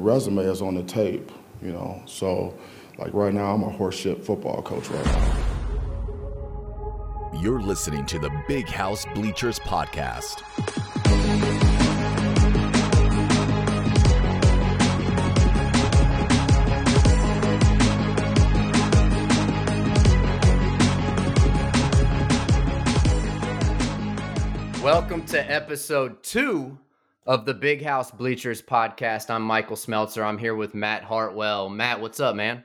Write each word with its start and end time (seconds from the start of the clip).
resume 0.00 0.38
is 0.38 0.62
on 0.62 0.74
the 0.74 0.82
tape, 0.82 1.30
you 1.62 1.72
know. 1.72 2.02
So, 2.06 2.54
like 2.98 3.12
right 3.12 3.32
now, 3.32 3.54
I'm 3.54 3.62
a 3.62 3.70
horseshit 3.70 4.24
football 4.24 4.62
coach 4.62 4.88
right 4.88 5.04
now. 5.04 5.36
You're 7.40 7.60
listening 7.60 8.06
to 8.06 8.18
the 8.18 8.30
Big 8.48 8.66
House 8.66 9.06
Bleachers 9.14 9.58
Podcast. 9.60 10.42
Welcome 24.82 25.24
to 25.26 25.50
episode 25.50 26.22
two 26.22 26.78
of 27.30 27.44
the 27.44 27.54
Big 27.54 27.80
House 27.84 28.10
Bleachers 28.10 28.60
podcast. 28.60 29.30
I'm 29.30 29.42
Michael 29.42 29.76
Smeltzer. 29.76 30.24
I'm 30.24 30.36
here 30.36 30.56
with 30.56 30.74
Matt 30.74 31.04
Hartwell. 31.04 31.68
Matt, 31.68 32.00
what's 32.00 32.18
up, 32.18 32.34
man? 32.34 32.64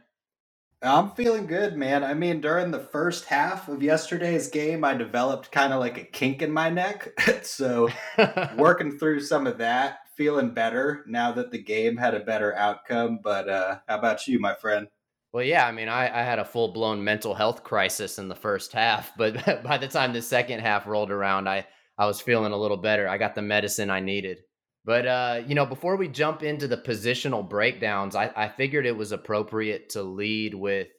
I'm 0.81 1.11
feeling 1.11 1.45
good, 1.45 1.77
man. 1.77 2.03
I 2.03 2.15
mean, 2.15 2.41
during 2.41 2.71
the 2.71 2.79
first 2.79 3.25
half 3.25 3.67
of 3.69 3.83
yesterday's 3.83 4.47
game, 4.47 4.83
I 4.83 4.95
developed 4.95 5.51
kind 5.51 5.71
of 5.71 5.79
like 5.79 5.99
a 5.99 6.03
kink 6.03 6.41
in 6.41 6.51
my 6.51 6.71
neck. 6.71 7.13
so, 7.43 7.89
working 8.57 8.97
through 8.97 9.19
some 9.19 9.45
of 9.45 9.59
that, 9.59 9.99
feeling 10.17 10.49
better 10.49 11.05
now 11.07 11.31
that 11.33 11.51
the 11.51 11.61
game 11.61 11.95
had 11.95 12.15
a 12.15 12.21
better 12.21 12.55
outcome. 12.55 13.19
But 13.23 13.47
uh, 13.47 13.77
how 13.87 13.99
about 13.99 14.27
you, 14.27 14.39
my 14.39 14.55
friend? 14.55 14.87
Well, 15.31 15.43
yeah, 15.43 15.67
I 15.67 15.73
mean, 15.73 15.89
I, 15.89 16.05
I 16.05 16.23
had 16.23 16.39
a 16.39 16.45
full 16.45 16.69
blown 16.69 17.03
mental 17.03 17.35
health 17.35 17.63
crisis 17.63 18.17
in 18.17 18.29
the 18.29 18.35
first 18.35 18.73
half, 18.73 19.15
but 19.15 19.45
by 19.63 19.77
the 19.77 19.87
time 19.87 20.11
the 20.11 20.23
second 20.23 20.61
half 20.61 20.87
rolled 20.87 21.11
around, 21.11 21.47
I, 21.47 21.67
I 21.99 22.07
was 22.07 22.19
feeling 22.19 22.51
a 22.51 22.57
little 22.57 22.77
better. 22.77 23.07
I 23.07 23.19
got 23.19 23.35
the 23.35 23.43
medicine 23.43 23.91
I 23.91 23.99
needed. 23.99 24.39
But 24.85 25.07
uh, 25.07 25.41
you 25.47 25.55
know, 25.55 25.65
before 25.65 25.95
we 25.95 26.07
jump 26.07 26.43
into 26.43 26.67
the 26.67 26.77
positional 26.77 27.47
breakdowns, 27.47 28.15
I, 28.15 28.31
I 28.35 28.49
figured 28.49 28.85
it 28.85 28.95
was 28.95 29.11
appropriate 29.11 29.89
to 29.89 30.03
lead 30.03 30.53
with 30.53 30.89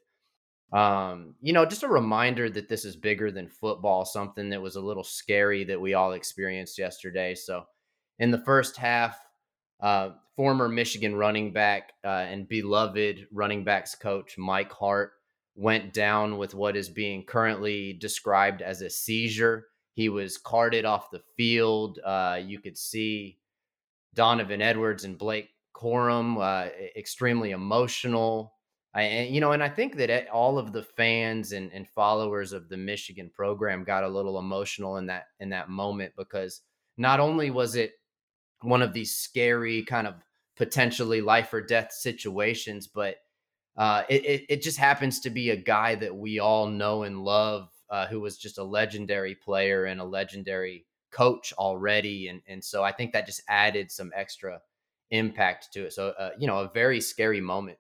um, 0.73 1.37
you 1.41 1.53
know, 1.53 1.65
just 1.65 1.85
a 1.85 1.89
reminder 1.89 2.51
that 2.51 2.69
this 2.69 2.85
is 2.85 2.97
bigger 2.97 3.31
than 3.31 3.49
football, 3.49 4.05
something 4.05 4.51
that 4.51 4.61
was 4.61 4.77
a 4.77 4.81
little 4.81 5.05
scary 5.05 5.65
that 5.65 5.81
we 5.81 5.95
all 5.95 6.13
experienced 6.13 6.79
yesterday. 6.79 7.35
So 7.35 7.65
in 8.19 8.31
the 8.31 8.43
first 8.45 8.77
half, 8.77 9.19
uh, 9.81 10.11
former 10.35 10.69
Michigan 10.69 11.15
running 11.15 11.53
back 11.53 11.93
uh, 12.05 12.09
and 12.09 12.49
beloved 12.49 13.29
running 13.33 13.65
backs 13.65 13.95
coach 13.95 14.37
Mike 14.37 14.73
Hart 14.73 15.13
went 15.55 15.93
down 15.93 16.37
with 16.37 16.55
what 16.55 16.77
is 16.77 16.89
being 16.89 17.25
currently 17.25 17.93
described 17.93 18.61
as 18.61 18.83
a 18.83 18.91
seizure. 18.91 19.67
He 19.95 20.09
was 20.09 20.37
carted 20.37 20.85
off 20.85 21.11
the 21.11 21.23
field. 21.37 22.01
Uh, 22.05 22.41
you 22.45 22.59
could 22.59 22.77
see 22.77 23.39
Donovan 24.17 24.61
Edwards 24.61 25.05
and 25.05 25.17
Blake 25.17 25.51
Corum, 25.75 26.39
uh, 26.41 26.71
extremely 26.97 27.53
emotional. 27.53 28.55
I, 28.95 29.03
and, 29.03 29.35
you 29.35 29.41
know, 29.43 29.53
and 29.53 29.63
I 29.63 29.69
think 29.69 29.97
that 29.97 30.29
all 30.31 30.59
of 30.59 30.73
the 30.73 30.83
fans 30.83 31.53
and, 31.53 31.71
and 31.73 31.87
followers 31.87 32.53
of 32.53 32.69
the 32.69 32.79
Michigan 32.79 33.31
program 33.33 33.85
got 33.85 34.03
a 34.03 34.09
little 34.09 34.39
emotional 34.39 34.97
in 34.97 35.07
that 35.07 35.27
in 35.39 35.51
that 35.51 35.69
moment 35.69 36.15
because 36.17 36.63
not 36.97 37.21
only 37.21 37.51
was 37.51 37.77
it 37.77 37.93
one 38.63 38.81
of 38.81 38.95
these 38.95 39.15
scary 39.15 39.83
kind 39.83 40.07
of 40.07 40.15
potentially 40.57 41.21
life 41.21 41.53
or 41.53 41.61
death 41.61 41.93
situations, 41.93 42.87
but 42.87 43.17
uh, 43.77 44.03
it, 44.09 44.25
it, 44.25 44.45
it 44.49 44.63
just 44.63 44.79
happens 44.79 45.21
to 45.21 45.29
be 45.29 45.51
a 45.51 45.57
guy 45.57 45.95
that 45.95 46.17
we 46.17 46.39
all 46.39 46.67
know 46.67 47.03
and 47.03 47.23
love, 47.23 47.69
uh, 47.91 48.07
who 48.07 48.21
was 48.21 48.39
just 48.39 48.57
a 48.57 48.65
legendary 48.65 49.35
player 49.35 49.85
and 49.85 50.01
a 50.01 50.05
legendary 50.05 50.87
coach 51.11 51.53
already, 51.55 52.29
and 52.29 52.43
and 52.47 52.63
so 52.63 52.83
I 52.83 52.93
think 52.93 53.13
that 53.13 53.27
just 53.27 53.43
added 53.49 53.91
some 53.91 54.13
extra 54.15 54.61
impact 55.11 55.73
to 55.73 55.87
it. 55.87 55.93
So 55.93 56.09
uh, 56.11 56.31
you 56.39 56.47
know, 56.47 56.59
a 56.59 56.71
very 56.73 57.01
scary 57.01 57.41
moment. 57.41 57.79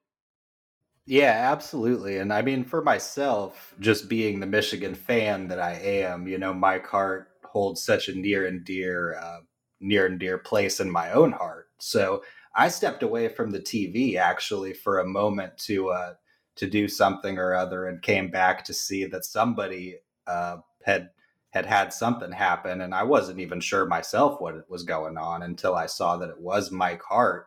Yeah, 1.07 1.53
absolutely. 1.53 2.19
And 2.19 2.33
I 2.33 2.43
mean, 2.43 2.65
for 2.65 2.83
myself, 2.83 3.75
just 3.79 4.09
being 4.09 4.41
the 4.41 4.47
Michigan 4.47 4.95
fan 4.95 5.47
that 5.49 5.61
I 5.61 5.75
am, 5.75 6.27
you 6.27 6.37
know, 6.37 6.53
my 6.53 6.79
heart 6.79 7.29
holds 7.45 7.83
such 7.83 8.09
a 8.09 8.15
near 8.15 8.47
and 8.47 8.65
dear, 8.65 9.17
uh, 9.17 9.39
near 9.81 10.07
and 10.07 10.19
dear 10.19 10.37
place 10.37 10.81
in 10.81 10.91
my 10.91 11.13
own 11.13 11.31
heart. 11.31 11.69
So 11.79 12.25
I 12.57 12.69
stepped 12.69 13.05
away 13.05 13.29
from 13.29 13.53
the 13.53 13.61
TV 13.61 14.17
actually 14.17 14.73
for 14.73 14.99
a 14.99 15.07
moment 15.07 15.57
to 15.59 15.91
uh, 15.91 16.15
to 16.57 16.67
do 16.67 16.89
something 16.89 17.39
or 17.39 17.55
other, 17.55 17.87
and 17.87 18.01
came 18.03 18.31
back 18.31 18.65
to 18.65 18.75
see 18.75 19.05
that 19.05 19.27
somebody 19.27 19.99
uh, 20.27 20.57
had 20.85 21.11
had 21.57 21.65
had 21.65 21.91
something 21.91 22.33
happen 22.33 22.83
and 22.83 22.95
I 22.95 23.03
wasn't 23.03 23.41
even 23.41 23.61
sure 23.61 23.87
myself 23.87 24.43
what 24.43 24.57
it 24.57 24.67
was 24.69 24.83
going 24.83 25.17
on 25.17 25.43
until 25.43 25.75
I 25.75 25.87
saw 25.87 26.19
that 26.19 26.29
it 26.29 26.39
was 26.39 26.71
Mike 26.71 27.03
Hart. 27.03 27.47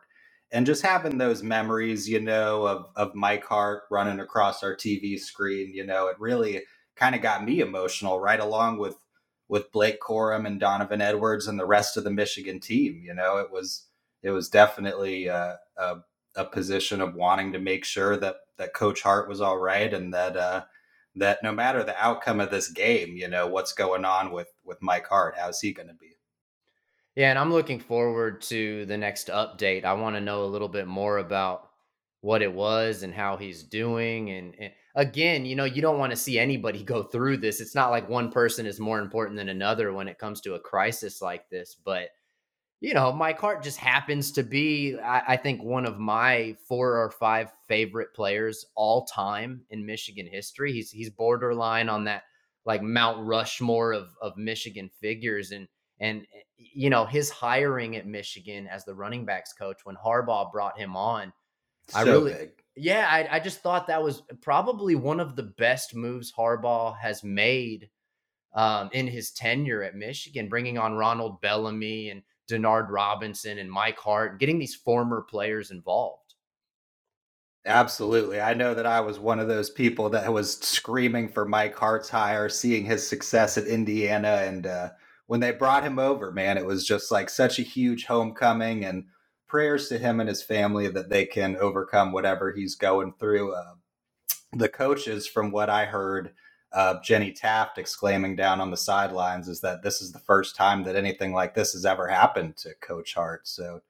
And 0.50 0.66
just 0.66 0.82
having 0.82 1.16
those 1.16 1.44
memories 1.44 2.08
you 2.08 2.20
know 2.20 2.66
of 2.66 2.86
of 2.96 3.14
Mike 3.14 3.44
Hart 3.44 3.84
running 3.88 4.18
across 4.18 4.64
our 4.64 4.74
TV 4.74 5.18
screen 5.18 5.72
you 5.72 5.86
know 5.86 6.08
it 6.08 6.16
really 6.18 6.62
kind 6.96 7.14
of 7.14 7.22
got 7.22 7.44
me 7.44 7.60
emotional 7.60 8.18
right 8.18 8.40
along 8.40 8.78
with 8.78 8.96
with 9.48 9.70
Blake 9.70 10.00
Corum 10.00 10.44
and 10.44 10.58
Donovan 10.58 11.00
Edwards 11.00 11.46
and 11.46 11.58
the 11.58 11.66
rest 11.66 11.96
of 11.96 12.02
the 12.02 12.10
Michigan 12.10 12.58
team 12.58 13.00
you 13.04 13.14
know? 13.14 13.38
It 13.38 13.52
was 13.52 13.86
it 14.24 14.30
was 14.32 14.48
definitely 14.48 15.28
a, 15.28 15.56
a, 15.76 15.98
a 16.34 16.44
position 16.44 17.00
of 17.00 17.14
wanting 17.14 17.52
to 17.52 17.60
make 17.60 17.84
sure 17.84 18.16
that 18.16 18.36
that 18.58 18.74
coach 18.74 19.02
Hart 19.02 19.28
was 19.28 19.40
all 19.40 19.58
right 19.58 19.94
and 19.94 20.12
that 20.12 20.36
uh 20.36 20.64
that 21.16 21.42
no 21.42 21.52
matter 21.52 21.82
the 21.82 21.96
outcome 22.02 22.40
of 22.40 22.50
this 22.50 22.70
game, 22.70 23.16
you 23.16 23.28
know, 23.28 23.46
what's 23.46 23.72
going 23.72 24.04
on 24.04 24.32
with 24.32 24.48
with 24.64 24.78
Mike 24.80 25.06
Hart, 25.08 25.34
how's 25.38 25.60
he 25.60 25.72
going 25.72 25.88
to 25.88 25.94
be? 25.94 26.16
Yeah, 27.16 27.30
and 27.30 27.38
I'm 27.38 27.52
looking 27.52 27.80
forward 27.80 28.40
to 28.42 28.86
the 28.86 28.96
next 28.96 29.28
update. 29.28 29.84
I 29.84 29.94
want 29.94 30.16
to 30.16 30.20
know 30.20 30.44
a 30.44 30.46
little 30.46 30.68
bit 30.68 30.86
more 30.86 31.18
about 31.18 31.68
what 32.20 32.42
it 32.42 32.52
was 32.52 33.02
and 33.02 33.14
how 33.14 33.36
he's 33.36 33.62
doing 33.62 34.30
and, 34.30 34.54
and 34.58 34.72
again, 34.94 35.44
you 35.44 35.56
know, 35.56 35.64
you 35.64 35.82
don't 35.82 35.98
want 35.98 36.10
to 36.10 36.16
see 36.16 36.38
anybody 36.38 36.82
go 36.84 37.02
through 37.02 37.38
this. 37.38 37.60
It's 37.60 37.74
not 37.74 37.90
like 37.90 38.08
one 38.08 38.30
person 38.30 38.66
is 38.66 38.80
more 38.80 39.00
important 39.00 39.36
than 39.36 39.48
another 39.48 39.92
when 39.92 40.08
it 40.08 40.18
comes 40.18 40.40
to 40.42 40.54
a 40.54 40.60
crisis 40.60 41.22
like 41.22 41.48
this, 41.50 41.76
but 41.84 42.08
you 42.80 42.94
know, 42.94 43.12
Mike 43.12 43.38
Hart 43.38 43.62
just 43.62 43.76
happens 43.76 44.32
to 44.32 44.42
be, 44.42 44.98
I, 44.98 45.34
I, 45.34 45.36
think, 45.36 45.62
one 45.62 45.84
of 45.84 45.98
my 45.98 46.56
four 46.66 46.96
or 46.96 47.10
five 47.10 47.52
favorite 47.68 48.14
players 48.14 48.64
all 48.74 49.04
time 49.04 49.62
in 49.68 49.84
Michigan 49.84 50.26
history. 50.26 50.72
He's 50.72 50.90
he's 50.90 51.10
borderline 51.10 51.90
on 51.90 52.04
that 52.04 52.22
like 52.64 52.82
Mount 52.82 53.26
Rushmore 53.26 53.92
of 53.92 54.08
of 54.22 54.38
Michigan 54.38 54.90
figures, 54.98 55.50
and 55.50 55.68
and 56.00 56.26
you 56.56 56.88
know 56.88 57.04
his 57.04 57.28
hiring 57.28 57.96
at 57.96 58.06
Michigan 58.06 58.66
as 58.66 58.86
the 58.86 58.94
running 58.94 59.26
backs 59.26 59.52
coach 59.52 59.80
when 59.84 59.96
Harbaugh 59.96 60.50
brought 60.50 60.78
him 60.78 60.96
on. 60.96 61.34
So 61.88 61.98
I 61.98 62.02
really, 62.04 62.32
big. 62.32 62.50
yeah, 62.76 63.06
I, 63.10 63.36
I 63.36 63.40
just 63.40 63.60
thought 63.60 63.88
that 63.88 64.02
was 64.02 64.22
probably 64.40 64.94
one 64.94 65.20
of 65.20 65.36
the 65.36 65.42
best 65.42 65.94
moves 65.94 66.32
Harbaugh 66.32 66.96
has 66.98 67.22
made 67.22 67.90
um, 68.54 68.88
in 68.92 69.06
his 69.06 69.32
tenure 69.32 69.82
at 69.82 69.96
Michigan, 69.96 70.48
bringing 70.48 70.78
on 70.78 70.94
Ronald 70.94 71.40
Bellamy 71.42 72.10
and 72.10 72.22
Denard 72.50 72.88
Robinson 72.90 73.58
and 73.58 73.70
Mike 73.70 73.98
Hart, 73.98 74.38
getting 74.40 74.58
these 74.58 74.74
former 74.74 75.22
players 75.22 75.70
involved. 75.70 76.34
Absolutely. 77.66 78.40
I 78.40 78.54
know 78.54 78.74
that 78.74 78.86
I 78.86 79.00
was 79.00 79.18
one 79.18 79.38
of 79.38 79.48
those 79.48 79.68
people 79.68 80.08
that 80.10 80.32
was 80.32 80.58
screaming 80.58 81.28
for 81.28 81.44
Mike 81.44 81.74
Hart's 81.76 82.08
hire, 82.08 82.48
seeing 82.48 82.86
his 82.86 83.06
success 83.06 83.58
at 83.58 83.66
Indiana. 83.66 84.42
And 84.44 84.66
uh, 84.66 84.90
when 85.26 85.40
they 85.40 85.52
brought 85.52 85.84
him 85.84 85.98
over, 85.98 86.32
man, 86.32 86.56
it 86.56 86.64
was 86.64 86.86
just 86.86 87.10
like 87.10 87.28
such 87.28 87.58
a 87.58 87.62
huge 87.62 88.06
homecoming 88.06 88.84
and 88.86 89.04
prayers 89.46 89.88
to 89.88 89.98
him 89.98 90.20
and 90.20 90.28
his 90.28 90.42
family 90.42 90.88
that 90.88 91.10
they 91.10 91.26
can 91.26 91.56
overcome 91.56 92.12
whatever 92.12 92.50
he's 92.52 92.76
going 92.76 93.12
through. 93.18 93.52
Uh, 93.52 93.74
the 94.54 94.68
coaches, 94.68 95.26
from 95.26 95.50
what 95.50 95.68
I 95.68 95.84
heard, 95.84 96.32
uh, 96.72 97.00
Jenny 97.02 97.32
Taft 97.32 97.78
exclaiming 97.78 98.36
down 98.36 98.60
on 98.60 98.70
the 98.70 98.76
sidelines 98.76 99.48
is 99.48 99.60
that 99.60 99.82
this 99.82 100.00
is 100.00 100.12
the 100.12 100.18
first 100.20 100.54
time 100.54 100.84
that 100.84 100.96
anything 100.96 101.32
like 101.32 101.54
this 101.54 101.72
has 101.72 101.84
ever 101.84 102.06
happened 102.06 102.56
to 102.58 102.74
Coach 102.80 103.14
Hart. 103.14 103.48
So 103.48 103.82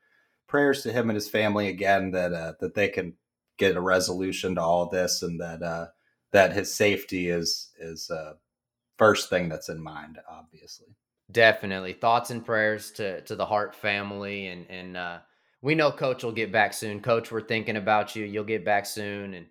prayers 0.46 0.82
to 0.82 0.92
him 0.92 1.10
and 1.10 1.14
his 1.14 1.28
family 1.28 1.68
again 1.68 2.10
that 2.12 2.32
uh, 2.32 2.54
that 2.60 2.74
they 2.74 2.88
can 2.88 3.14
get 3.58 3.76
a 3.76 3.80
resolution 3.80 4.54
to 4.54 4.62
all 4.62 4.88
this 4.88 5.22
and 5.22 5.40
that 5.40 5.62
uh, 5.62 5.86
that 6.32 6.52
his 6.52 6.74
safety 6.74 7.28
is 7.28 7.70
is 7.78 8.10
uh, 8.10 8.34
first 8.96 9.28
thing 9.28 9.48
that's 9.48 9.68
in 9.68 9.82
mind. 9.82 10.18
Obviously, 10.28 10.88
definitely 11.30 11.92
thoughts 11.92 12.30
and 12.30 12.44
prayers 12.44 12.90
to 12.92 13.20
to 13.22 13.36
the 13.36 13.46
Hart 13.46 13.74
family 13.74 14.46
and 14.46 14.66
and 14.70 14.96
uh, 14.96 15.18
we 15.62 15.74
know 15.74 15.92
Coach 15.92 16.24
will 16.24 16.32
get 16.32 16.50
back 16.50 16.72
soon. 16.72 17.00
Coach, 17.00 17.30
we're 17.30 17.42
thinking 17.42 17.76
about 17.76 18.16
you. 18.16 18.24
You'll 18.24 18.44
get 18.44 18.64
back 18.64 18.86
soon 18.86 19.34
and 19.34 19.46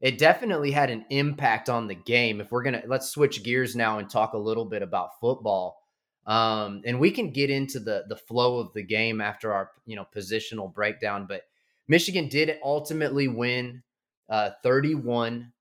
it 0.00 0.18
definitely 0.18 0.70
had 0.70 0.90
an 0.90 1.04
impact 1.10 1.68
on 1.68 1.88
the 1.88 1.94
game. 1.94 2.40
If 2.40 2.52
we're 2.52 2.62
gonna 2.62 2.82
let's 2.86 3.10
switch 3.10 3.42
gears 3.42 3.74
now 3.74 3.98
and 3.98 4.08
talk 4.08 4.32
a 4.32 4.38
little 4.38 4.64
bit 4.64 4.82
about 4.82 5.18
football, 5.20 5.80
um, 6.26 6.82
and 6.84 7.00
we 7.00 7.10
can 7.10 7.32
get 7.32 7.50
into 7.50 7.80
the 7.80 8.04
the 8.08 8.16
flow 8.16 8.58
of 8.58 8.72
the 8.74 8.82
game 8.82 9.20
after 9.20 9.52
our 9.52 9.70
you 9.86 9.96
know 9.96 10.06
positional 10.14 10.72
breakdown. 10.72 11.26
But 11.28 11.42
Michigan 11.88 12.28
did 12.28 12.58
ultimately 12.62 13.28
win 13.28 13.82
uh, 14.28 14.50
thirty 14.62 14.94
one 14.94 15.52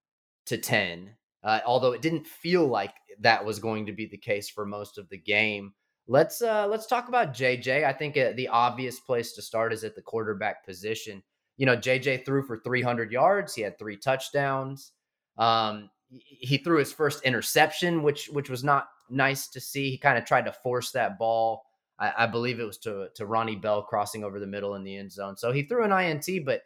to 0.46 0.58
ten, 0.58 1.16
uh, 1.44 1.62
although 1.66 1.94
it 1.94 2.02
didn't 2.02 2.28
feel 2.28 2.68
like 2.68 2.94
that 3.22 3.44
was 3.44 3.60
going 3.60 3.88
to 3.88 3.94
be 3.94 4.06
the 4.06 4.18
case 4.18 4.50
for 4.50 4.66
most 4.66 4.98
of 4.98 5.10
the 5.10 5.18
game. 5.18 5.74
Let's 6.08 6.42
uh, 6.42 6.68
let's 6.68 6.86
talk 6.86 7.08
about 7.08 7.34
JJ. 7.34 7.84
I 7.84 7.92
think 7.92 8.16
uh, 8.16 8.34
the 8.36 8.50
obvious 8.50 9.00
place 9.00 9.34
to 9.34 9.42
start 9.42 9.74
is 9.74 9.84
at 9.84 9.96
the 9.96 10.02
quarterback 10.02 10.64
position. 10.64 11.24
You 11.58 11.66
know, 11.66 11.76
JJ 11.76 12.26
threw 12.26 12.44
for 12.44 12.58
300 12.58 13.12
yards. 13.12 13.54
He 13.56 13.64
had 13.64 13.78
three 13.78 13.98
touchdowns. 13.98 14.94
Um, 15.38 15.90
he 16.10 16.58
threw 16.58 16.78
his 16.80 16.94
first 16.94 17.24
interception, 17.24 18.02
which 18.02 18.28
which 18.28 18.50
was 18.50 18.64
not 18.64 18.88
nice 19.10 19.48
to 19.50 19.60
see. 19.60 19.90
He 19.92 19.98
kind 19.98 20.18
of 20.18 20.26
tried 20.26 20.46
to 20.46 20.54
force 20.54 20.92
that 20.92 21.20
ball. 21.20 21.64
I, 22.00 22.14
I, 22.20 22.28
believe 22.28 22.60
it 22.60 22.66
was 22.66 22.78
to 22.80 23.10
to 23.16 23.26
Ronnie 23.26 23.56
Bell 23.56 23.82
crossing 23.82 24.24
over 24.24 24.40
the 24.40 24.48
middle 24.48 24.76
in 24.76 24.84
the 24.84 24.96
end 24.96 25.12
zone. 25.12 25.36
So 25.36 25.52
he 25.52 25.64
threw 25.64 25.84
an 25.84 25.92
INT, 25.92 26.46
but 26.46 26.62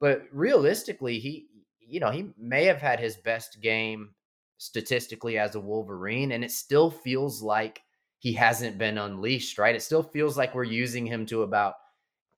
but 0.00 0.22
realistically, 0.32 1.18
he 1.18 1.48
you 1.80 2.00
know 2.00 2.10
he 2.10 2.30
may 2.38 2.64
have 2.64 2.80
had 2.80 3.00
his 3.00 3.16
best 3.16 3.60
game 3.60 4.10
statistically 4.58 5.38
as 5.38 5.54
a 5.54 5.60
Wolverine, 5.60 6.32
and 6.32 6.44
it 6.44 6.52
still 6.52 6.90
feels 6.90 7.42
like 7.42 7.82
he 8.18 8.32
hasn't 8.32 8.78
been 8.78 8.98
unleashed. 8.98 9.58
Right? 9.58 9.74
It 9.74 9.82
still 9.82 10.02
feels 10.02 10.36
like 10.38 10.54
we're 10.54 10.64
using 10.64 11.06
him 11.06 11.26
to 11.26 11.42
about 11.42 11.74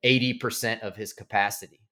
eighty 0.03 0.33
percent 0.35 0.83
of 0.83 0.97
his 0.97 1.13
capacity. 1.13 1.86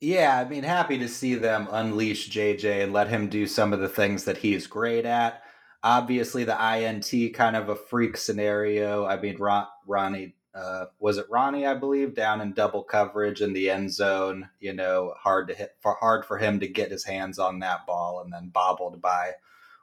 Yeah, 0.00 0.38
I 0.38 0.48
mean, 0.48 0.62
happy 0.62 0.98
to 0.98 1.08
see 1.08 1.34
them 1.34 1.66
unleash 1.70 2.30
JJ 2.30 2.84
and 2.84 2.92
let 2.92 3.08
him 3.08 3.28
do 3.28 3.46
some 3.46 3.72
of 3.72 3.80
the 3.80 3.88
things 3.88 4.24
that 4.24 4.38
he's 4.38 4.66
great 4.66 5.04
at. 5.04 5.42
Obviously, 5.82 6.44
the 6.44 6.56
INT 6.76 7.34
kind 7.34 7.56
of 7.56 7.68
a 7.68 7.74
freak 7.74 8.16
scenario. 8.16 9.06
I 9.06 9.18
mean, 9.20 9.36
Ron, 9.38 9.66
Ronnie, 9.86 10.34
uh, 10.54 10.86
was 11.00 11.18
it 11.18 11.26
Ronnie? 11.28 11.66
I 11.66 11.74
believe 11.74 12.14
down 12.14 12.40
in 12.40 12.52
double 12.52 12.84
coverage 12.84 13.40
in 13.40 13.52
the 13.52 13.70
end 13.70 13.92
zone. 13.92 14.48
You 14.60 14.72
know, 14.72 15.14
hard 15.16 15.48
to 15.48 15.54
hit, 15.54 15.76
for 15.80 15.94
hard 15.94 16.24
for 16.24 16.38
him 16.38 16.60
to 16.60 16.68
get 16.68 16.92
his 16.92 17.04
hands 17.04 17.38
on 17.40 17.58
that 17.60 17.84
ball, 17.86 18.20
and 18.22 18.32
then 18.32 18.50
bobbled 18.50 19.00
by 19.02 19.32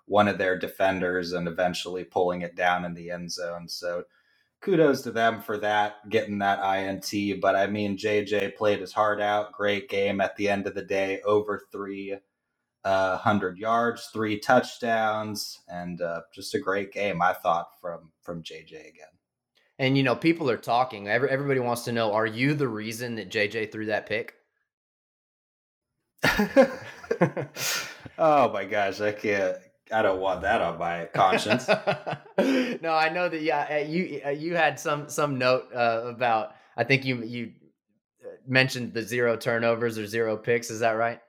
one 0.06 0.28
of 0.30 0.38
their 0.38 0.58
defenders, 0.58 1.34
and 1.34 1.48
eventually 1.48 2.06
pulling 2.06 2.42
it 2.42 2.56
down 2.56 2.86
in 2.86 2.94
the 2.94 3.12
end 3.12 3.32
zone. 3.32 3.68
So 3.68 4.06
kudos 4.62 5.02
to 5.04 5.12
them 5.12 5.42
for 5.42 5.58
that, 5.60 6.10
getting 6.10 6.40
that 6.40 6.60
INT. 6.78 7.42
But 7.42 7.56
I 7.56 7.68
mean, 7.68 7.98
JJ 7.98 8.56
played 8.56 8.80
his 8.80 8.94
heart 8.94 9.22
out. 9.22 9.52
Great 9.54 9.90
game 9.90 10.22
at 10.22 10.36
the 10.36 10.50
end 10.50 10.68
of 10.68 10.76
the 10.76 10.84
day, 10.84 11.22
over 11.26 11.62
three 11.72 12.18
uh, 12.84 13.18
hundred 13.18 13.58
yards, 13.58 14.10
three 14.14 14.40
touchdowns, 14.40 15.60
and 15.68 16.02
uh, 16.02 16.22
just 16.34 16.54
a 16.56 16.60
great 16.60 16.94
game. 16.94 17.22
I 17.22 17.34
thought 17.34 17.70
from 17.82 18.12
from 18.22 18.44
JJ 18.44 18.72
again. 18.88 19.08
And 19.78 19.98
you 19.98 20.04
know, 20.04 20.16
people 20.16 20.50
are 20.50 20.58
talking. 20.58 21.10
Every, 21.10 21.30
everybody 21.30 21.60
wants 21.60 21.84
to 21.86 21.92
know: 21.92 22.14
Are 22.14 22.28
you 22.28 22.54
the 22.54 22.68
reason 22.68 23.16
that 23.16 23.30
JJ 23.30 23.72
threw 23.72 23.88
that 23.88 24.06
pick? 24.06 24.36
oh 28.18 28.52
my 28.52 28.66
gosh, 28.66 29.02
I 29.02 29.12
can't. 29.12 29.58
I 29.92 30.02
don't 30.02 30.20
want 30.20 30.42
that 30.42 30.62
on 30.62 30.78
my 30.80 31.06
conscience. 31.14 31.68
no, 31.68 32.94
I 32.94 33.10
know 33.10 33.30
that. 33.30 33.42
Yeah, 33.42 33.68
uh, 33.70 33.88
you 33.88 34.22
uh, 34.26 34.30
you 34.30 34.56
had 34.56 34.80
some 34.80 35.10
some 35.10 35.38
note 35.38 35.68
uh, 35.74 36.04
about. 36.06 36.56
I 36.78 36.84
think 36.84 37.06
you 37.06 37.24
you 37.24 37.52
uh, 38.24 38.30
mentioned 38.48 38.94
the 38.94 39.02
zero 39.02 39.38
turnovers 39.38 39.98
or 39.98 40.08
zero 40.08 40.38
picks. 40.38 40.70
Is 40.70 40.80
that 40.80 40.92
right? 40.92 41.20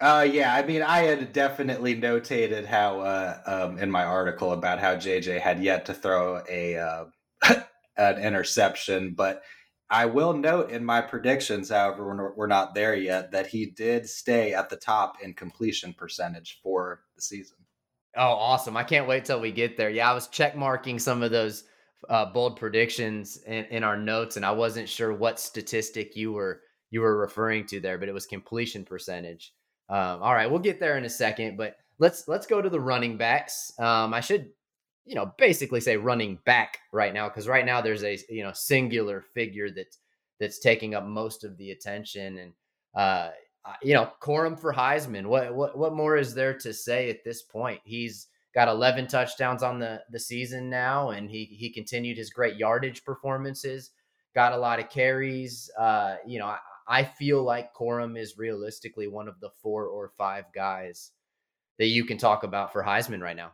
Uh, 0.00 0.26
yeah. 0.30 0.54
I 0.54 0.64
mean, 0.66 0.82
I 0.82 1.04
had 1.04 1.32
definitely 1.32 1.98
notated 1.98 2.66
how 2.66 3.00
uh, 3.00 3.38
um, 3.46 3.78
in 3.78 3.90
my 3.90 4.04
article 4.04 4.52
about 4.52 4.80
how 4.80 4.96
JJ 4.96 5.40
had 5.40 5.62
yet 5.62 5.86
to 5.86 5.94
throw 5.94 6.42
a 6.50 6.76
uh, 6.76 7.04
an 7.96 8.18
interception, 8.18 9.14
but 9.16 9.42
I 9.90 10.06
will 10.06 10.32
note 10.32 10.70
in 10.70 10.84
my 10.84 11.00
predictions, 11.00 11.68
however, 11.68 12.34
we're 12.36 12.46
not 12.46 12.74
there 12.74 12.94
yet, 12.94 13.32
that 13.32 13.46
he 13.46 13.66
did 13.66 14.08
stay 14.08 14.54
at 14.54 14.70
the 14.70 14.76
top 14.76 15.16
in 15.22 15.34
completion 15.34 15.92
percentage 15.92 16.60
for 16.62 17.02
the 17.16 17.22
season. 17.22 17.58
Oh, 18.16 18.32
awesome. 18.32 18.76
I 18.76 18.84
can't 18.84 19.08
wait 19.08 19.24
till 19.24 19.40
we 19.40 19.52
get 19.52 19.76
there. 19.76 19.90
Yeah, 19.90 20.10
I 20.10 20.14
was 20.14 20.28
check 20.28 20.56
marking 20.56 20.98
some 20.98 21.22
of 21.22 21.30
those 21.30 21.64
uh, 22.08 22.26
bold 22.26 22.56
predictions 22.56 23.38
in, 23.46 23.64
in 23.66 23.84
our 23.84 23.96
notes, 23.96 24.36
and 24.36 24.46
I 24.46 24.52
wasn't 24.52 24.88
sure 24.88 25.12
what 25.12 25.40
statistic 25.40 26.16
you 26.16 26.32
were 26.32 26.62
you 26.90 27.00
were 27.00 27.18
referring 27.18 27.66
to 27.66 27.80
there, 27.80 27.98
but 27.98 28.08
it 28.08 28.14
was 28.14 28.26
completion 28.26 28.84
percentage. 28.84 29.52
Um, 29.88 30.22
all 30.22 30.32
right, 30.32 30.48
we'll 30.48 30.60
get 30.60 30.78
there 30.78 30.96
in 30.96 31.04
a 31.04 31.10
second, 31.10 31.56
but 31.56 31.76
let's 31.98 32.28
let's 32.28 32.46
go 32.46 32.62
to 32.62 32.70
the 32.70 32.80
running 32.80 33.16
backs. 33.16 33.72
Um, 33.78 34.14
I 34.14 34.20
should 34.20 34.50
you 35.04 35.14
know, 35.14 35.32
basically 35.38 35.80
say 35.80 35.96
running 35.96 36.38
back 36.46 36.78
right 36.92 37.12
now 37.12 37.28
because 37.28 37.48
right 37.48 37.66
now 37.66 37.80
there's 37.80 38.04
a 38.04 38.18
you 38.28 38.42
know 38.42 38.52
singular 38.52 39.20
figure 39.20 39.70
that's 39.70 39.98
that's 40.40 40.58
taking 40.58 40.94
up 40.94 41.04
most 41.04 41.44
of 41.44 41.56
the 41.56 41.70
attention 41.70 42.38
and 42.38 42.52
uh 42.94 43.30
you 43.82 43.94
know 43.94 44.10
Corum 44.20 44.58
for 44.58 44.72
Heisman. 44.72 45.26
What 45.26 45.54
what 45.54 45.76
what 45.76 45.94
more 45.94 46.16
is 46.16 46.34
there 46.34 46.56
to 46.58 46.72
say 46.72 47.10
at 47.10 47.24
this 47.24 47.42
point? 47.42 47.80
He's 47.84 48.28
got 48.54 48.68
11 48.68 49.08
touchdowns 49.08 49.62
on 49.62 49.78
the 49.78 50.02
the 50.10 50.20
season 50.20 50.70
now, 50.70 51.10
and 51.10 51.30
he 51.30 51.44
he 51.44 51.70
continued 51.70 52.16
his 52.16 52.30
great 52.30 52.56
yardage 52.56 53.04
performances. 53.04 53.90
Got 54.34 54.52
a 54.52 54.58
lot 54.58 54.80
of 54.80 54.90
carries. 54.90 55.70
Uh, 55.78 56.16
you 56.26 56.38
know, 56.38 56.46
I, 56.46 56.58
I 56.88 57.04
feel 57.04 57.42
like 57.42 57.74
Corum 57.74 58.18
is 58.18 58.36
realistically 58.36 59.06
one 59.06 59.28
of 59.28 59.38
the 59.40 59.50
four 59.62 59.86
or 59.86 60.12
five 60.18 60.44
guys 60.54 61.12
that 61.78 61.86
you 61.86 62.04
can 62.04 62.18
talk 62.18 62.42
about 62.42 62.72
for 62.72 62.82
Heisman 62.82 63.22
right 63.22 63.36
now. 63.36 63.52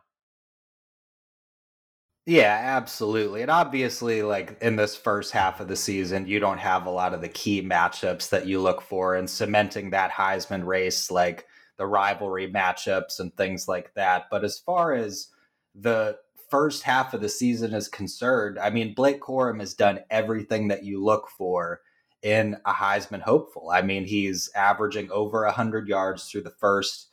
Yeah, 2.30 2.60
absolutely. 2.62 3.42
And 3.42 3.50
obviously, 3.50 4.22
like 4.22 4.56
in 4.62 4.76
this 4.76 4.94
first 4.94 5.32
half 5.32 5.58
of 5.58 5.66
the 5.66 5.74
season, 5.74 6.28
you 6.28 6.38
don't 6.38 6.58
have 6.58 6.86
a 6.86 6.90
lot 6.90 7.12
of 7.12 7.22
the 7.22 7.28
key 7.28 7.60
matchups 7.60 8.28
that 8.30 8.46
you 8.46 8.60
look 8.60 8.82
for 8.82 9.16
and 9.16 9.28
cementing 9.28 9.90
that 9.90 10.12
Heisman 10.12 10.64
race, 10.64 11.10
like 11.10 11.48
the 11.76 11.86
rivalry 11.86 12.48
matchups 12.48 13.18
and 13.18 13.36
things 13.36 13.66
like 13.66 13.92
that. 13.94 14.26
But 14.30 14.44
as 14.44 14.60
far 14.60 14.94
as 14.94 15.26
the 15.74 16.18
first 16.48 16.84
half 16.84 17.14
of 17.14 17.20
the 17.20 17.28
season 17.28 17.74
is 17.74 17.88
concerned, 17.88 18.60
I 18.60 18.70
mean, 18.70 18.94
Blake 18.94 19.20
Corum 19.20 19.58
has 19.58 19.74
done 19.74 19.98
everything 20.08 20.68
that 20.68 20.84
you 20.84 21.02
look 21.02 21.28
for 21.36 21.80
in 22.22 22.56
a 22.64 22.72
Heisman 22.72 23.22
hopeful. 23.22 23.70
I 23.72 23.82
mean, 23.82 24.04
he's 24.04 24.48
averaging 24.54 25.10
over 25.10 25.44
100 25.46 25.88
yards 25.88 26.30
through 26.30 26.42
the 26.42 26.50
first 26.60 27.08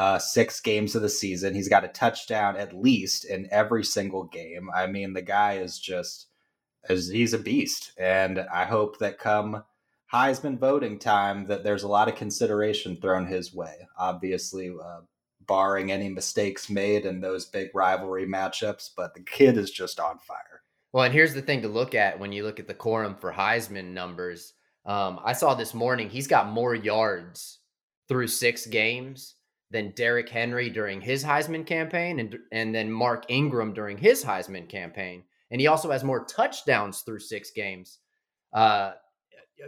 uh, 0.00 0.18
six 0.18 0.62
games 0.62 0.94
of 0.94 1.02
the 1.02 1.10
season. 1.10 1.54
He's 1.54 1.68
got 1.68 1.84
a 1.84 1.88
touchdown 1.88 2.56
at 2.56 2.72
least 2.72 3.26
in 3.26 3.46
every 3.50 3.84
single 3.84 4.24
game. 4.24 4.70
I 4.74 4.86
mean, 4.86 5.12
the 5.12 5.20
guy 5.20 5.58
is 5.58 5.78
just 5.78 6.28
as 6.88 7.08
he's 7.08 7.34
a 7.34 7.38
beast, 7.38 7.92
and 7.98 8.38
I 8.50 8.64
hope 8.64 8.98
that 9.00 9.18
come 9.18 9.62
Heisman 10.10 10.58
voting 10.58 10.98
time 10.98 11.44
that 11.48 11.64
there's 11.64 11.82
a 11.82 11.88
lot 11.88 12.08
of 12.08 12.14
consideration 12.14 12.96
thrown 12.96 13.26
his 13.26 13.52
way. 13.52 13.74
Obviously, 13.98 14.70
uh, 14.70 15.00
barring 15.46 15.92
any 15.92 16.08
mistakes 16.08 16.70
made 16.70 17.04
in 17.04 17.20
those 17.20 17.44
big 17.44 17.68
rivalry 17.74 18.26
matchups, 18.26 18.88
but 18.96 19.12
the 19.12 19.20
kid 19.20 19.58
is 19.58 19.70
just 19.70 20.00
on 20.00 20.18
fire. 20.20 20.62
Well, 20.94 21.04
and 21.04 21.12
here's 21.12 21.34
the 21.34 21.42
thing 21.42 21.60
to 21.60 21.68
look 21.68 21.94
at 21.94 22.18
when 22.18 22.32
you 22.32 22.44
look 22.44 22.58
at 22.58 22.66
the 22.66 22.72
Corum 22.72 23.20
for 23.20 23.34
Heisman 23.34 23.92
numbers. 23.92 24.54
Um, 24.86 25.20
I 25.22 25.34
saw 25.34 25.52
this 25.52 25.74
morning 25.74 26.08
he's 26.08 26.26
got 26.26 26.48
more 26.48 26.74
yards 26.74 27.58
through 28.08 28.28
six 28.28 28.66
games 28.66 29.34
than 29.70 29.92
Derrick 29.92 30.28
Henry 30.28 30.68
during 30.68 31.00
his 31.00 31.24
Heisman 31.24 31.64
campaign 31.64 32.18
and, 32.20 32.36
and 32.52 32.74
then 32.74 32.90
Mark 32.90 33.24
Ingram 33.28 33.72
during 33.72 33.96
his 33.96 34.24
Heisman 34.24 34.68
campaign. 34.68 35.22
And 35.50 35.60
he 35.60 35.66
also 35.66 35.90
has 35.90 36.04
more 36.04 36.24
touchdowns 36.24 37.00
through 37.00 37.20
six 37.20 37.50
games 37.50 37.98
uh, 38.52 38.92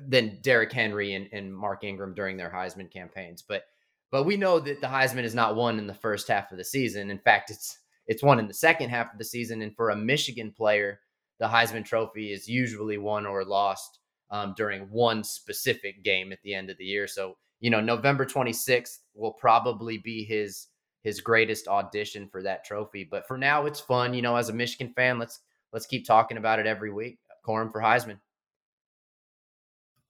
than 0.06 0.38
Derrick 0.42 0.72
Henry 0.72 1.14
and, 1.14 1.28
and 1.32 1.54
Mark 1.54 1.84
Ingram 1.84 2.14
during 2.14 2.36
their 2.36 2.50
Heisman 2.50 2.90
campaigns. 2.90 3.42
But 3.42 3.64
but 4.10 4.24
we 4.24 4.36
know 4.36 4.60
that 4.60 4.80
the 4.82 4.86
Heisman 4.86 5.24
is 5.24 5.34
not 5.34 5.56
won 5.56 5.78
in 5.78 5.86
the 5.86 5.94
first 5.94 6.28
half 6.28 6.52
of 6.52 6.58
the 6.58 6.64
season. 6.64 7.10
In 7.10 7.18
fact, 7.18 7.50
it's 7.50 7.78
it's 8.06 8.22
won 8.22 8.38
in 8.38 8.48
the 8.48 8.54
second 8.54 8.90
half 8.90 9.12
of 9.12 9.18
the 9.18 9.24
season. 9.24 9.62
And 9.62 9.74
for 9.74 9.90
a 9.90 9.96
Michigan 9.96 10.52
player, 10.52 11.00
the 11.38 11.46
Heisman 11.46 11.84
Trophy 11.84 12.32
is 12.32 12.48
usually 12.48 12.98
won 12.98 13.26
or 13.26 13.44
lost 13.44 14.00
um, 14.30 14.54
during 14.56 14.82
one 14.90 15.24
specific 15.24 16.02
game 16.02 16.32
at 16.32 16.42
the 16.42 16.54
end 16.54 16.68
of 16.68 16.78
the 16.78 16.84
year. 16.84 17.06
So 17.06 17.36
you 17.62 17.70
know, 17.70 17.80
November 17.80 18.26
26th 18.26 18.98
will 19.14 19.32
probably 19.32 19.96
be 19.96 20.24
his 20.24 20.66
his 21.02 21.20
greatest 21.20 21.66
audition 21.68 22.28
for 22.30 22.42
that 22.42 22.64
trophy. 22.64 23.06
But 23.08 23.26
for 23.26 23.38
now, 23.38 23.66
it's 23.66 23.80
fun. 23.80 24.14
You 24.14 24.22
know, 24.22 24.36
as 24.36 24.48
a 24.48 24.52
Michigan 24.52 24.92
fan, 24.94 25.18
let's 25.18 25.40
let's 25.72 25.86
keep 25.86 26.04
talking 26.04 26.36
about 26.36 26.58
it 26.58 26.66
every 26.66 26.92
week. 26.92 27.18
Corum 27.46 27.72
for 27.72 27.80
Heisman. 27.80 28.18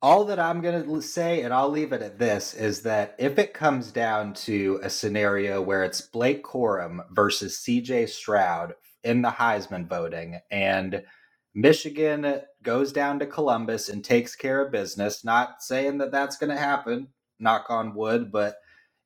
All 0.00 0.25
that 0.25 0.40
I'm 0.40 0.62
going 0.62 0.82
to 0.82 1.02
say, 1.02 1.42
and 1.42 1.54
I'll 1.54 1.68
leave 1.68 1.92
it 1.92 2.02
at 2.02 2.18
this, 2.18 2.54
is 2.54 2.82
that 2.82 3.14
if 3.18 3.38
it 3.38 3.54
comes 3.54 3.92
down 3.92 4.35
to 4.35 4.80
a 4.82 4.90
scenario 4.90 5.62
where 5.62 5.85
it's 5.85 6.00
Blake 6.00 6.42
Corum 6.42 7.00
versus 7.11 7.62
CJ 7.64 8.09
Stroud 8.09 8.75
in 9.04 9.23
the 9.23 9.30
Heisman 9.30 9.88
voting, 9.88 10.40
and 10.50 11.04
Michigan 11.54 12.40
goes 12.62 12.92
down 12.92 13.21
to 13.21 13.26
Columbus 13.26 13.88
and 13.88 14.02
takes 14.02 14.35
care 14.35 14.64
of 14.64 14.73
business, 14.73 15.25
not 15.25 15.62
saying 15.62 15.99
that 15.99 16.11
that's 16.11 16.37
going 16.37 16.50
to 16.50 16.59
happen, 16.59 17.09
knock 17.42 17.66
on 17.68 17.94
wood. 17.94 18.32
But 18.32 18.56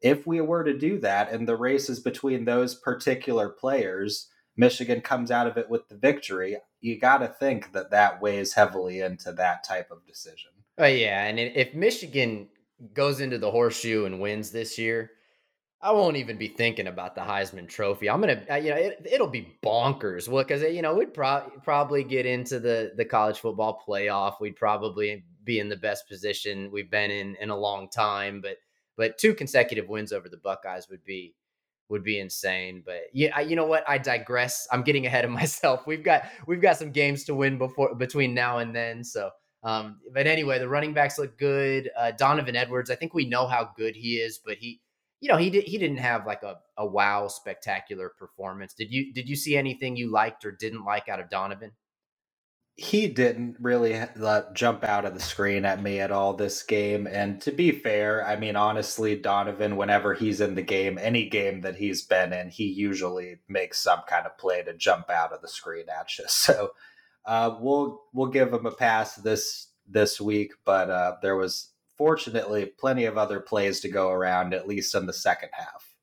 if 0.00 0.26
we 0.26 0.40
were 0.40 0.64
to 0.64 0.78
do 0.78 0.98
that 1.00 1.32
and 1.32 1.48
the 1.48 1.56
races 1.56 2.00
between 2.00 2.44
those 2.44 2.74
particular 2.74 3.48
players, 3.48 4.28
Michigan 4.56 5.00
comes 5.00 5.30
out 5.30 5.46
of 5.46 5.56
it 5.56 5.68
with 5.68 5.88
the 5.88 5.96
victory, 5.96 6.56
you 6.80 6.98
got 6.98 7.18
to 7.18 7.28
think 7.28 7.72
that 7.72 7.90
that 7.90 8.20
weighs 8.20 8.52
heavily 8.52 9.00
into 9.00 9.32
that 9.32 9.64
type 9.64 9.90
of 9.90 10.06
decision. 10.06 10.50
Oh, 10.78 10.86
yeah. 10.86 11.24
And 11.24 11.38
if 11.38 11.74
Michigan 11.74 12.48
goes 12.92 13.20
into 13.20 13.38
the 13.38 13.50
horseshoe 13.50 14.04
and 14.04 14.20
wins 14.20 14.50
this 14.50 14.78
year, 14.78 15.10
I 15.80 15.92
won't 15.92 16.16
even 16.16 16.38
be 16.38 16.48
thinking 16.48 16.86
about 16.86 17.14
the 17.14 17.20
Heisman 17.20 17.68
Trophy. 17.68 18.08
I'm 18.08 18.20
gonna, 18.20 18.42
you 18.60 18.70
know, 18.70 18.76
it, 18.76 19.20
will 19.20 19.28
be 19.28 19.58
bonkers. 19.64 20.26
Well, 20.26 20.42
because 20.42 20.62
you 20.62 20.82
know 20.82 20.94
we'd 20.94 21.12
pro- 21.12 21.50
probably 21.62 22.02
get 22.02 22.24
into 22.24 22.58
the 22.58 22.92
the 22.96 23.04
college 23.04 23.38
football 23.38 23.82
playoff. 23.86 24.40
We'd 24.40 24.56
probably 24.56 25.24
be 25.46 25.58
in 25.58 25.70
the 25.70 25.76
best 25.76 26.06
position 26.08 26.70
we've 26.70 26.90
been 26.90 27.10
in 27.10 27.36
in 27.40 27.48
a 27.48 27.56
long 27.56 27.88
time. 27.88 28.42
But 28.42 28.58
but 28.96 29.16
two 29.16 29.34
consecutive 29.34 29.88
wins 29.88 30.12
over 30.12 30.28
the 30.28 30.36
Buckeyes 30.36 30.88
would 30.90 31.04
be 31.04 31.34
would 31.88 32.04
be 32.04 32.18
insane. 32.18 32.82
But 32.84 33.04
yeah, 33.14 33.40
you 33.40 33.56
know 33.56 33.66
what? 33.66 33.88
I 33.88 33.96
digress. 33.96 34.68
I'm 34.70 34.82
getting 34.82 35.06
ahead 35.06 35.24
of 35.24 35.30
myself. 35.42 35.86
We've 35.86 36.04
got 36.04 36.24
we've 36.46 36.60
got 36.60 36.76
some 36.76 36.90
games 36.90 37.24
to 37.24 37.34
win 37.34 37.56
before 37.56 37.94
between 37.94 38.34
now 38.34 38.58
and 38.58 38.76
then. 38.76 39.02
So, 39.02 39.30
um, 39.62 40.00
but 40.12 40.26
anyway, 40.26 40.58
the 40.58 40.68
running 40.68 40.92
backs 40.92 41.18
look 41.18 41.38
good. 41.38 41.90
Uh, 41.96 42.10
Donovan 42.10 42.56
Edwards, 42.56 42.90
I 42.90 42.96
think 42.96 43.14
we 43.14 43.26
know 43.26 43.46
how 43.46 43.70
good 43.76 43.96
he 43.96 44.16
is, 44.16 44.38
but 44.44 44.58
he 44.58 44.80
you 45.20 45.30
know, 45.30 45.38
he 45.38 45.50
did 45.50 45.64
he 45.64 45.78
didn't 45.78 45.98
have 45.98 46.26
like 46.26 46.42
a, 46.42 46.56
a 46.76 46.86
wow 46.86 47.28
spectacular 47.28 48.10
performance. 48.18 48.74
Did 48.74 48.92
you 48.92 49.12
did 49.12 49.28
you 49.28 49.36
see 49.36 49.56
anything 49.56 49.96
you 49.96 50.10
liked 50.10 50.44
or 50.44 50.52
didn't 50.52 50.84
like 50.84 51.08
out 51.08 51.20
of 51.20 51.30
Donovan? 51.30 51.72
He 52.76 53.08
didn't 53.08 53.56
really 53.60 54.02
jump 54.54 54.84
out 54.84 55.06
of 55.06 55.14
the 55.14 55.20
screen 55.20 55.64
at 55.64 55.82
me 55.82 56.00
at 56.00 56.12
all 56.12 56.34
this 56.34 56.62
game. 56.62 57.06
And 57.06 57.40
to 57.42 57.52
be 57.52 57.72
fair, 57.72 58.26
I 58.26 58.36
mean, 58.36 58.56
honestly, 58.56 59.16
Donovan, 59.16 59.76
whenever 59.76 60.14
he's 60.14 60.42
in 60.42 60.56
the 60.56 60.62
game, 60.62 60.98
any 60.98 61.28
game 61.30 61.62
that 61.62 61.76
he's 61.76 62.02
been 62.02 62.34
in, 62.34 62.50
he 62.50 62.66
usually 62.66 63.38
makes 63.48 63.80
some 63.80 64.00
kind 64.08 64.26
of 64.26 64.38
play 64.38 64.62
to 64.64 64.74
jump 64.76 65.10
out 65.10 65.32
of 65.32 65.42
the 65.42 65.48
screen 65.48 65.86
at 65.88 66.18
you. 66.18 66.26
So 66.30 66.72
uh, 67.26 67.56
we'll 67.60 68.02
we'll 68.14 68.28
give 68.28 68.52
him 68.52 68.66
a 68.66 68.72
pass 68.72 69.16
this 69.16 69.68
this 69.88 70.20
week. 70.20 70.52
But 70.66 70.90
uh, 70.90 71.16
there 71.22 71.36
was 71.36 71.72
fortunately 71.96 72.66
plenty 72.66 73.06
of 73.06 73.18
other 73.18 73.40
plays 73.40 73.80
to 73.80 73.90
go 73.90 74.10
around, 74.10 74.54
at 74.54 74.68
least 74.68 74.94
in 74.96 75.06
the 75.06 75.14
second 75.14 75.50
half. 75.54 75.95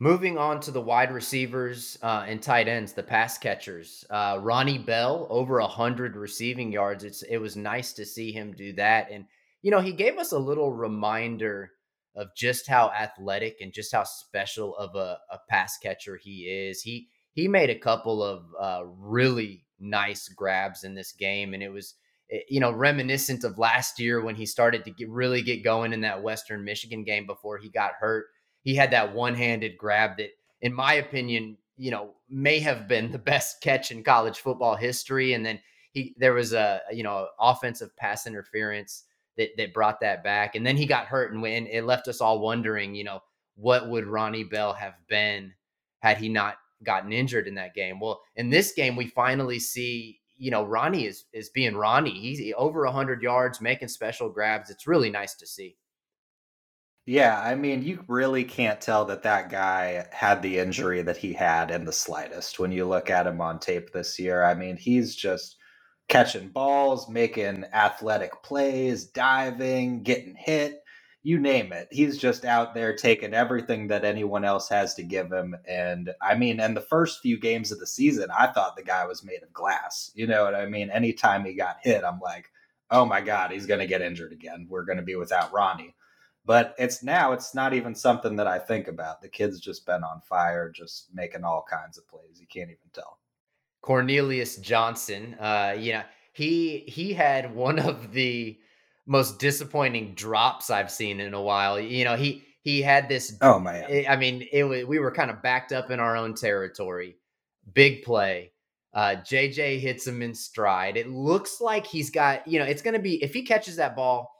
Moving 0.00 0.36
on 0.38 0.60
to 0.60 0.70
the 0.70 0.80
wide 0.80 1.12
receivers 1.12 1.96
uh, 2.02 2.24
and 2.26 2.42
tight 2.42 2.66
ends, 2.66 2.92
the 2.92 3.02
pass 3.02 3.38
catchers. 3.38 4.04
Uh, 4.10 4.38
Ronnie 4.40 4.78
Bell 4.78 5.26
over 5.30 5.60
hundred 5.60 6.16
receiving 6.16 6.72
yards. 6.72 7.04
It's 7.04 7.22
it 7.22 7.38
was 7.38 7.56
nice 7.56 7.92
to 7.94 8.04
see 8.04 8.32
him 8.32 8.52
do 8.52 8.72
that, 8.74 9.10
and 9.10 9.24
you 9.62 9.70
know 9.70 9.80
he 9.80 9.92
gave 9.92 10.18
us 10.18 10.32
a 10.32 10.38
little 10.38 10.72
reminder 10.72 11.70
of 12.16 12.28
just 12.36 12.68
how 12.68 12.90
athletic 12.90 13.58
and 13.60 13.72
just 13.72 13.92
how 13.92 14.04
special 14.04 14.76
of 14.76 14.94
a, 14.96 15.18
a 15.30 15.38
pass 15.48 15.78
catcher 15.78 16.16
he 16.16 16.42
is. 16.68 16.82
He 16.82 17.08
he 17.32 17.46
made 17.46 17.70
a 17.70 17.78
couple 17.78 18.22
of 18.22 18.44
uh, 18.60 18.84
really 18.86 19.64
nice 19.78 20.28
grabs 20.28 20.82
in 20.82 20.94
this 20.94 21.12
game, 21.12 21.54
and 21.54 21.62
it 21.62 21.70
was 21.70 21.94
Eh, 22.30 22.40
you 22.48 22.60
know, 22.60 22.72
reminiscent 22.72 23.44
of 23.44 23.58
last 23.58 23.98
year 23.98 24.22
when 24.22 24.34
he 24.34 24.46
started 24.46 24.84
to 24.84 24.90
get, 24.90 25.08
really 25.08 25.42
get 25.42 25.62
going 25.62 25.92
in 25.92 26.00
that 26.02 26.22
Western 26.22 26.64
Michigan 26.64 27.04
game 27.04 27.26
before 27.26 27.58
he 27.58 27.68
got 27.68 27.92
hurt. 28.00 28.26
He 28.64 28.74
had 28.74 28.90
that 28.90 29.14
one-handed 29.14 29.78
grab 29.78 30.16
that, 30.16 30.30
in 30.60 30.74
my 30.74 30.94
opinion, 30.94 31.58
you 31.76 31.90
know, 31.90 32.10
may 32.28 32.58
have 32.60 32.88
been 32.88 33.12
the 33.12 33.18
best 33.18 33.60
catch 33.60 33.90
in 33.90 34.02
college 34.02 34.38
football 34.38 34.74
history. 34.74 35.34
And 35.34 35.46
then 35.46 35.60
he 35.92 36.14
there 36.18 36.34
was 36.34 36.52
a 36.52 36.80
you 36.92 37.02
know 37.02 37.28
offensive 37.40 37.96
pass 37.96 38.26
interference 38.26 39.04
that 39.36 39.50
that 39.56 39.72
brought 39.72 40.00
that 40.00 40.22
back, 40.22 40.54
and 40.54 40.66
then 40.66 40.76
he 40.76 40.86
got 40.86 41.06
hurt, 41.06 41.32
and 41.32 41.44
it 41.44 41.84
left 41.84 42.08
us 42.08 42.20
all 42.20 42.40
wondering, 42.40 42.94
you 42.94 43.04
know, 43.04 43.20
what 43.54 43.88
would 43.88 44.06
Ronnie 44.06 44.44
Bell 44.44 44.72
have 44.74 44.94
been 45.08 45.54
had 46.00 46.18
he 46.18 46.28
not 46.28 46.56
gotten 46.82 47.12
injured 47.12 47.46
in 47.48 47.54
that 47.54 47.74
game? 47.74 48.00
Well, 48.00 48.20
in 48.36 48.50
this 48.50 48.72
game, 48.72 48.96
we 48.96 49.06
finally 49.06 49.58
see 49.58 50.20
you 50.36 50.50
know, 50.50 50.64
Ronnie 50.64 51.06
is 51.06 51.24
is 51.32 51.48
being 51.50 51.76
Ronnie. 51.76 52.18
He's 52.18 52.52
over 52.56 52.84
hundred 52.86 53.22
yards, 53.22 53.60
making 53.60 53.88
special 53.88 54.28
grabs. 54.28 54.70
It's 54.70 54.86
really 54.86 55.10
nice 55.10 55.34
to 55.36 55.46
see. 55.46 55.76
Yeah, 57.06 57.38
I 57.38 57.54
mean, 57.54 57.82
you 57.82 58.02
really 58.08 58.44
can't 58.44 58.80
tell 58.80 59.04
that 59.06 59.24
that 59.24 59.50
guy 59.50 60.06
had 60.10 60.40
the 60.40 60.58
injury 60.58 61.02
that 61.02 61.18
he 61.18 61.34
had 61.34 61.70
in 61.70 61.84
the 61.84 61.92
slightest 61.92 62.58
when 62.58 62.72
you 62.72 62.86
look 62.86 63.10
at 63.10 63.26
him 63.26 63.40
on 63.42 63.58
tape 63.58 63.92
this 63.92 64.18
year. 64.18 64.42
I 64.42 64.54
mean, 64.54 64.76
he's 64.76 65.14
just 65.14 65.56
catching 66.08 66.48
balls, 66.48 67.08
making 67.08 67.64
athletic 67.74 68.42
plays, 68.42 69.04
diving, 69.06 70.02
getting 70.02 70.34
hit 70.34 70.84
you 71.24 71.38
name 71.38 71.72
it. 71.72 71.88
He's 71.90 72.18
just 72.18 72.44
out 72.44 72.74
there 72.74 72.94
taking 72.94 73.32
everything 73.32 73.88
that 73.88 74.04
anyone 74.04 74.44
else 74.44 74.68
has 74.68 74.94
to 74.94 75.02
give 75.02 75.32
him. 75.32 75.56
And 75.66 76.10
I 76.20 76.34
mean, 76.34 76.60
in 76.60 76.74
the 76.74 76.82
first 76.82 77.20
few 77.20 77.40
games 77.40 77.72
of 77.72 77.80
the 77.80 77.86
season, 77.86 78.28
I 78.38 78.48
thought 78.48 78.76
the 78.76 78.82
guy 78.82 79.06
was 79.06 79.24
made 79.24 79.42
of 79.42 79.50
glass. 79.52 80.10
You 80.14 80.26
know 80.26 80.44
what 80.44 80.54
I 80.54 80.66
mean? 80.66 80.90
Anytime 80.90 81.46
he 81.46 81.54
got 81.54 81.78
hit, 81.82 82.04
I'm 82.04 82.20
like, 82.20 82.50
oh 82.90 83.06
my 83.06 83.22
God, 83.22 83.50
he's 83.50 83.64
going 83.64 83.80
to 83.80 83.86
get 83.86 84.02
injured 84.02 84.32
again. 84.32 84.66
We're 84.68 84.84
going 84.84 84.98
to 84.98 85.02
be 85.02 85.16
without 85.16 85.50
Ronnie. 85.52 85.94
But 86.46 86.74
it's 86.78 87.02
now, 87.02 87.32
it's 87.32 87.54
not 87.54 87.72
even 87.72 87.94
something 87.94 88.36
that 88.36 88.46
I 88.46 88.58
think 88.58 88.88
about. 88.88 89.22
The 89.22 89.28
kid's 89.28 89.60
just 89.60 89.86
been 89.86 90.04
on 90.04 90.20
fire, 90.20 90.70
just 90.70 91.08
making 91.14 91.42
all 91.42 91.64
kinds 91.68 91.96
of 91.96 92.06
plays. 92.06 92.38
You 92.38 92.46
can't 92.46 92.70
even 92.70 92.90
tell. 92.92 93.18
Cornelius 93.80 94.56
Johnson, 94.56 95.36
uh, 95.40 95.74
you 95.78 95.92
know, 95.92 96.02
he 96.32 96.84
he 96.86 97.12
had 97.12 97.54
one 97.54 97.78
of 97.78 98.12
the 98.12 98.58
most 99.06 99.38
disappointing 99.38 100.14
drops 100.14 100.70
I've 100.70 100.90
seen 100.90 101.20
in 101.20 101.34
a 101.34 101.40
while. 101.40 101.78
You 101.78 102.04
know, 102.04 102.16
he 102.16 102.44
he 102.62 102.82
had 102.82 103.08
this. 103.08 103.36
Oh 103.40 103.58
man! 103.58 104.06
I 104.08 104.16
mean, 104.16 104.46
it 104.52 104.64
was 104.64 104.84
we 104.84 104.98
were 104.98 105.12
kind 105.12 105.30
of 105.30 105.42
backed 105.42 105.72
up 105.72 105.90
in 105.90 106.00
our 106.00 106.16
own 106.16 106.34
territory. 106.34 107.16
Big 107.72 108.02
play. 108.02 108.52
Uh, 108.92 109.16
JJ 109.16 109.80
hits 109.80 110.06
him 110.06 110.22
in 110.22 110.34
stride. 110.34 110.96
It 110.96 111.08
looks 111.08 111.60
like 111.60 111.86
he's 111.86 112.10
got. 112.10 112.46
You 112.48 112.58
know, 112.58 112.64
it's 112.64 112.82
going 112.82 112.94
to 112.94 113.00
be 113.00 113.22
if 113.22 113.34
he 113.34 113.42
catches 113.42 113.76
that 113.76 113.96
ball. 113.96 114.33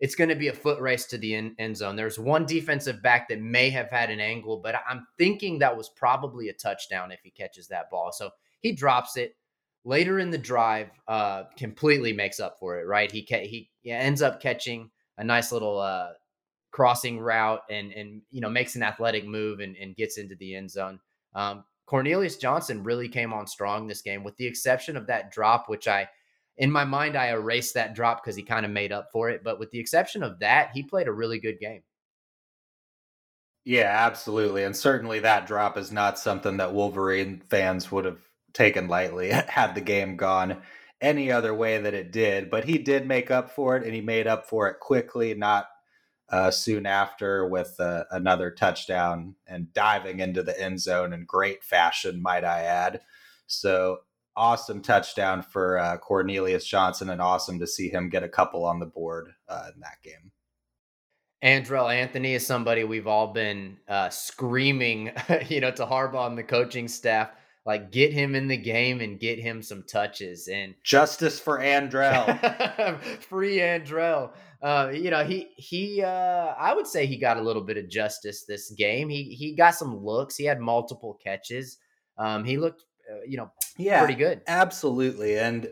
It's 0.00 0.14
going 0.14 0.30
to 0.30 0.36
be 0.36 0.48
a 0.48 0.52
foot 0.52 0.80
race 0.80 1.04
to 1.06 1.18
the 1.18 1.34
end, 1.34 1.54
end 1.58 1.76
zone. 1.76 1.94
There's 1.94 2.18
one 2.18 2.46
defensive 2.46 3.02
back 3.02 3.28
that 3.28 3.40
may 3.40 3.70
have 3.70 3.90
had 3.90 4.10
an 4.10 4.20
angle, 4.20 4.58
but 4.58 4.74
I'm 4.88 5.06
thinking 5.18 5.58
that 5.58 5.76
was 5.76 5.90
probably 5.90 6.48
a 6.48 6.54
touchdown 6.54 7.12
if 7.12 7.20
he 7.22 7.30
catches 7.30 7.68
that 7.68 7.90
ball. 7.90 8.10
So 8.12 8.30
he 8.60 8.72
drops 8.72 9.16
it 9.16 9.36
later 9.84 10.18
in 10.18 10.30
the 10.30 10.38
drive 10.38 10.90
uh, 11.08 11.44
completely 11.56 12.12
makes 12.12 12.40
up 12.40 12.58
for 12.58 12.80
it, 12.80 12.86
right? 12.86 13.10
He 13.10 13.24
ca- 13.26 13.46
he 13.46 13.70
ends 13.84 14.22
up 14.22 14.40
catching 14.40 14.90
a 15.18 15.24
nice 15.24 15.52
little 15.52 15.78
uh, 15.78 16.10
crossing 16.70 17.18
route 17.18 17.62
and 17.70 17.92
and 17.92 18.22
you 18.30 18.40
know 18.40 18.50
makes 18.50 18.76
an 18.76 18.82
athletic 18.82 19.26
move 19.26 19.60
and, 19.60 19.76
and 19.76 19.96
gets 19.96 20.18
into 20.18 20.34
the 20.36 20.54
end 20.54 20.70
zone. 20.70 21.00
Um, 21.34 21.64
Cornelius 21.86 22.36
Johnson 22.36 22.84
really 22.84 23.08
came 23.08 23.32
on 23.32 23.46
strong 23.46 23.86
this 23.86 24.02
game, 24.02 24.22
with 24.22 24.36
the 24.36 24.46
exception 24.46 24.96
of 24.96 25.08
that 25.08 25.32
drop, 25.32 25.68
which 25.68 25.88
I 25.88 26.08
in 26.56 26.70
my 26.70 26.84
mind 26.84 27.16
I 27.16 27.28
erased 27.28 27.74
that 27.74 27.94
drop 27.94 28.22
because 28.22 28.36
he 28.36 28.42
kind 28.42 28.66
of 28.66 28.72
made 28.72 28.92
up 28.92 29.08
for 29.12 29.30
it. 29.30 29.42
But 29.42 29.58
with 29.58 29.70
the 29.70 29.78
exception 29.78 30.22
of 30.22 30.38
that, 30.40 30.70
he 30.74 30.82
played 30.82 31.08
a 31.08 31.12
really 31.12 31.38
good 31.38 31.58
game. 31.58 31.82
Yeah, 33.64 33.94
absolutely. 34.06 34.64
And 34.64 34.74
certainly 34.74 35.20
that 35.20 35.46
drop 35.46 35.76
is 35.76 35.92
not 35.92 36.18
something 36.18 36.56
that 36.56 36.72
Wolverine 36.72 37.42
fans 37.50 37.92
would 37.92 38.04
have 38.04 38.20
taken 38.52 38.88
lightly 38.88 39.30
had 39.48 39.74
the 39.74 39.80
game 39.80 40.16
gone 40.16 40.62
any 41.00 41.30
other 41.30 41.54
way 41.54 41.78
that 41.78 41.94
it 41.94 42.12
did. 42.12 42.50
But 42.50 42.64
he 42.64 42.78
did 42.78 43.06
make 43.06 43.30
up 43.30 43.50
for 43.50 43.76
it, 43.76 43.84
and 43.84 43.94
he 43.94 44.00
made 44.00 44.26
up 44.26 44.46
for 44.46 44.68
it 44.68 44.80
quickly, 44.80 45.34
not 45.34 45.66
uh, 46.30 46.50
soon 46.50 46.86
after, 46.86 47.46
with 47.46 47.78
uh, 47.80 48.04
another 48.10 48.50
touchdown 48.50 49.34
and 49.46 49.72
diving 49.72 50.20
into 50.20 50.42
the 50.42 50.58
end 50.60 50.80
zone 50.80 51.12
in 51.12 51.24
great 51.24 51.64
fashion, 51.64 52.22
might 52.22 52.44
I 52.44 52.62
add. 52.62 53.00
So 53.46 54.00
awesome 54.40 54.80
touchdown 54.80 55.42
for 55.42 55.78
uh, 55.78 55.98
Cornelius 55.98 56.64
Johnson, 56.64 57.10
and 57.10 57.20
awesome 57.20 57.58
to 57.58 57.66
see 57.66 57.90
him 57.90 58.08
get 58.08 58.22
a 58.22 58.28
couple 58.28 58.64
on 58.64 58.80
the 58.80 58.86
board 58.86 59.32
uh, 59.48 59.68
in 59.74 59.80
that 59.80 60.02
game. 60.02 60.32
Andrel 61.44 61.94
Anthony 61.94 62.34
is 62.34 62.46
somebody 62.46 62.84
we've 62.84 63.06
all 63.06 63.32
been 63.32 63.76
uh, 63.86 64.08
screaming, 64.08 65.12
you 65.48 65.60
know, 65.60 65.70
to 65.70 65.84
Harbaugh 65.84 66.26
and 66.26 66.38
the 66.38 66.42
coaching 66.42 66.88
staff 66.88 67.30
like 67.66 67.90
get 67.90 68.12
him 68.12 68.34
in 68.34 68.48
the 68.48 68.56
game 68.56 69.00
and 69.00 69.20
get 69.20 69.38
him 69.38 69.62
some 69.62 69.84
touches 69.84 70.48
and 70.48 70.74
justice 70.82 71.38
for 71.38 71.58
Andrel, 71.58 72.98
free 73.28 73.58
Andrel. 73.58 74.32
Uh, 74.62 74.90
you 74.92 75.10
know 75.10 75.24
he 75.24 75.48
he 75.56 76.02
uh, 76.02 76.54
I 76.58 76.74
would 76.74 76.86
say 76.86 77.06
he 77.06 77.16
got 77.16 77.36
a 77.36 77.42
little 77.42 77.62
bit 77.62 77.76
of 77.76 77.88
justice 77.88 78.44
this 78.44 78.70
game. 78.70 79.08
He 79.08 79.24
he 79.34 79.54
got 79.54 79.74
some 79.74 79.96
looks. 79.96 80.36
He 80.36 80.44
had 80.44 80.60
multiple 80.60 81.18
catches. 81.22 81.78
Um, 82.18 82.44
he 82.44 82.58
looked 82.58 82.84
you 83.26 83.36
know 83.36 83.50
yeah 83.76 83.98
pretty 84.00 84.14
good. 84.14 84.42
Absolutely, 84.46 85.38
and 85.38 85.70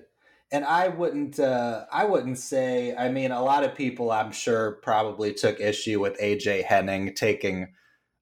and 0.50 0.64
I 0.64 0.88
wouldn't 0.88 1.38
uh, 1.38 1.86
I 1.92 2.04
wouldn't 2.04 2.38
say. 2.38 2.94
I 2.94 3.10
mean, 3.10 3.32
a 3.32 3.42
lot 3.42 3.64
of 3.64 3.74
people 3.74 4.10
I'm 4.10 4.32
sure 4.32 4.72
probably 4.82 5.32
took 5.32 5.60
issue 5.60 6.00
with 6.00 6.18
AJ 6.20 6.64
Henning 6.64 7.14
taking 7.14 7.74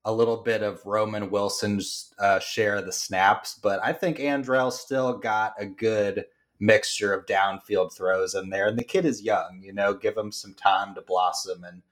a 0.05 0.13
little 0.13 0.39
bit 0.39 0.63
of 0.63 0.81
Roman 0.85 1.31
Wilson's 1.31 2.13
uh, 2.21 2.39
share 2.39 2.77
of 2.77 2.87
the 2.87 2.93
snaps, 2.93 3.59
but 3.61 3.81
I 3.83 3.93
think 3.93 4.19
Andrel 4.19 4.73
still 4.73 5.19
got 5.19 5.55
a 5.59 5.67
good 5.67 6.27
mixture 6.61 7.13
of 7.13 7.27
downfield 7.27 7.93
throws 7.93 8.35
in 8.35 8.51
there. 8.51 8.69
And 8.69 8.79
the 8.79 8.85
kid 8.85 9.05
is 9.05 9.23
young, 9.23 9.61
you 9.63 9.73
know, 9.73 9.95
give 9.95 10.17
him 10.17 10.33
some 10.33 10.55
time 10.55 10.95
to 10.95 11.03
blossom 11.03 11.65
and 11.65 11.83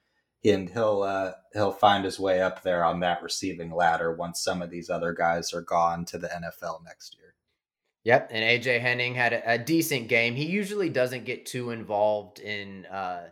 and 0.44 0.68
he'll 0.70 1.02
uh, 1.02 1.32
he'll 1.52 1.72
find 1.72 2.04
his 2.04 2.20
way 2.20 2.42
up 2.42 2.62
there 2.62 2.84
on 2.84 3.00
that 3.00 3.22
receiving 3.22 3.74
ladder 3.74 4.14
once 4.14 4.42
some 4.42 4.62
of 4.62 4.70
these 4.70 4.90
other 4.90 5.12
guys 5.12 5.52
are 5.52 5.62
gone 5.62 6.04
to 6.06 6.18
the 6.18 6.28
NFL 6.28 6.84
next 6.84 7.16
year. 7.18 7.34
Yep, 8.04 8.30
and 8.32 8.62
AJ 8.62 8.80
Henning 8.80 9.14
had 9.14 9.32
a, 9.32 9.52
a 9.52 9.58
decent 9.58 10.08
game. 10.08 10.34
He 10.34 10.44
usually 10.44 10.90
doesn't 10.90 11.24
get 11.24 11.46
too 11.46 11.70
involved 11.70 12.38
in 12.38 12.84
uh, 12.86 13.28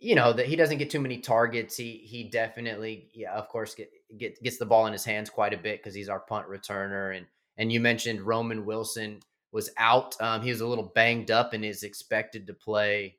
you 0.00 0.14
know 0.14 0.32
that 0.32 0.46
he 0.46 0.56
doesn't 0.56 0.78
get 0.78 0.90
too 0.90 1.00
many 1.00 1.18
targets. 1.18 1.76
He 1.76 1.98
he 2.04 2.24
definitely, 2.24 3.10
yeah, 3.14 3.32
of 3.34 3.48
course, 3.48 3.74
get, 3.74 3.90
get 4.18 4.42
gets 4.42 4.58
the 4.58 4.66
ball 4.66 4.86
in 4.86 4.92
his 4.92 5.04
hands 5.04 5.30
quite 5.30 5.54
a 5.54 5.58
bit 5.58 5.78
because 5.78 5.94
he's 5.94 6.08
our 6.08 6.20
punt 6.20 6.48
returner. 6.48 7.16
And 7.16 7.26
and 7.56 7.72
you 7.72 7.80
mentioned 7.80 8.20
Roman 8.22 8.66
Wilson 8.66 9.20
was 9.52 9.70
out. 9.78 10.20
Um, 10.20 10.42
he 10.42 10.50
was 10.50 10.60
a 10.60 10.66
little 10.66 10.92
banged 10.94 11.30
up 11.30 11.52
and 11.52 11.64
is 11.64 11.84
expected 11.84 12.48
to 12.48 12.54
play 12.54 13.16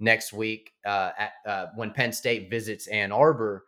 next 0.00 0.32
week 0.32 0.72
uh, 0.84 1.10
at, 1.18 1.32
uh, 1.46 1.66
when 1.74 1.90
Penn 1.90 2.12
State 2.12 2.50
visits 2.50 2.86
Ann 2.88 3.12
Arbor. 3.12 3.64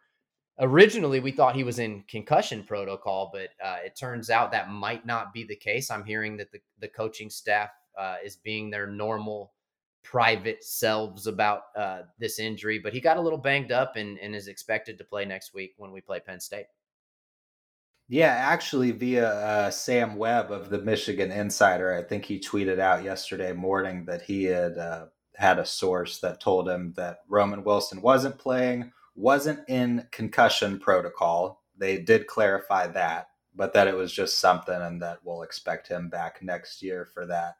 Originally, 0.58 1.20
we 1.20 1.32
thought 1.32 1.54
he 1.54 1.64
was 1.64 1.78
in 1.78 2.02
concussion 2.08 2.64
protocol, 2.64 3.30
but 3.32 3.50
uh, 3.62 3.76
it 3.84 3.96
turns 3.96 4.30
out 4.30 4.52
that 4.52 4.70
might 4.70 5.04
not 5.04 5.32
be 5.32 5.44
the 5.44 5.56
case. 5.56 5.90
I'm 5.90 6.04
hearing 6.04 6.36
that 6.38 6.50
the, 6.50 6.60
the 6.80 6.88
coaching 6.88 7.28
staff 7.28 7.70
uh, 7.98 8.16
is 8.24 8.36
being 8.36 8.70
their 8.70 8.86
normal 8.86 9.52
private 10.02 10.62
selves 10.64 11.26
about 11.26 11.62
uh, 11.76 12.02
this 12.18 12.38
injury, 12.38 12.78
but 12.78 12.92
he 12.92 13.00
got 13.00 13.16
a 13.16 13.20
little 13.20 13.38
banged 13.38 13.72
up 13.72 13.96
and, 13.96 14.18
and 14.18 14.34
is 14.34 14.48
expected 14.48 14.96
to 14.98 15.04
play 15.04 15.24
next 15.24 15.52
week 15.52 15.74
when 15.76 15.92
we 15.92 16.00
play 16.00 16.20
Penn 16.20 16.40
State. 16.40 16.66
Yeah, 18.08 18.28
actually, 18.28 18.92
via 18.92 19.28
uh, 19.28 19.70
Sam 19.70 20.14
Webb 20.14 20.52
of 20.52 20.70
the 20.70 20.78
Michigan 20.78 21.32
Insider, 21.32 21.92
I 21.92 22.02
think 22.02 22.24
he 22.24 22.38
tweeted 22.38 22.78
out 22.78 23.02
yesterday 23.02 23.52
morning 23.52 24.04
that 24.04 24.22
he 24.22 24.44
had 24.44 24.78
uh, 24.78 25.06
had 25.36 25.58
a 25.58 25.66
source 25.66 26.18
that 26.20 26.40
told 26.40 26.68
him 26.68 26.94
that 26.96 27.18
Roman 27.28 27.62
Wilson 27.64 28.00
wasn't 28.00 28.38
playing, 28.38 28.92
wasn't 29.14 29.60
in 29.68 30.06
concussion 30.10 30.78
protocol. 30.78 31.62
They 31.76 31.98
did 31.98 32.26
clarify 32.26 32.86
that, 32.88 33.28
but 33.54 33.72
that 33.74 33.88
it 33.88 33.96
was 33.96 34.12
just 34.12 34.38
something 34.38 34.74
and 34.74 35.02
that 35.02 35.18
we'll 35.24 35.42
expect 35.42 35.88
him 35.88 36.08
back 36.08 36.42
next 36.42 36.82
year 36.82 37.04
for 37.04 37.26
that 37.26 37.56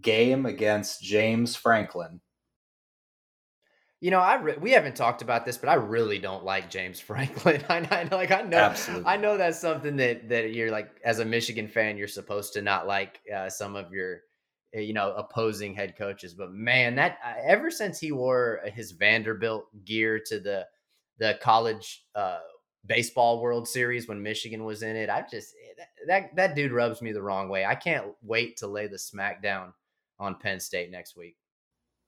game 0.00 0.46
against 0.46 1.02
James 1.02 1.56
Franklin. 1.56 2.20
You 4.00 4.10
know, 4.10 4.20
I 4.20 4.36
re- 4.36 4.56
we 4.58 4.70
haven't 4.70 4.96
talked 4.96 5.20
about 5.20 5.44
this, 5.44 5.58
but 5.58 5.68
I 5.68 5.74
really 5.74 6.18
don't 6.18 6.44
like 6.44 6.70
James 6.70 7.00
Franklin. 7.00 7.62
I, 7.68 7.86
I 7.90 8.14
like 8.14 8.30
I 8.30 8.42
know 8.42 8.56
Absolutely. 8.56 9.06
I 9.06 9.16
know 9.16 9.36
that's 9.36 9.58
something 9.58 9.96
that 9.96 10.28
that 10.28 10.54
you're 10.54 10.70
like 10.70 10.90
as 11.04 11.18
a 11.18 11.24
Michigan 11.24 11.68
fan 11.68 11.96
you're 11.96 12.08
supposed 12.08 12.54
to 12.54 12.62
not 12.62 12.86
like 12.86 13.20
uh, 13.34 13.50
some 13.50 13.76
of 13.76 13.92
your 13.92 14.22
you 14.72 14.92
know 14.92 15.12
opposing 15.16 15.74
head 15.74 15.96
coaches, 15.96 16.34
but 16.34 16.52
man, 16.52 16.94
that 16.96 17.18
uh, 17.24 17.34
ever 17.44 17.70
since 17.70 17.98
he 17.98 18.12
wore 18.12 18.60
his 18.72 18.92
Vanderbilt 18.92 19.66
gear 19.84 20.20
to 20.26 20.40
the 20.40 20.66
the 21.18 21.38
college 21.42 22.04
uh, 22.14 22.38
baseball 22.86 23.40
World 23.40 23.68
Series 23.68 24.08
when 24.08 24.22
Michigan 24.22 24.64
was 24.64 24.82
in 24.82 24.96
it, 24.96 25.10
I 25.10 25.24
just 25.30 25.54
eh, 25.54 25.84
that 26.06 26.34
that 26.36 26.54
dude 26.54 26.72
rubs 26.72 27.02
me 27.02 27.12
the 27.12 27.22
wrong 27.22 27.48
way. 27.48 27.64
I 27.64 27.74
can't 27.74 28.06
wait 28.22 28.56
to 28.58 28.66
lay 28.66 28.86
the 28.86 28.96
smackdown 28.96 29.72
on 30.18 30.36
Penn 30.36 30.60
State 30.60 30.90
next 30.90 31.16
week. 31.16 31.36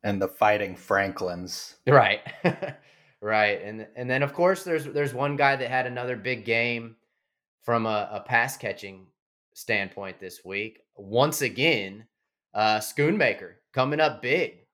And 0.05 0.21
the 0.21 0.29
Fighting 0.29 0.77
Franklins. 0.77 1.77
Right. 1.87 2.21
right. 3.21 3.63
And 3.63 3.87
and 3.97 4.09
then 4.09 4.23
of 4.23 4.33
course 4.33 4.65
there's 4.65 4.85
there's 4.85 5.15
one 5.15 5.37
guy 5.37 5.57
that 5.57 5.71
had 5.71 5.87
another 5.87 6.17
big 6.17 6.45
game 6.45 6.97
from 7.63 7.87
a, 7.87 8.09
a 8.13 8.21
pass 8.21 8.57
catching 8.57 9.07
standpoint 9.55 10.19
this 10.21 10.45
week. 10.45 10.81
Once 10.97 11.43
again, 11.43 12.07
uh 12.55 12.79
Schoonmaker 12.79 13.55
coming 13.73 14.01
up 14.01 14.23
big. 14.23 14.67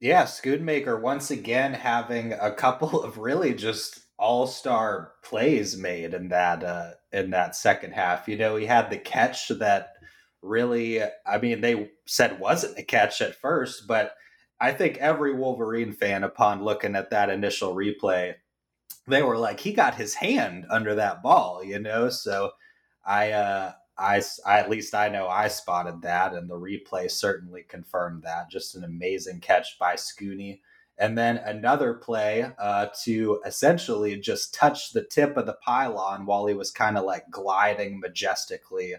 Yeah, 0.00 0.24
Schoonmaker 0.24 1.00
once 1.00 1.30
again 1.30 1.72
having 1.72 2.32
a 2.34 2.52
couple 2.52 3.02
of 3.04 3.18
really 3.18 3.54
just 3.54 4.00
all-star 4.18 5.12
plays 5.24 5.76
made 5.76 6.14
in 6.14 6.28
that 6.28 6.62
uh 6.62 6.92
in 7.12 7.30
that 7.30 7.56
second 7.56 7.92
half. 7.92 8.28
You 8.28 8.36
know, 8.36 8.56
he 8.56 8.66
had 8.66 8.90
the 8.90 8.98
catch 8.98 9.48
that 9.48 9.94
really, 10.42 11.02
I 11.02 11.38
mean, 11.40 11.60
they 11.60 11.90
said 12.06 12.38
wasn't 12.38 12.78
a 12.78 12.82
catch 12.82 13.20
at 13.22 13.34
first, 13.34 13.86
but 13.88 14.14
I 14.60 14.72
think 14.72 14.98
every 14.98 15.34
Wolverine 15.34 15.92
fan, 15.92 16.22
upon 16.22 16.64
looking 16.64 16.94
at 16.96 17.10
that 17.10 17.30
initial 17.30 17.74
replay, 17.74 18.34
they 19.06 19.22
were 19.22 19.38
like, 19.38 19.60
he 19.60 19.72
got 19.72 19.94
his 19.94 20.14
hand 20.14 20.66
under 20.70 20.94
that 20.94 21.22
ball, 21.22 21.62
you 21.64 21.78
know? 21.78 22.08
So 22.08 22.52
I, 23.04 23.32
uh, 23.32 23.72
I, 23.96 24.22
I, 24.44 24.58
at 24.58 24.70
least 24.70 24.94
I 24.94 25.08
know 25.08 25.28
I 25.28 25.48
spotted 25.48 26.02
that, 26.02 26.34
and 26.34 26.48
the 26.48 26.58
replay 26.58 27.10
certainly 27.10 27.62
confirmed 27.62 28.22
that. 28.22 28.50
Just 28.50 28.74
an 28.74 28.84
amazing 28.84 29.40
catch 29.40 29.78
by 29.78 29.94
Scooney. 29.94 30.60
And 30.98 31.18
then 31.18 31.38
another 31.38 31.94
play 31.94 32.50
uh, 32.58 32.86
to 33.04 33.40
essentially 33.44 34.16
just 34.18 34.54
touch 34.54 34.92
the 34.92 35.02
tip 35.02 35.36
of 35.36 35.46
the 35.46 35.54
pylon 35.64 36.24
while 36.26 36.46
he 36.46 36.54
was 36.54 36.70
kind 36.70 36.96
of 36.96 37.04
like 37.04 37.30
gliding 37.30 37.98
majestically 37.98 38.94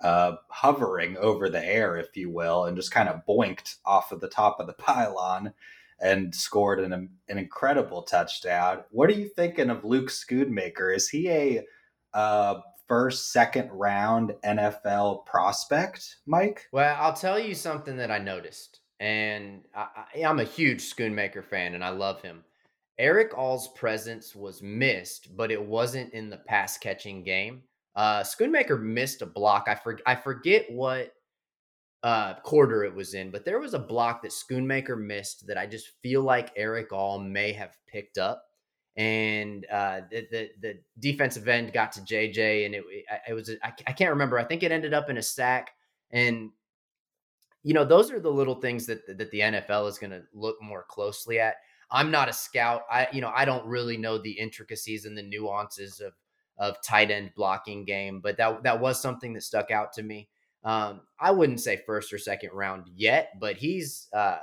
uh, 0.00 0.36
hovering 0.48 1.16
over 1.18 1.48
the 1.48 1.64
air, 1.64 1.96
if 1.96 2.16
you 2.16 2.30
will, 2.30 2.64
and 2.64 2.76
just 2.76 2.90
kind 2.90 3.08
of 3.08 3.24
boinked 3.26 3.76
off 3.84 4.12
of 4.12 4.20
the 4.20 4.28
top 4.28 4.60
of 4.60 4.66
the 4.66 4.72
pylon 4.74 5.52
and 6.00 6.34
scored 6.34 6.80
an, 6.80 6.92
an 6.92 7.38
incredible 7.38 8.02
touchdown. 8.02 8.80
What 8.90 9.08
are 9.08 9.14
you 9.14 9.28
thinking 9.28 9.70
of 9.70 9.84
Luke 9.84 10.10
Schoonmaker? 10.10 10.94
Is 10.94 11.08
he 11.08 11.30
a 11.30 11.64
uh, 12.12 12.60
first, 12.88 13.32
second 13.32 13.70
round 13.72 14.34
NFL 14.44 15.26
prospect, 15.26 16.16
Mike? 16.26 16.66
Well, 16.72 16.96
I'll 16.98 17.12
tell 17.12 17.38
you 17.38 17.54
something 17.54 17.96
that 17.96 18.10
I 18.10 18.18
noticed, 18.18 18.80
and 19.00 19.62
I, 19.74 20.06
am 20.16 20.40
a 20.40 20.44
huge 20.44 20.82
Schoonmaker 20.82 21.44
fan, 21.44 21.74
and 21.74 21.84
I 21.84 21.90
love 21.90 22.22
him. 22.22 22.44
Erick 22.98 23.36
All's 23.36 23.68
presence 23.74 24.34
was 24.34 24.62
missed, 24.62 25.36
but 25.36 25.50
it 25.50 25.62
wasn't 25.62 26.12
in 26.14 26.30
the 26.30 26.38
pass 26.38 26.78
catching 26.78 27.22
game. 27.22 27.62
Uh, 27.94 28.22
Schoonmaker 28.22 28.80
missed 28.80 29.22
a 29.22 29.26
block. 29.26 29.66
I 29.68 29.74
for, 29.74 29.98
I 30.06 30.14
forget 30.14 30.70
what 30.70 31.12
uh, 32.02 32.34
quarter 32.42 32.84
it 32.84 32.94
was 32.94 33.14
in, 33.14 33.30
but 33.30 33.44
there 33.44 33.58
was 33.58 33.74
a 33.74 33.78
block 33.78 34.22
that 34.22 34.30
Schoonmaker 34.30 34.98
missed 34.98 35.46
that 35.46 35.58
I 35.58 35.66
just 35.66 35.90
feel 36.02 36.22
like 36.22 36.52
Eric 36.56 36.92
All 36.92 37.18
may 37.18 37.52
have 37.52 37.76
picked 37.86 38.18
up. 38.18 38.44
And 38.96 39.66
uh, 39.70 40.00
the, 40.10 40.26
the, 40.30 40.50
the 40.60 40.74
defensive 40.98 41.48
end 41.48 41.72
got 41.72 41.92
to 41.92 42.00
JJ, 42.00 42.64
and 42.64 42.74
it 42.74 42.84
it 43.28 43.34
was 43.34 43.50
I, 43.62 43.72
I 43.86 43.92
can't 43.92 44.10
remember. 44.10 44.38
I 44.38 44.44
think 44.44 44.62
it 44.62 44.72
ended 44.72 44.94
up 44.94 45.10
in 45.10 45.18
a 45.18 45.22
sack. 45.22 45.70
And 46.10 46.50
you 47.62 47.74
know, 47.74 47.84
those 47.84 48.10
are 48.10 48.20
the 48.20 48.30
little 48.30 48.54
things 48.54 48.86
that 48.86 49.06
that 49.18 49.30
the 49.30 49.40
NFL 49.40 49.88
is 49.88 49.98
going 49.98 50.12
to 50.12 50.22
look 50.32 50.56
more 50.62 50.84
closely 50.88 51.38
at. 51.40 51.56
I'm 51.90 52.10
not 52.10 52.28
a 52.28 52.32
scout. 52.32 52.82
I 52.90 53.08
you 53.12 53.20
know 53.20 53.32
I 53.34 53.44
don't 53.44 53.66
really 53.66 53.96
know 53.96 54.18
the 54.18 54.32
intricacies 54.32 55.04
and 55.04 55.16
the 55.16 55.22
nuances 55.22 56.00
of 56.00 56.14
of 56.58 56.82
tight 56.82 57.10
end 57.10 57.32
blocking 57.36 57.84
game, 57.84 58.20
but 58.20 58.38
that 58.38 58.62
that 58.62 58.80
was 58.80 59.00
something 59.00 59.34
that 59.34 59.42
stuck 59.42 59.70
out 59.70 59.92
to 59.94 60.02
me. 60.02 60.28
Um, 60.64 61.02
I 61.20 61.30
wouldn't 61.30 61.60
say 61.60 61.82
first 61.86 62.12
or 62.12 62.18
second 62.18 62.50
round 62.52 62.88
yet, 62.94 63.38
but 63.38 63.56
he's 63.56 64.08
uh, 64.12 64.38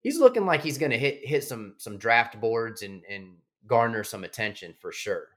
he's 0.00 0.18
looking 0.18 0.46
like 0.46 0.62
he's 0.62 0.78
going 0.78 0.92
to 0.92 0.98
hit 0.98 1.26
hit 1.26 1.44
some 1.44 1.74
some 1.78 1.98
draft 1.98 2.40
boards 2.40 2.82
and 2.82 3.02
and 3.08 3.34
garner 3.66 4.04
some 4.04 4.24
attention 4.24 4.74
for 4.78 4.92
sure. 4.92 5.28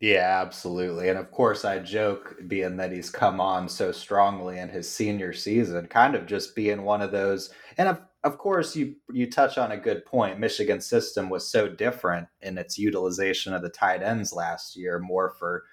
Yeah, 0.00 0.42
absolutely. 0.44 1.08
And 1.08 1.18
of 1.18 1.30
course, 1.30 1.64
I 1.64 1.78
joke 1.78 2.36
being 2.46 2.76
that 2.76 2.92
he's 2.92 3.08
come 3.08 3.40
on 3.40 3.66
so 3.68 3.92
strongly 3.92 4.58
in 4.58 4.68
his 4.68 4.90
senior 4.90 5.32
season, 5.32 5.86
kind 5.86 6.14
of 6.14 6.26
just 6.26 6.54
being 6.54 6.82
one 6.82 7.00
of 7.00 7.12
those. 7.12 7.50
And 7.78 7.88
of, 7.88 8.02
of 8.22 8.36
course, 8.36 8.76
you 8.76 8.96
you 9.10 9.30
touch 9.30 9.56
on 9.56 9.72
a 9.72 9.76
good 9.78 10.04
point. 10.04 10.38
Michigan's 10.38 10.84
system 10.86 11.30
was 11.30 11.48
so 11.48 11.66
different 11.68 12.28
in 12.42 12.58
its 12.58 12.76
utilization 12.78 13.54
of 13.54 13.62
the 13.62 13.70
tight 13.70 14.02
ends 14.02 14.34
last 14.34 14.76
year, 14.76 14.98
more 14.98 15.30
for 15.30 15.64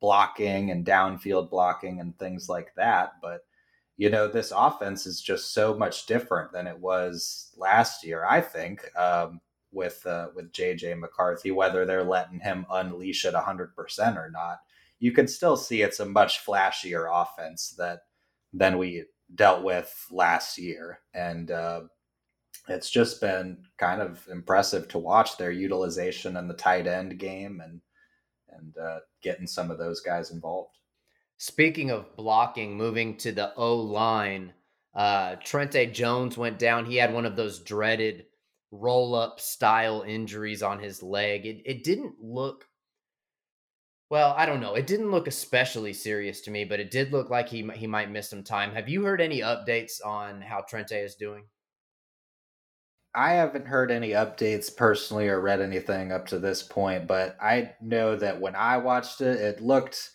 blocking 0.00 0.70
and 0.70 0.84
downfield 0.84 1.48
blocking 1.50 2.00
and 2.00 2.18
things 2.18 2.48
like 2.50 2.74
that. 2.76 3.12
But 3.22 3.40
you 3.96 4.10
know, 4.10 4.28
this 4.28 4.52
offense 4.54 5.06
is 5.06 5.22
just 5.22 5.54
so 5.54 5.74
much 5.74 6.06
different 6.06 6.52
than 6.52 6.66
it 6.66 6.78
was 6.78 7.50
last 7.56 8.04
year. 8.04 8.26
I 8.26 8.42
think. 8.42 8.84
Um, 8.96 9.40
with 9.72 10.04
uh, 10.06 10.28
with 10.34 10.52
JJ 10.52 10.98
McCarthy, 10.98 11.50
whether 11.50 11.84
they're 11.84 12.04
letting 12.04 12.40
him 12.40 12.66
unleash 12.70 13.24
it 13.24 13.34
hundred 13.34 13.74
percent 13.74 14.16
or 14.16 14.30
not. 14.30 14.58
You 14.98 15.12
can 15.12 15.28
still 15.28 15.56
see 15.56 15.82
it's 15.82 16.00
a 16.00 16.06
much 16.06 16.44
flashier 16.44 17.08
offense 17.10 17.74
that 17.78 18.00
than 18.52 18.78
we 18.78 19.04
dealt 19.34 19.62
with 19.62 20.06
last 20.10 20.58
year, 20.58 21.00
and 21.14 21.50
uh, 21.50 21.82
it's 22.68 22.90
just 22.90 23.20
been 23.20 23.64
kind 23.78 24.02
of 24.02 24.26
impressive 24.30 24.88
to 24.88 24.98
watch 24.98 25.36
their 25.36 25.50
utilization 25.50 26.36
in 26.36 26.48
the 26.48 26.54
tight 26.54 26.86
end 26.86 27.18
game 27.18 27.60
and 27.60 27.80
and 28.52 28.76
uh, 28.78 28.98
getting 29.22 29.46
some 29.46 29.70
of 29.70 29.78
those 29.78 30.00
guys 30.00 30.30
involved. 30.30 30.76
Speaking 31.36 31.90
of 31.90 32.16
blocking, 32.16 32.76
moving 32.76 33.16
to 33.18 33.32
the 33.32 33.54
O 33.54 33.76
line, 33.76 34.52
uh, 34.94 35.36
Trente 35.36 35.92
Jones 35.92 36.36
went 36.36 36.58
down. 36.58 36.84
He 36.84 36.96
had 36.96 37.14
one 37.14 37.24
of 37.24 37.36
those 37.36 37.60
dreaded 37.60 38.26
roll 38.70 39.14
up 39.14 39.40
style 39.40 40.02
injuries 40.06 40.62
on 40.62 40.78
his 40.78 41.02
leg. 41.02 41.46
It 41.46 41.62
it 41.64 41.84
didn't 41.84 42.14
look 42.20 42.66
well, 44.10 44.34
I 44.36 44.44
don't 44.44 44.60
know. 44.60 44.74
It 44.74 44.88
didn't 44.88 45.12
look 45.12 45.28
especially 45.28 45.92
serious 45.92 46.40
to 46.42 46.50
me, 46.50 46.64
but 46.64 46.80
it 46.80 46.90
did 46.90 47.12
look 47.12 47.30
like 47.30 47.48
he 47.48 47.68
he 47.74 47.86
might 47.86 48.10
miss 48.10 48.28
some 48.28 48.42
time. 48.42 48.72
Have 48.72 48.88
you 48.88 49.04
heard 49.04 49.20
any 49.20 49.40
updates 49.40 50.04
on 50.04 50.40
how 50.40 50.62
Trente 50.62 50.92
is 50.92 51.14
doing? 51.14 51.44
I 53.14 53.32
haven't 53.32 53.66
heard 53.66 53.90
any 53.90 54.10
updates 54.10 54.74
personally 54.74 55.28
or 55.28 55.40
read 55.40 55.60
anything 55.60 56.12
up 56.12 56.26
to 56.28 56.38
this 56.38 56.62
point, 56.62 57.06
but 57.08 57.36
I 57.40 57.74
know 57.80 58.16
that 58.16 58.40
when 58.40 58.54
I 58.54 58.78
watched 58.78 59.20
it, 59.20 59.40
it 59.40 59.60
looked 59.60 60.10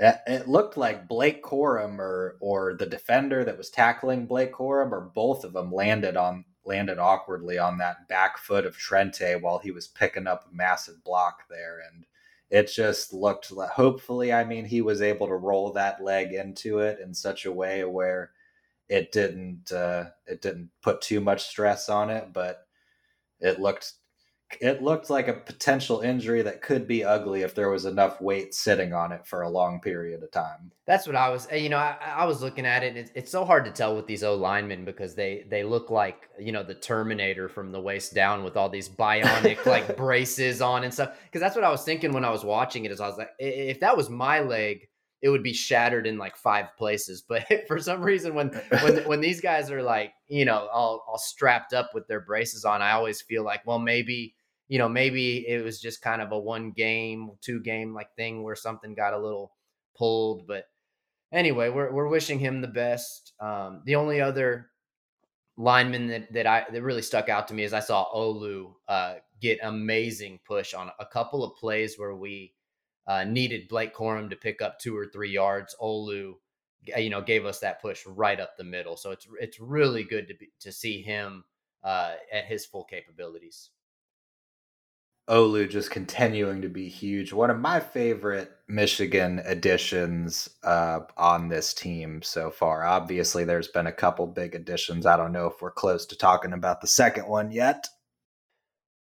eh, 0.00 0.16
it 0.26 0.48
looked 0.48 0.76
like 0.76 1.08
Blake 1.08 1.42
Corum 1.44 1.98
or 1.98 2.36
or 2.40 2.74
the 2.76 2.86
defender 2.86 3.44
that 3.44 3.58
was 3.58 3.70
tackling 3.70 4.26
Blake 4.26 4.52
Corum 4.52 4.92
or 4.92 5.12
both 5.14 5.44
of 5.44 5.52
them 5.52 5.72
landed 5.72 6.16
on 6.16 6.44
landed 6.66 6.98
awkwardly 6.98 7.58
on 7.58 7.78
that 7.78 8.08
back 8.08 8.38
foot 8.38 8.66
of 8.66 8.76
Trente 8.76 9.40
while 9.40 9.58
he 9.58 9.70
was 9.70 9.88
picking 9.88 10.26
up 10.26 10.46
a 10.50 10.54
massive 10.54 11.02
block 11.04 11.44
there. 11.48 11.80
And 11.92 12.04
it 12.50 12.72
just 12.72 13.12
looked 13.12 13.50
like 13.50 13.70
hopefully 13.70 14.32
I 14.32 14.44
mean 14.44 14.64
he 14.64 14.80
was 14.80 15.02
able 15.02 15.26
to 15.26 15.34
roll 15.34 15.72
that 15.72 16.02
leg 16.02 16.32
into 16.32 16.78
it 16.78 17.00
in 17.00 17.14
such 17.14 17.46
a 17.46 17.52
way 17.52 17.84
where 17.84 18.30
it 18.88 19.12
didn't 19.12 19.72
uh, 19.72 20.04
it 20.26 20.42
didn't 20.42 20.70
put 20.82 21.00
too 21.00 21.20
much 21.20 21.44
stress 21.44 21.88
on 21.88 22.10
it 22.10 22.32
but 22.32 22.66
it 23.40 23.60
looked 23.60 23.94
it 24.60 24.82
looked 24.82 25.10
like 25.10 25.28
a 25.28 25.34
potential 25.34 26.00
injury 26.00 26.42
that 26.42 26.62
could 26.62 26.86
be 26.86 27.04
ugly 27.04 27.42
if 27.42 27.54
there 27.54 27.70
was 27.70 27.84
enough 27.84 28.20
weight 28.20 28.54
sitting 28.54 28.92
on 28.92 29.12
it 29.12 29.26
for 29.26 29.42
a 29.42 29.48
long 29.48 29.80
period 29.80 30.22
of 30.22 30.30
time. 30.30 30.72
That's 30.86 31.06
what 31.06 31.16
I 31.16 31.30
was, 31.30 31.48
eh, 31.50 31.56
you 31.56 31.68
know, 31.68 31.78
I, 31.78 31.96
I 32.04 32.24
was 32.26 32.42
looking 32.42 32.66
at 32.66 32.82
it. 32.82 32.96
It's, 32.96 33.10
it's, 33.14 33.30
so 33.30 33.44
hard 33.44 33.64
to 33.64 33.70
tell 33.70 33.96
with 33.96 34.06
these 34.06 34.22
O 34.22 34.34
linemen 34.34 34.84
because 34.84 35.14
they 35.14 35.44
they 35.48 35.64
look 35.64 35.90
like 35.90 36.28
you 36.38 36.52
know 36.52 36.62
the 36.62 36.74
Terminator 36.74 37.48
from 37.48 37.72
the 37.72 37.80
waist 37.80 38.14
down 38.14 38.44
with 38.44 38.56
all 38.56 38.68
these 38.68 38.88
bionic 38.88 39.64
like 39.66 39.96
braces 39.96 40.60
on 40.60 40.84
and 40.84 40.92
stuff. 40.92 41.16
Because 41.24 41.40
that's 41.40 41.56
what 41.56 41.64
I 41.64 41.70
was 41.70 41.84
thinking 41.84 42.12
when 42.12 42.24
I 42.24 42.30
was 42.30 42.44
watching 42.44 42.84
it. 42.84 42.92
Is 42.92 43.00
I 43.00 43.08
was 43.08 43.16
like, 43.16 43.30
if 43.38 43.80
that 43.80 43.96
was 43.96 44.10
my 44.10 44.40
leg, 44.40 44.88
it 45.24 45.30
would 45.30 45.42
be 45.42 45.54
shattered 45.54 46.06
in 46.06 46.18
like 46.18 46.36
five 46.36 46.76
places. 46.76 47.22
But 47.28 47.46
for 47.66 47.78
some 47.78 48.02
reason, 48.02 48.34
when 48.34 48.50
when 48.82 49.04
when 49.04 49.20
these 49.22 49.40
guys 49.40 49.70
are 49.70 49.82
like, 49.82 50.12
you 50.28 50.44
know, 50.44 50.68
all 50.70 51.02
all 51.08 51.18
strapped 51.18 51.72
up 51.72 51.92
with 51.94 52.06
their 52.06 52.20
braces 52.20 52.66
on, 52.66 52.82
I 52.82 52.92
always 52.92 53.22
feel 53.22 53.42
like, 53.42 53.62
well, 53.66 53.78
maybe 53.78 54.33
you 54.68 54.78
know, 54.78 54.88
maybe 54.88 55.46
it 55.46 55.62
was 55.62 55.80
just 55.80 56.02
kind 56.02 56.22
of 56.22 56.32
a 56.32 56.38
one 56.38 56.72
game, 56.72 57.30
two 57.40 57.60
game 57.60 57.94
like 57.94 58.14
thing 58.16 58.42
where 58.42 58.56
something 58.56 58.94
got 58.94 59.14
a 59.14 59.18
little 59.18 59.52
pulled. 59.96 60.46
But 60.46 60.64
anyway, 61.32 61.68
we're 61.68 61.92
we're 61.92 62.08
wishing 62.08 62.38
him 62.38 62.60
the 62.60 62.68
best. 62.68 63.32
Um, 63.40 63.82
the 63.84 63.96
only 63.96 64.20
other 64.20 64.70
lineman 65.56 66.08
that 66.08 66.32
that 66.32 66.46
I 66.46 66.64
that 66.72 66.82
really 66.82 67.02
stuck 67.02 67.28
out 67.28 67.48
to 67.48 67.54
me 67.54 67.64
is 67.64 67.72
I 67.72 67.80
saw 67.80 68.12
Olu 68.14 68.72
uh, 68.88 69.14
get 69.40 69.58
amazing 69.62 70.40
push 70.46 70.74
on 70.74 70.90
a 70.98 71.06
couple 71.06 71.44
of 71.44 71.56
plays 71.56 71.98
where 71.98 72.14
we 72.14 72.54
uh, 73.06 73.24
needed 73.24 73.68
Blake 73.68 73.94
Corum 73.94 74.30
to 74.30 74.36
pick 74.36 74.62
up 74.62 74.78
two 74.78 74.96
or 74.96 75.06
three 75.06 75.30
yards. 75.30 75.76
Olu, 75.80 76.34
you 76.96 77.10
know, 77.10 77.20
gave 77.20 77.44
us 77.44 77.60
that 77.60 77.82
push 77.82 78.04
right 78.06 78.40
up 78.40 78.56
the 78.56 78.64
middle. 78.64 78.96
So 78.96 79.10
it's 79.10 79.26
it's 79.40 79.60
really 79.60 80.04
good 80.04 80.28
to 80.28 80.34
be, 80.34 80.48
to 80.60 80.72
see 80.72 81.02
him 81.02 81.44
uh, 81.82 82.14
at 82.32 82.46
his 82.46 82.64
full 82.64 82.84
capabilities. 82.84 83.70
Olu 85.28 85.70
just 85.70 85.90
continuing 85.90 86.60
to 86.62 86.68
be 86.68 86.88
huge. 86.88 87.32
One 87.32 87.50
of 87.50 87.58
my 87.58 87.80
favorite 87.80 88.52
Michigan 88.68 89.40
additions 89.44 90.50
uh, 90.62 91.00
on 91.16 91.48
this 91.48 91.72
team 91.72 92.20
so 92.20 92.50
far. 92.50 92.84
Obviously, 92.84 93.44
there's 93.44 93.68
been 93.68 93.86
a 93.86 93.92
couple 93.92 94.26
big 94.26 94.54
additions. 94.54 95.06
I 95.06 95.16
don't 95.16 95.32
know 95.32 95.46
if 95.46 95.62
we're 95.62 95.70
close 95.70 96.04
to 96.06 96.16
talking 96.16 96.52
about 96.52 96.82
the 96.82 96.86
second 96.86 97.26
one 97.26 97.50
yet. 97.50 97.88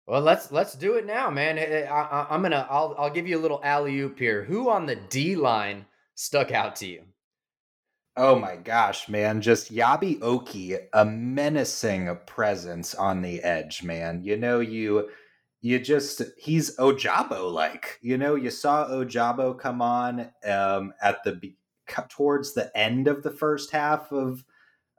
Well, 0.07 0.21
let's 0.21 0.51
let's 0.51 0.75
do 0.75 0.95
it 0.95 1.05
now, 1.05 1.29
man. 1.29 1.57
I, 1.57 2.27
am 2.29 2.41
gonna 2.41 2.67
I'll 2.69 2.95
I'll 2.97 3.09
give 3.09 3.27
you 3.27 3.37
a 3.37 3.41
little 3.41 3.61
alley 3.63 3.97
oop 3.99 4.19
here. 4.19 4.43
Who 4.43 4.69
on 4.69 4.85
the 4.85 4.95
D 4.95 5.35
line 5.35 5.85
stuck 6.15 6.51
out 6.51 6.75
to 6.77 6.87
you? 6.87 7.03
Oh 8.15 8.37
my 8.37 8.57
gosh, 8.57 9.09
man. 9.09 9.41
Just 9.41 9.73
Eyabi 9.73 10.19
Okie, 10.19 10.77
a 10.93 11.03
menacing 11.03 12.15
presence 12.27 12.93
on 12.93 13.21
the 13.21 13.41
edge, 13.41 13.81
man. 13.81 14.23
You 14.23 14.37
know, 14.37 14.59
you 14.59 15.09
you 15.63 15.79
just 15.79 16.21
he's 16.37 16.75
Ojabo 16.75 17.51
like. 17.51 17.97
You 18.01 18.17
know, 18.17 18.35
you 18.35 18.51
saw 18.51 18.85
Ojabo 18.89 19.57
come 19.57 19.81
on 19.81 20.29
um, 20.45 20.93
at 21.01 21.23
the 21.23 21.55
towards 22.09 22.53
the 22.53 22.69
end 22.77 23.07
of 23.07 23.23
the 23.23 23.31
first 23.31 23.71
half 23.71 24.11
of 24.11 24.43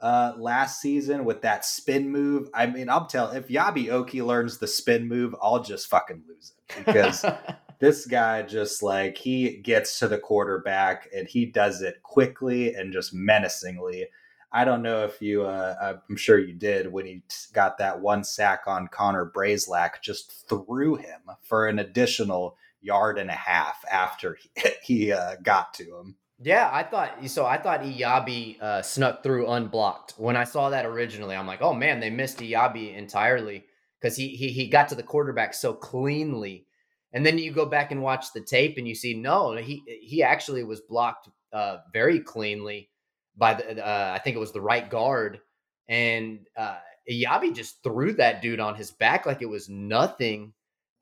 uh, 0.01 0.33
last 0.39 0.81
season 0.81 1.27
with 1.27 1.43
that 1.43 1.67
spin 1.67 2.11
move. 2.11 2.49
I 2.55 2.67
mean, 2.67 2.89
I'll 2.89 3.07
tell 3.07 3.31
if 3.31 3.49
Eyabi 3.49 3.87
Okie 3.89 4.25
learns 4.25 4.57
the 4.57 4.67
spin 4.67 5.07
move, 5.07 5.37
I'll 5.41 5.63
just 5.63 5.87
fucking 5.89 6.23
lose 6.27 6.55
it 6.59 6.85
because 6.87 7.27
this 7.79 8.07
guy 8.07 8.41
just 8.41 8.83
like 8.83 9.19
he 9.19 9.59
gets 9.59 9.99
to 9.99 10.09
the 10.09 10.19
quarterback 10.19 11.09
and 11.15 11.29
he 11.29 11.45
does 11.45 11.83
it 11.83 12.03
quickly 12.03 12.75
and 12.75 12.91
just 12.91 13.13
menacingly. 13.13 14.07
I 14.55 14.65
don't 14.65 14.83
know 14.83 15.05
if 15.05 15.21
you, 15.21 15.43
uh, 15.43 15.75
uh 15.81 15.97
I'm 16.09 16.17
sure 16.17 16.39
you 16.39 16.55
did 16.55 16.91
when 16.91 17.07
he 17.07 17.23
got 17.53 17.77
that 17.79 18.01
one 18.01 18.23
sack 18.23 18.63
on 18.69 18.87
Connor 18.87 19.33
Bazelak, 19.35 20.01
just 20.01 20.49
threw 20.49 20.95
him 20.95 21.23
for 21.43 21.67
an 21.67 21.81
additional 21.81 22.57
yard 22.81 23.19
and 23.19 23.31
a 23.31 23.35
half 23.35 23.85
after 23.91 24.39
he, 24.41 24.71
he 24.85 25.13
uh, 25.13 25.35
got 25.43 25.75
to 25.75 25.99
him. 25.99 26.17
Yeah, 26.39 26.71
I 26.73 26.85
thought 26.85 27.29
so. 27.29 27.47
I 27.47 27.59
thought 27.59 27.83
Eyabi 27.83 28.61
uh, 28.61 28.83
snuck 28.83 29.23
through 29.23 29.51
unblocked. 29.51 30.15
When 30.19 30.37
I 30.37 30.45
saw 30.45 30.71
that 30.71 30.87
originally, 30.87 31.35
I'm 31.35 31.47
like, 31.47 31.63
oh 31.63 31.75
man, 31.75 32.01
they 32.01 32.11
missed 32.11 32.39
Eyabi 32.39 32.97
entirely 32.97 33.65
because 34.01 34.17
he, 34.17 34.29
he 34.31 34.49
he 34.49 34.69
got 34.69 34.89
to 34.89 34.95
the 34.95 35.03
quarterback 35.03 35.55
so 35.55 35.73
cleanly. 35.73 36.67
And 37.13 37.25
then 37.25 37.39
you 37.39 37.53
go 37.53 37.67
back 37.67 37.93
and 37.93 38.03
watch 38.03 38.33
the 38.33 38.41
tape, 38.41 38.77
and 38.79 38.87
you 38.87 38.97
see 38.97 39.15
no, 39.15 39.57
he 39.57 39.83
he 39.87 40.23
actually 40.23 40.65
was 40.65 40.81
blocked 40.81 41.29
uh, 41.53 41.79
very 41.93 42.19
cleanly 42.19 42.91
by 43.37 43.55
the 43.55 43.85
uh, 43.85 44.13
I 44.15 44.19
think 44.19 44.37
it 44.37 44.41
was 44.41 44.53
the 44.53 44.61
right 44.61 44.89
guard, 44.89 45.41
and 45.89 46.41
uh, 46.57 46.79
Eyabi 47.11 47.55
just 47.55 47.83
threw 47.83 48.13
that 48.15 48.43
dude 48.43 48.61
on 48.61 48.75
his 48.75 48.91
back 48.91 49.27
like 49.27 49.43
it 49.43 49.49
was 49.49 49.69
nothing, 49.69 50.53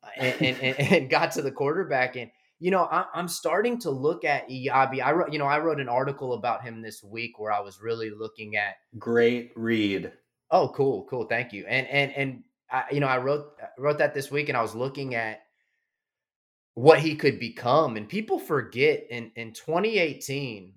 uh, 0.03 0.09
and, 0.17 0.57
and, 0.61 0.81
and 0.81 1.11
got 1.11 1.33
to 1.33 1.43
the 1.43 1.53
quarterback. 1.53 2.17
And 2.17 2.31
you 2.59 2.71
know, 2.71 2.85
I, 2.85 3.07
am 3.15 3.29
starting 3.29 3.79
to 3.81 3.91
look 3.91 4.25
at 4.25 4.49
Eyabi. 4.49 5.03
I 5.03 5.13
wrote, 5.13 5.33
you 5.33 5.39
know, 5.39 5.47
I 5.47 5.59
wrote 5.59 5.81
an 5.81 5.89
article 5.89 6.35
about 6.35 6.63
him 6.63 6.81
this 6.81 7.03
week 7.03 7.39
where 7.39 7.53
I 7.53 7.61
was 7.61 7.81
really 7.81 8.11
looking 8.11 8.57
at. 8.57 8.75
Great 8.99 9.53
read. 9.57 10.13
Oh, 10.51 10.69
cool, 10.69 11.05
cool. 11.09 11.25
Thank 11.25 11.53
you. 11.53 11.67
And 11.67 11.87
and 11.89 12.13
and 12.13 12.43
I, 12.71 12.85
you 12.93 13.01
know, 13.01 13.09
I 13.09 13.19
wrote 13.19 13.47
wrote 13.79 13.99
that 13.99 14.15
this 14.15 14.31
week, 14.31 14.49
and 14.49 14.57
I 14.57 14.63
was 14.63 14.75
looking 14.75 15.15
at 15.15 15.41
what 16.75 17.01
he 17.01 17.15
could 17.17 17.39
become. 17.39 17.97
And 17.97 18.09
people 18.09 18.39
forget 18.39 19.07
in 19.11 19.33
in 19.37 19.53
2018 19.53 20.75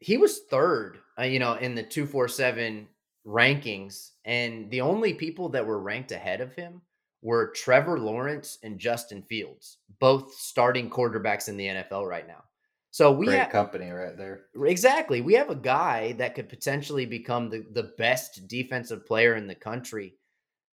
he 0.00 0.16
was 0.16 0.40
third, 0.50 0.98
uh, 1.18 1.24
you 1.24 1.38
know, 1.38 1.54
in 1.54 1.74
the 1.74 1.82
247 1.82 2.88
rankings. 3.26 4.10
And 4.24 4.70
the 4.70 4.80
only 4.80 5.14
people 5.14 5.50
that 5.50 5.66
were 5.66 5.80
ranked 5.80 6.10
ahead 6.10 6.40
of 6.40 6.54
him 6.54 6.80
were 7.22 7.52
Trevor 7.54 7.98
Lawrence 7.98 8.58
and 8.62 8.78
Justin 8.78 9.22
Fields, 9.22 9.78
both 10.00 10.34
starting 10.34 10.88
quarterbacks 10.88 11.48
in 11.48 11.56
the 11.56 11.66
NFL 11.66 12.08
right 12.08 12.26
now. 12.26 12.42
So 12.92 13.12
we 13.12 13.26
Great 13.26 13.38
have 13.38 13.50
company 13.50 13.90
right 13.90 14.16
there. 14.16 14.46
Exactly. 14.64 15.20
We 15.20 15.34
have 15.34 15.50
a 15.50 15.54
guy 15.54 16.12
that 16.12 16.34
could 16.34 16.48
potentially 16.48 17.06
become 17.06 17.48
the, 17.48 17.64
the 17.72 17.92
best 17.98 18.48
defensive 18.48 19.06
player 19.06 19.36
in 19.36 19.46
the 19.46 19.54
country 19.54 20.14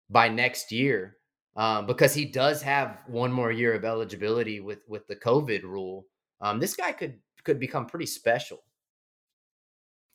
by 0.08 0.28
next 0.28 0.72
year. 0.72 1.16
Um, 1.56 1.86
because 1.86 2.12
he 2.12 2.26
does 2.26 2.60
have 2.62 2.98
one 3.06 3.32
more 3.32 3.50
year 3.50 3.72
of 3.72 3.84
eligibility 3.84 4.60
with 4.60 4.80
with 4.88 5.06
the 5.06 5.16
COVID 5.16 5.62
rule. 5.62 6.04
Um, 6.42 6.60
this 6.60 6.76
guy 6.76 6.92
could 6.92 7.18
could 7.44 7.58
become 7.58 7.86
pretty 7.86 8.04
special. 8.04 8.62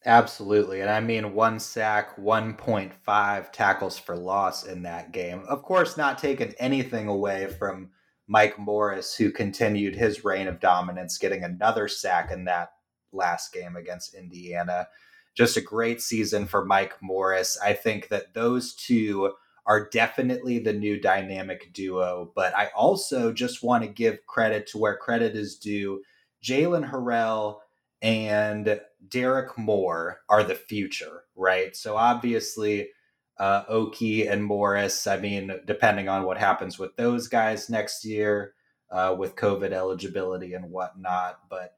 Absolutely. 0.06 0.82
And 0.82 0.90
I 0.90 1.00
mean, 1.00 1.34
one 1.34 1.60
sack, 1.60 2.16
1.5 2.18 3.52
tackles 3.52 4.00
for 4.00 4.16
loss 4.16 4.66
in 4.66 4.82
that 4.84 5.12
game. 5.12 5.44
Of 5.48 5.62
course, 5.62 5.96
not 5.96 6.18
taking 6.18 6.54
anything 6.58 7.08
away 7.08 7.48
from 7.60 7.92
Mike 8.28 8.58
Morris, 8.58 9.14
who 9.14 9.30
continued 9.32 9.96
his 9.96 10.26
reign 10.26 10.48
of 10.48 10.60
dominance, 10.60 11.20
getting 11.20 11.44
another 11.44 11.88
sack 11.88 12.32
in 12.32 12.46
that 12.46 12.70
last 13.12 13.54
game 13.54 13.76
against 13.76 14.16
Indiana. 14.16 14.88
Just 15.36 15.58
a 15.58 15.62
great 15.62 16.02
season 16.02 16.48
for 16.48 16.66
Mike 16.66 16.96
Morris. 17.02 17.60
I 17.64 17.74
think 17.74 18.08
that 18.08 18.34
those 18.34 18.74
two 18.74 19.34
are 19.68 19.88
definitely 19.90 20.58
the 20.58 20.74
new 20.74 21.00
dynamic 21.00 21.72
duo, 21.74 22.32
but 22.36 22.56
I 22.58 22.70
also 22.76 23.32
just 23.32 23.62
want 23.62 23.84
to 23.84 23.90
give 23.90 24.26
credit 24.26 24.66
to 24.68 24.80
where 24.80 24.98
credit 24.98 25.36
is 25.36 25.58
due. 25.58 26.02
Jaylen 26.44 26.90
Harrell 26.90 27.60
and 28.02 28.80
Derrick 29.08 29.58
Moore 29.58 30.22
are 30.30 30.44
the 30.44 30.56
future, 30.56 31.24
right? 31.36 31.76
So 31.76 31.98
obviously, 31.98 32.90
uh, 33.38 33.64
Okie 33.66 34.32
and 34.32 34.44
Morris. 34.44 35.08
I 35.08 35.18
mean, 35.18 35.52
depending 35.66 36.08
on 36.08 36.24
what 36.24 36.38
happens 36.38 36.78
with 36.78 36.96
those 36.96 37.28
guys 37.28 37.70
next 37.70 38.06
year, 38.06 38.54
uh, 38.92 39.16
with 39.18 39.36
COVID 39.36 39.72
eligibility 39.72 40.54
and 40.54 40.70
whatnot, 40.70 41.40
but 41.50 41.74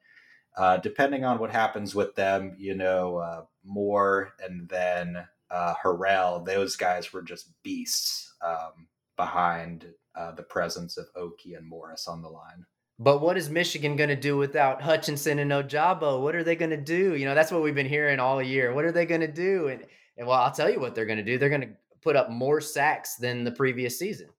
uh, 0.57 0.77
depending 0.77 1.23
on 1.23 1.39
what 1.39 1.51
happens 1.51 1.95
with 1.95 2.15
them, 2.15 2.55
you 2.57 2.75
know, 2.75 3.17
uh, 3.17 3.43
Moore 3.63 4.33
and 4.43 4.67
then 4.69 5.27
uh, 5.49 5.73
Harrell, 5.83 6.45
those 6.45 6.75
guys 6.75 7.13
were 7.13 7.21
just 7.21 7.51
beasts 7.63 8.33
um, 8.45 8.87
behind 9.15 9.87
uh, 10.15 10.31
the 10.31 10.43
presence 10.43 10.97
of 10.97 11.11
Okie 11.15 11.57
and 11.57 11.67
Morris 11.67 12.07
on 12.07 12.21
the 12.21 12.29
line. 12.29 12.65
But 13.03 13.19
what 13.19 13.37
is 13.37 13.49
Michigan 13.49 13.97
going 13.97 14.09
to 14.09 14.15
do 14.15 14.37
without 14.37 14.81
Hutchinson 14.81 15.39
and 15.39 15.51
Ojabo? 15.51 16.21
What 16.21 16.35
are 16.35 16.43
they 16.43 16.55
going 16.55 16.71
to 16.71 16.77
do? 16.77 17.15
You 17.15 17.25
know, 17.25 17.35
that's 17.35 17.51
what 17.51 17.61
we've 17.61 17.75
been 17.75 17.85
hearing 17.85 18.21
all 18.21 18.41
year. 18.41 18.73
What 18.73 18.85
are 18.85 18.93
they 18.93 19.05
going 19.05 19.19
to 19.19 19.27
do? 19.27 19.67
And, 19.67 19.85
and 20.17 20.25
well, 20.25 20.39
I'll 20.39 20.51
tell 20.51 20.69
you 20.69 20.79
what 20.79 20.95
they're 20.95 21.05
going 21.05 21.17
to 21.17 21.23
do. 21.23 21.37
They're 21.37 21.49
going 21.49 21.61
to 21.61 21.75
put 22.01 22.15
up 22.15 22.29
more 22.29 22.61
sacks 22.61 23.15
than 23.15 23.43
the 23.43 23.51
previous 23.51 23.99
season. 23.99 24.29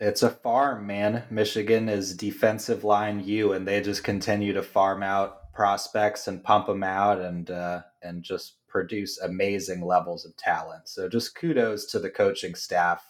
It's 0.00 0.24
a 0.24 0.30
farm, 0.30 0.88
man. 0.88 1.24
Michigan 1.30 1.88
is 1.88 2.16
defensive 2.16 2.82
line 2.82 3.22
U, 3.24 3.52
and 3.52 3.66
they 3.66 3.80
just 3.80 4.02
continue 4.02 4.52
to 4.52 4.62
farm 4.64 5.04
out 5.04 5.52
prospects 5.54 6.26
and 6.26 6.42
pump 6.42 6.66
them 6.66 6.82
out, 6.82 7.20
and 7.20 7.50
uh, 7.50 7.82
and 8.02 8.22
just 8.22 8.56
produce 8.68 9.18
amazing 9.20 9.80
levels 9.80 10.26
of 10.26 10.36
talent. 10.36 10.88
So 10.88 11.08
just 11.08 11.34
kudos 11.34 11.86
to 11.92 11.98
the 11.98 12.10
coaching 12.10 12.54
staff 12.54 13.02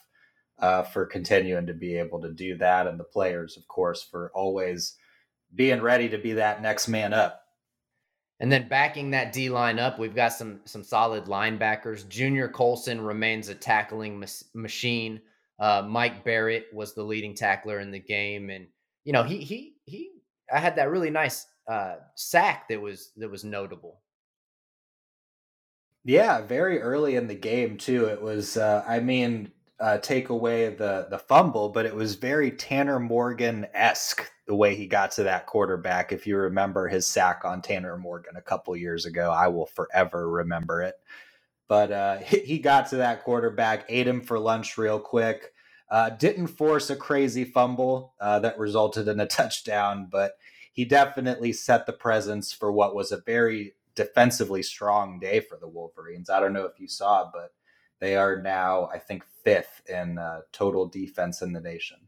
uh, 0.59 0.83
for 0.83 1.07
continuing 1.07 1.66
to 1.66 1.75
be 1.75 1.97
able 1.97 2.21
to 2.23 2.33
do 2.33 2.57
that, 2.59 2.87
and 2.87 2.99
the 2.99 3.05
players, 3.05 3.57
of 3.57 3.66
course, 3.69 4.03
for 4.03 4.31
always 4.35 4.97
being 5.55 5.81
ready 5.81 6.09
to 6.09 6.19
be 6.19 6.35
that 6.35 6.62
next 6.62 6.88
man 6.88 7.12
up. 7.12 7.42
And 8.38 8.53
then 8.53 8.69
backing 8.69 9.11
that 9.11 9.33
D 9.33 9.49
line 9.49 9.79
up, 9.79 9.99
we've 9.99 10.14
got 10.14 10.33
some 10.33 10.61
some 10.64 10.85
solid 10.85 11.25
linebackers. 11.25 12.07
Junior 12.09 12.49
Colson 12.49 13.01
remains 13.01 13.49
a 13.49 13.55
tackling 13.55 14.19
mas- 14.19 14.45
machine. 14.55 15.21
Uh, 15.59 15.83
Mike 15.88 16.23
Barrett 16.23 16.66
was 16.75 16.95
the 16.95 17.03
leading 17.03 17.35
tackler 17.35 17.81
in 17.81 17.90
the 17.90 17.99
game, 17.99 18.51
and 18.51 18.66
you 19.05 19.12
know 19.12 19.23
he 19.23 19.38
he 19.38 19.77
he. 19.85 20.11
I 20.53 20.61
had 20.61 20.77
that 20.77 20.90
really 20.90 21.11
nice 21.11 21.47
uh, 21.66 21.97
sack 22.14 22.69
that 22.69 22.81
was 22.81 23.12
that 23.16 23.31
was 23.31 23.42
notable. 23.42 24.03
Yeah, 26.05 26.42
very 26.42 26.81
early 26.81 27.16
in 27.16 27.27
the 27.27 27.35
game 27.35 27.79
too. 27.79 28.05
It 28.05 28.21
was. 28.21 28.59
Uh, 28.59 28.85
I 28.87 29.01
mean, 29.01 29.51
uh, 29.79 29.99
take 29.99 30.31
away 30.31 30.71
the 30.71 31.07
the 31.11 31.19
fumble, 31.19 31.69
but 31.69 31.87
it 31.87 31.95
was 31.95 32.15
very 32.15 32.51
Tanner 32.51 32.99
Morgan 32.99 33.67
esque 33.75 34.31
the 34.47 34.55
way 34.55 34.75
he 34.75 34.87
got 34.87 35.11
to 35.12 35.25
that 35.25 35.47
quarterback. 35.47 36.12
If 36.12 36.27
you 36.27 36.37
remember 36.37 36.89
his 36.89 37.07
sack 37.07 37.45
on 37.45 37.61
Tanner 37.62 37.97
Morgan 37.97 38.37
a 38.37 38.43
couple 38.43 38.77
years 38.77 39.05
ago, 39.05 39.31
I 39.31 39.49
will 39.49 39.67
forever 39.67 40.31
remember 40.31 40.83
it. 40.83 40.95
But 41.69 41.93
uh, 41.93 42.19
he 42.19 42.59
got 42.59 42.89
to 42.91 42.97
that 42.97 43.25
quarterback, 43.25 43.85
ate 43.89 44.09
him 44.09 44.21
for 44.21 44.39
lunch 44.39 44.79
real 44.79 45.01
quick. 45.01 45.53
Uh, 45.89 46.11
didn't 46.11 46.49
force 46.49 46.91
a 46.91 46.97
crazy 46.97 47.45
fumble 47.45 48.15
uh, 48.21 48.41
that 48.41 48.59
resulted 48.59 49.07
in 49.09 49.21
a 49.21 49.27
touchdown, 49.27 50.09
but 50.11 50.33
he 50.73 50.85
definitely 50.85 51.53
set 51.53 51.87
the 51.87 51.93
presence 51.93 52.53
for 52.53 52.73
what 52.73 52.95
was 52.95 53.12
a 53.12 53.23
very 53.25 53.75
defensively 53.95 54.62
strong 54.62 55.19
day 55.19 55.41
for 55.41 55.57
the 55.59 55.69
Wolverines. 55.69 56.29
I 56.29 56.41
don't 56.41 56.53
know 56.53 56.67
if 56.67 56.79
you 56.79 56.89
saw, 56.89 57.31
but 57.33 57.53
they 58.01 58.17
are 58.17 58.41
now, 58.43 58.89
I 58.93 58.99
think, 58.99 59.25
fifth 59.45 59.83
in 59.89 60.19
uh, 60.19 60.41
total 60.53 60.87
defense 60.87 61.43
in 61.43 61.53
the 61.53 61.61
nation. 61.61 61.99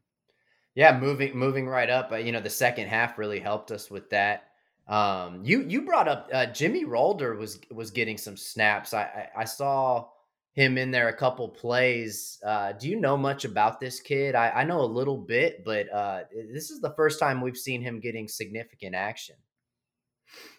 Yeah, 0.75 0.99
moving 0.99 1.37
moving 1.37 1.67
right 1.67 1.91
up. 1.91 2.13
You 2.13 2.33
know, 2.33 2.41
the 2.41 2.51
second 2.51 2.89
half 2.89 3.19
really 3.19 3.41
helped 3.41 3.71
us 3.71 3.91
with 3.91 4.11
that. 4.11 4.45
Um, 4.87 5.43
you 5.45 5.65
you 5.67 5.83
brought 5.83 6.09
up 6.09 6.29
uh, 6.33 6.47
Jimmy 6.47 6.85
Rolder 6.85 7.37
was 7.37 7.61
was 7.71 7.91
getting 7.91 8.17
some 8.17 8.37
snaps. 8.37 8.95
I, 8.95 9.03
I, 9.03 9.41
I 9.43 9.45
saw 9.45 10.09
him 10.53 10.79
in 10.79 10.91
there 10.91 11.09
a 11.09 11.17
couple 11.17 11.49
plays. 11.49 12.41
Uh, 12.45 12.73
do 12.73 12.89
you 12.89 12.97
know 12.99 13.17
much 13.17 13.45
about 13.45 13.81
this 13.81 14.01
kid? 14.01 14.35
I, 14.35 14.51
I 14.51 14.65
know 14.65 14.81
a 14.81 14.83
little 14.83 15.17
bit, 15.17 15.65
but 15.65 15.93
uh, 15.93 16.23
this 16.53 16.71
is 16.71 16.81
the 16.81 16.95
first 16.97 17.21
time 17.21 17.41
we've 17.41 17.57
seen 17.57 17.81
him 17.81 18.01
getting 18.01 18.27
significant 18.27 18.95
action. 18.95 19.37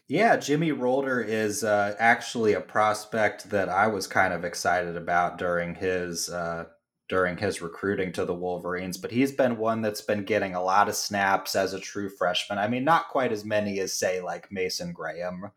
Yeah, 0.09 0.37
Jimmy 0.37 0.71
Rolder 0.71 1.23
is 1.23 1.63
uh, 1.63 1.95
actually 1.99 2.53
a 2.53 2.61
prospect 2.61 3.51
that 3.51 3.69
I 3.69 3.85
was 3.85 4.07
kind 4.07 4.33
of 4.33 4.43
excited 4.43 4.97
about 4.97 5.37
during 5.37 5.75
his 5.75 6.29
uh, 6.29 6.65
during 7.07 7.37
his 7.37 7.61
recruiting 7.61 8.11
to 8.13 8.25
the 8.25 8.33
Wolverines, 8.33 8.97
but 8.97 9.11
he's 9.11 9.31
been 9.31 9.59
one 9.59 9.83
that's 9.83 10.01
been 10.01 10.23
getting 10.23 10.55
a 10.55 10.63
lot 10.63 10.89
of 10.89 10.95
snaps 10.95 11.55
as 11.55 11.73
a 11.73 11.79
true 11.79 12.09
freshman. 12.09 12.57
I 12.57 12.67
mean, 12.67 12.83
not 12.83 13.09
quite 13.09 13.31
as 13.31 13.45
many 13.45 13.79
as 13.79 13.93
say 13.93 14.19
like 14.19 14.51
Mason 14.51 14.93
Graham 14.93 15.51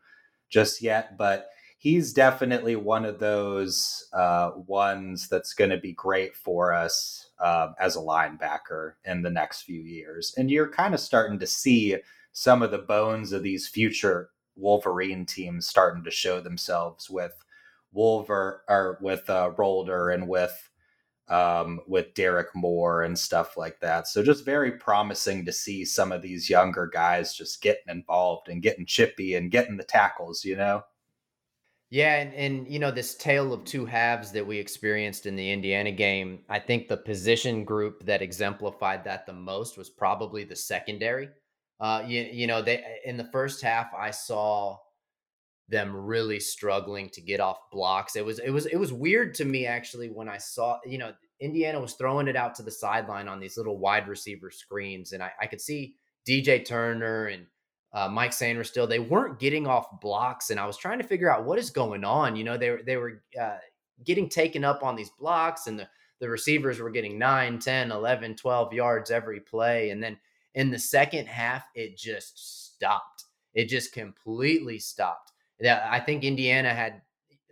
just 0.51 0.83
yet, 0.83 1.17
but 1.17 1.47
he's 1.79 2.13
definitely 2.13 2.75
one 2.75 3.05
of 3.05 3.17
those 3.17 4.07
uh, 4.13 4.51
ones 4.67 5.29
that's 5.29 5.55
going 5.55 5.71
to 5.71 5.79
be 5.79 5.93
great 5.93 6.35
for 6.35 6.73
us 6.73 7.31
uh, 7.39 7.69
as 7.79 7.95
a 7.95 7.99
linebacker 7.99 8.93
in 9.03 9.23
the 9.23 9.31
next 9.31 9.63
few 9.63 9.81
years. 9.81 10.31
And 10.37 10.51
you're 10.51 10.69
kind 10.69 10.93
of 10.93 10.99
starting 10.99 11.39
to 11.39 11.47
see 11.47 11.97
some 12.33 12.61
of 12.61 12.69
the 12.69 12.77
bones 12.77 13.31
of 13.31 13.41
these 13.41 13.67
future 13.67 14.29
Wolverine 14.55 15.25
teams 15.25 15.67
starting 15.67 16.03
to 16.03 16.11
show 16.11 16.39
themselves 16.39 17.09
with 17.09 17.35
Wolver 17.91 18.63
or 18.67 18.97
with 19.01 19.29
uh, 19.29 19.51
Rolder 19.57 20.13
and 20.13 20.27
with 20.27 20.69
um, 21.29 21.79
with 21.87 22.13
Derrick 22.13 22.53
Moore 22.53 23.03
and 23.03 23.17
stuff 23.17 23.55
like 23.55 23.79
that. 23.79 24.07
So 24.07 24.21
just 24.21 24.43
very 24.45 24.73
promising 24.73 25.45
to 25.45 25.53
see 25.53 25.85
some 25.85 26.11
of 26.11 26.21
these 26.21 26.49
younger 26.49 26.87
guys 26.87 27.33
just 27.33 27.61
getting 27.61 27.87
involved 27.87 28.49
and 28.49 28.61
getting 28.61 28.85
chippy 28.85 29.35
and 29.35 29.51
getting 29.51 29.77
the 29.77 29.83
tackles. 29.83 30.43
You 30.43 30.57
know. 30.57 30.83
Yeah, 31.89 32.15
and, 32.15 32.33
and 32.33 32.67
you 32.67 32.79
know 32.79 32.89
this 32.89 33.13
tale 33.15 33.53
of 33.53 33.65
two 33.65 33.85
halves 33.85 34.31
that 34.31 34.45
we 34.45 34.57
experienced 34.57 35.27
in 35.27 35.35
the 35.35 35.51
Indiana 35.51 35.91
game. 35.91 36.39
I 36.49 36.57
think 36.57 36.87
the 36.87 36.97
position 36.97 37.63
group 37.63 38.03
that 38.05 38.21
exemplified 38.21 39.03
that 39.03 39.27
the 39.27 39.33
most 39.33 39.77
was 39.77 39.91
probably 39.91 40.43
the 40.43 40.55
secondary. 40.55 41.29
Uh, 41.83 42.01
you, 42.07 42.21
you 42.31 42.47
know, 42.47 42.61
they 42.61 42.81
in 43.03 43.17
the 43.17 43.27
first 43.33 43.61
half, 43.61 43.93
I 43.93 44.09
saw 44.09 44.77
them 45.67 45.93
really 45.93 46.39
struggling 46.39 47.09
to 47.09 47.19
get 47.19 47.41
off 47.41 47.57
blocks. 47.73 48.15
It 48.15 48.25
was 48.25 48.39
it 48.39 48.51
was 48.51 48.67
it 48.67 48.77
was 48.77 48.93
weird 48.93 49.33
to 49.35 49.45
me 49.45 49.65
actually 49.65 50.09
when 50.09 50.29
I 50.29 50.37
saw 50.37 50.79
you 50.85 50.97
know 50.97 51.11
Indiana 51.41 51.81
was 51.81 51.95
throwing 51.95 52.29
it 52.29 52.37
out 52.37 52.55
to 52.55 52.63
the 52.63 52.71
sideline 52.71 53.27
on 53.27 53.41
these 53.41 53.57
little 53.57 53.77
wide 53.77 54.07
receiver 54.07 54.49
screens, 54.49 55.11
and 55.11 55.21
I, 55.21 55.31
I 55.41 55.45
could 55.45 55.59
see 55.59 55.95
DJ 56.25 56.65
Turner 56.65 57.25
and 57.25 57.45
uh, 57.91 58.07
Mike 58.07 58.31
Sainristil. 58.31 58.87
They 58.87 58.99
weren't 58.99 59.37
getting 59.37 59.67
off 59.67 59.99
blocks, 59.99 60.51
and 60.51 60.61
I 60.61 60.65
was 60.65 60.77
trying 60.77 60.99
to 60.99 61.07
figure 61.07 61.29
out 61.29 61.43
what 61.43 61.59
is 61.59 61.69
going 61.69 62.05
on. 62.05 62.37
You 62.37 62.45
know, 62.45 62.57
they 62.57 62.77
they 62.85 62.95
were 62.95 63.23
uh, 63.37 63.57
getting 64.05 64.29
taken 64.29 64.63
up 64.63 64.83
on 64.83 64.95
these 64.95 65.11
blocks, 65.19 65.67
and 65.67 65.77
the 65.77 65.89
the 66.21 66.29
receivers 66.29 66.79
were 66.79 66.91
getting 66.91 67.19
9, 67.19 67.59
10, 67.59 67.91
11, 67.91 68.37
12 68.37 68.71
yards 68.71 69.11
every 69.11 69.41
play, 69.41 69.89
and 69.89 70.01
then 70.01 70.17
in 70.55 70.69
the 70.69 70.79
second 70.79 71.27
half, 71.27 71.65
it 71.75 71.97
just 71.97 72.73
stopped. 72.73 73.25
It 73.53 73.69
just 73.69 73.93
completely 73.93 74.79
stopped. 74.79 75.31
I 75.65 75.99
think 75.99 76.23
Indiana 76.23 76.73
had 76.73 77.01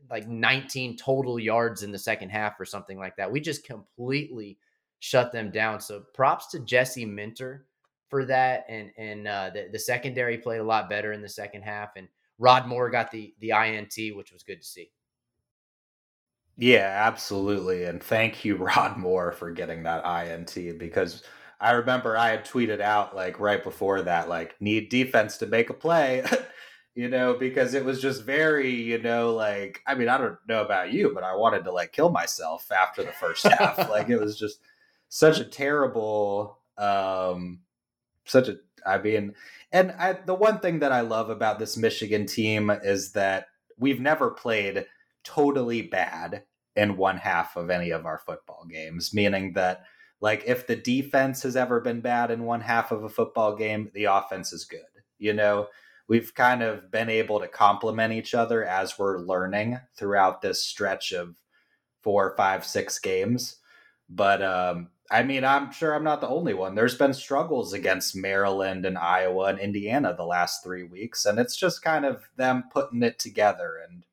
like 0.10 0.28
19 0.28 0.98
total 0.98 1.40
yards 1.40 1.84
in 1.84 1.92
the 1.92 1.98
second 1.98 2.30
half 2.30 2.60
or 2.60 2.66
something 2.66 2.98
like 2.98 3.16
that. 3.16 3.32
We 3.32 3.40
just 3.40 3.66
completely 3.66 4.58
shut 5.00 5.32
them 5.32 5.52
down. 5.52 5.80
So 5.80 6.04
props 6.14 6.48
to 6.48 6.60
Jesse 6.60 7.06
Minter 7.06 7.66
for 8.10 8.26
that. 8.26 8.66
And 8.68 8.92
and 8.98 9.28
uh, 9.28 9.52
the, 9.54 9.70
the 9.72 9.80
secondary 9.80 10.38
played 10.38 10.60
a 10.60 10.64
lot 10.64 10.90
better 10.90 11.14
in 11.14 11.22
the 11.22 11.30
second 11.30 11.62
half. 11.62 11.92
And 11.96 12.08
Rod 12.40 12.68
Moore 12.68 12.90
got 12.90 13.12
the 13.12 13.34
the 13.40 13.52
INT, 13.52 14.16
which 14.16 14.34
was 14.34 14.44
good 14.44 14.62
to 14.62 14.68
see. 14.68 14.92
Yeah, 16.58 17.00
absolutely. 17.06 17.86
And 17.86 18.04
thank 18.04 18.44
you, 18.44 18.56
Rod 18.76 18.98
Moore, 18.98 19.32
for 19.32 19.52
getting 19.52 19.84
that 19.84 20.04
INT 20.06 20.78
because– 20.78 21.24
I 21.62 21.72
remember 21.74 22.18
I 22.18 22.30
had 22.30 22.44
tweeted 22.44 22.82
out 22.82 23.16
like 23.16 23.40
right 23.40 23.64
before 23.64 24.02
that, 24.02 24.28
like 24.28 24.60
need 24.60 24.90
defense 24.90 25.38
to 25.38 25.46
make 25.46 25.70
a 25.70 25.76
play, 25.76 26.24
you 26.96 27.08
know, 27.08 27.36
because 27.36 27.76
it 27.76 27.86
was 27.86 28.02
just 28.02 28.24
very, 28.24 28.72
you 28.72 28.98
know, 28.98 29.32
like 29.34 29.82
I 29.86 29.94
mean, 29.94 30.10
I 30.10 30.18
don't 30.18 30.40
know 30.50 30.64
about 30.64 30.92
you, 30.92 31.12
but 31.14 31.24
I 31.24 31.36
wanted 31.36 31.64
to 31.66 31.72
like 31.72 31.94
kill 31.94 32.10
myself 32.10 32.72
after 32.72 33.04
the 33.04 33.12
first 33.12 33.46
half. 33.46 33.78
like 33.90 34.10
it 34.10 34.20
was 34.20 34.40
just 34.40 34.60
such 35.10 35.40
a 35.40 35.46
terrible, 35.46 36.58
um, 36.80 37.60
such 38.26 38.48
a. 38.48 38.58
I 38.84 38.98
mean, 38.98 39.36
and 39.72 39.92
I, 39.92 40.14
the 40.14 40.34
one 40.34 40.60
thing 40.60 40.80
that 40.80 40.92
I 40.92 41.02
love 41.02 41.30
about 41.30 41.60
this 41.60 41.78
Michigan 41.78 42.26
team 42.26 42.72
is 42.72 43.12
that 43.12 43.50
we've 43.78 44.02
never 44.02 44.32
played 44.32 44.88
totally 45.24 45.84
bad 45.84 46.44
in 46.76 46.98
one 46.98 47.18
half 47.18 47.56
of 47.56 47.70
any 47.70 47.92
of 47.92 48.08
our 48.08 48.18
football 48.18 48.66
games, 48.68 49.14
meaning 49.14 49.54
that 49.54 49.84
like 50.22 50.44
if 50.46 50.68
the 50.68 50.76
defense 50.76 51.44
has 51.44 51.56
ever 51.56 51.82
been 51.82 52.00
bad 52.00 52.32
in 52.32 52.44
one 52.44 52.62
half 52.62 52.92
of 52.92 53.04
a 53.04 53.10
football 53.10 53.56
game, 53.56 53.92
the 53.94 54.06
offense 54.06 54.54
is 54.54 54.66
good. 54.66 54.82
You 55.18 55.34
know, 55.34 55.68
we've 56.08 56.34
kind 56.34 56.62
of 56.62 56.92
been 56.92 57.10
able 57.10 57.40
to 57.40 57.48
complement 57.48 58.14
each 58.14 58.34
other 58.34 58.64
as 58.64 58.98
we're 58.98 59.20
learning 59.20 59.80
throughout 59.96 60.42
this 60.42 60.62
stretch 60.62 61.12
of 61.12 61.36
four, 62.04 62.36
five, 62.38 62.66
six 62.66 63.00
games. 63.00 63.58
But 64.10 64.44
um, 64.44 64.90
I 65.10 65.24
mean, 65.24 65.44
I'm 65.44 65.72
sure 65.72 65.94
I'm 65.94 66.04
not 66.04 66.22
the 66.22 66.28
only 66.28 66.54
one. 66.54 66.76
There's 66.76 66.98
been 66.98 67.14
struggles 67.14 67.74
against 67.74 68.16
Maryland 68.16 68.86
and 68.86 68.98
Iowa 68.98 69.46
and 69.46 69.60
Indiana 69.60 70.14
the 70.16 70.24
last 70.24 70.64
three 70.64 70.84
weeks, 70.84 71.26
and 71.26 71.40
it's 71.40 71.56
just 71.56 71.82
kind 71.82 72.06
of 72.06 72.24
them 72.38 72.66
putting 72.72 73.04
it 73.04 73.20
together 73.20 73.80
and 73.88 74.04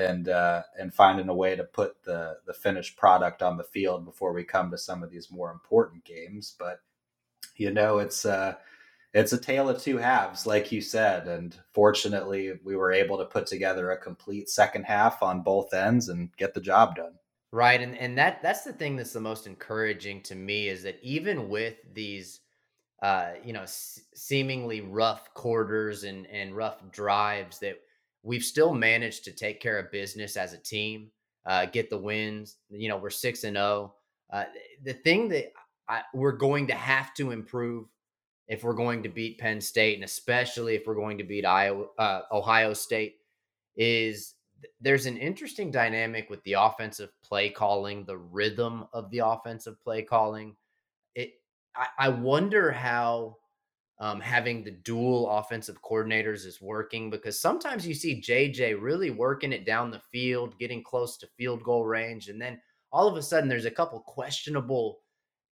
and 0.00 0.28
uh, 0.28 0.62
and 0.78 0.92
finding 0.92 1.28
a 1.28 1.34
way 1.34 1.56
to 1.56 1.64
put 1.64 2.02
the 2.02 2.38
the 2.46 2.54
finished 2.54 2.96
product 2.96 3.42
on 3.42 3.56
the 3.56 3.64
field 3.64 4.04
before 4.04 4.32
we 4.32 4.44
come 4.44 4.70
to 4.70 4.78
some 4.78 5.02
of 5.02 5.10
these 5.10 5.30
more 5.30 5.50
important 5.50 6.04
games. 6.04 6.56
But 6.58 6.80
you 7.56 7.70
know, 7.70 7.98
it's 7.98 8.24
uh, 8.24 8.54
it's 9.14 9.32
a 9.32 9.38
tale 9.38 9.68
of 9.68 9.82
two 9.82 9.98
halves, 9.98 10.46
like 10.46 10.72
you 10.72 10.80
said, 10.80 11.28
and 11.28 11.56
fortunately, 11.72 12.52
we 12.64 12.76
were 12.76 12.92
able 12.92 13.18
to 13.18 13.24
put 13.24 13.46
together 13.46 13.90
a 13.90 13.98
complete 13.98 14.48
second 14.48 14.84
half 14.84 15.22
on 15.22 15.42
both 15.42 15.74
ends 15.74 16.08
and 16.08 16.34
get 16.36 16.54
the 16.54 16.60
job 16.60 16.96
done. 16.96 17.14
Right, 17.52 17.80
and 17.80 17.96
and 17.98 18.16
that 18.18 18.42
that's 18.42 18.64
the 18.64 18.72
thing 18.72 18.96
that's 18.96 19.12
the 19.12 19.20
most 19.20 19.46
encouraging 19.46 20.22
to 20.24 20.34
me 20.36 20.68
is 20.68 20.84
that 20.84 20.98
even 21.02 21.48
with 21.48 21.76
these 21.92 22.40
uh, 23.02 23.32
you 23.44 23.52
know, 23.52 23.62
s- 23.62 24.00
seemingly 24.14 24.80
rough 24.82 25.32
quarters 25.34 26.04
and 26.04 26.26
and 26.26 26.54
rough 26.54 26.78
drives 26.90 27.58
that 27.60 27.80
we've 28.22 28.44
still 28.44 28.74
managed 28.74 29.24
to 29.24 29.32
take 29.32 29.60
care 29.60 29.78
of 29.78 29.90
business 29.90 30.36
as 30.36 30.52
a 30.52 30.58
team, 30.58 31.10
uh, 31.46 31.66
get 31.66 31.90
the 31.90 31.98
wins. 31.98 32.56
You 32.68 32.88
know, 32.88 32.96
we're 32.96 33.10
six 33.10 33.44
and 33.44 33.56
zero. 33.56 33.94
Oh. 34.32 34.36
Uh, 34.36 34.44
the 34.84 34.92
thing 34.92 35.28
that 35.28 35.52
I, 35.88 36.02
we're 36.14 36.32
going 36.32 36.68
to 36.68 36.74
have 36.74 37.14
to 37.14 37.32
improve 37.32 37.86
if 38.46 38.64
we're 38.64 38.74
going 38.74 39.02
to 39.02 39.08
beat 39.08 39.38
Penn 39.38 39.60
State, 39.60 39.94
and 39.94 40.04
especially 40.04 40.74
if 40.74 40.86
we're 40.86 40.94
going 40.94 41.18
to 41.18 41.24
beat 41.24 41.44
Iowa, 41.44 41.86
uh, 41.98 42.22
Ohio 42.32 42.74
State, 42.74 43.16
is 43.76 44.34
there's 44.80 45.06
an 45.06 45.16
interesting 45.16 45.70
dynamic 45.70 46.28
with 46.28 46.42
the 46.44 46.54
offensive 46.54 47.10
play 47.22 47.48
calling, 47.48 48.04
the 48.04 48.18
rhythm 48.18 48.86
of 48.92 49.10
the 49.10 49.18
offensive 49.18 49.80
play 49.80 50.02
calling. 50.02 50.56
It, 51.14 51.34
I, 51.74 51.86
I 51.98 52.08
wonder 52.08 52.70
how 52.70 53.36
um, 54.00 54.18
having 54.18 54.64
the 54.64 54.70
dual 54.70 55.28
offensive 55.28 55.82
coordinators 55.82 56.46
is 56.46 56.60
working 56.60 57.10
because 57.10 57.38
sometimes 57.38 57.86
you 57.86 57.94
see 57.94 58.20
JJ 58.20 58.80
really 58.80 59.10
working 59.10 59.52
it 59.52 59.66
down 59.66 59.90
the 59.90 60.00
field, 60.10 60.58
getting 60.58 60.82
close 60.82 61.18
to 61.18 61.26
field 61.36 61.62
goal 61.62 61.84
range, 61.84 62.28
and 62.28 62.40
then 62.40 62.58
all 62.92 63.06
of 63.06 63.16
a 63.16 63.22
sudden 63.22 63.48
there's 63.48 63.66
a 63.66 63.70
couple 63.70 64.00
questionable 64.00 65.00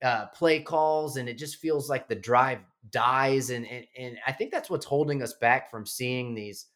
uh, 0.02 0.26
play 0.28 0.62
calls, 0.62 1.18
and 1.18 1.28
it 1.28 1.36
just 1.36 1.56
feels 1.56 1.90
like 1.90 2.08
the 2.08 2.14
drive 2.14 2.60
dies. 2.90 3.50
And, 3.50 3.66
and 3.66 3.84
and 3.98 4.18
I 4.26 4.32
think 4.32 4.50
that's 4.50 4.70
what's 4.70 4.86
holding 4.86 5.22
us 5.22 5.34
back 5.34 5.70
from 5.70 5.84
seeing 5.84 6.34
these, 6.34 6.66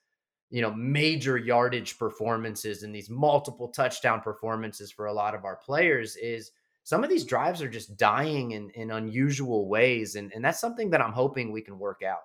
you 0.51 0.61
know, 0.61 0.75
major 0.75 1.39
yardage 1.39 1.99
performances 1.99 2.83
and 2.83 2.95
these 2.95 3.09
multiple 3.09 3.69
touchdown 3.69 4.21
performances 4.21 4.93
for 4.93 5.07
a 5.07 5.13
lot 5.13 5.35
of 5.35 5.47
our 5.47 5.57
players. 5.57 6.17
Is 6.17 6.51
some 6.85 7.05
of 7.05 7.11
these 7.11 7.25
drives 7.25 7.63
are 7.63 7.69
just 7.69 7.97
dying 7.97 8.53
in 8.53 8.71
in 8.71 8.91
unusual 8.91 9.69
ways, 9.69 10.17
and 10.17 10.33
and 10.33 10.45
that's 10.45 10.61
something 10.61 10.91
that 10.91 11.01
I'm 11.01 11.13
hoping 11.13 11.53
we 11.53 11.63
can 11.63 11.79
work 11.79 12.03
out. 12.03 12.23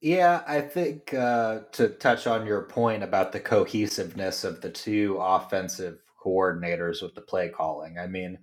Yeah, 0.00 0.42
I 0.48 0.60
think 0.60 1.14
uh, 1.14 1.60
to 1.72 1.90
touch 1.90 2.26
on 2.26 2.44
your 2.44 2.62
point 2.62 3.04
about 3.04 3.30
the 3.30 3.38
cohesiveness 3.38 4.42
of 4.42 4.60
the 4.60 4.70
two 4.70 5.16
offensive 5.20 6.00
coordinators 6.24 7.02
with 7.02 7.14
the 7.14 7.20
play 7.20 7.48
calling. 7.48 7.98
I 7.98 8.08
mean, 8.08 8.38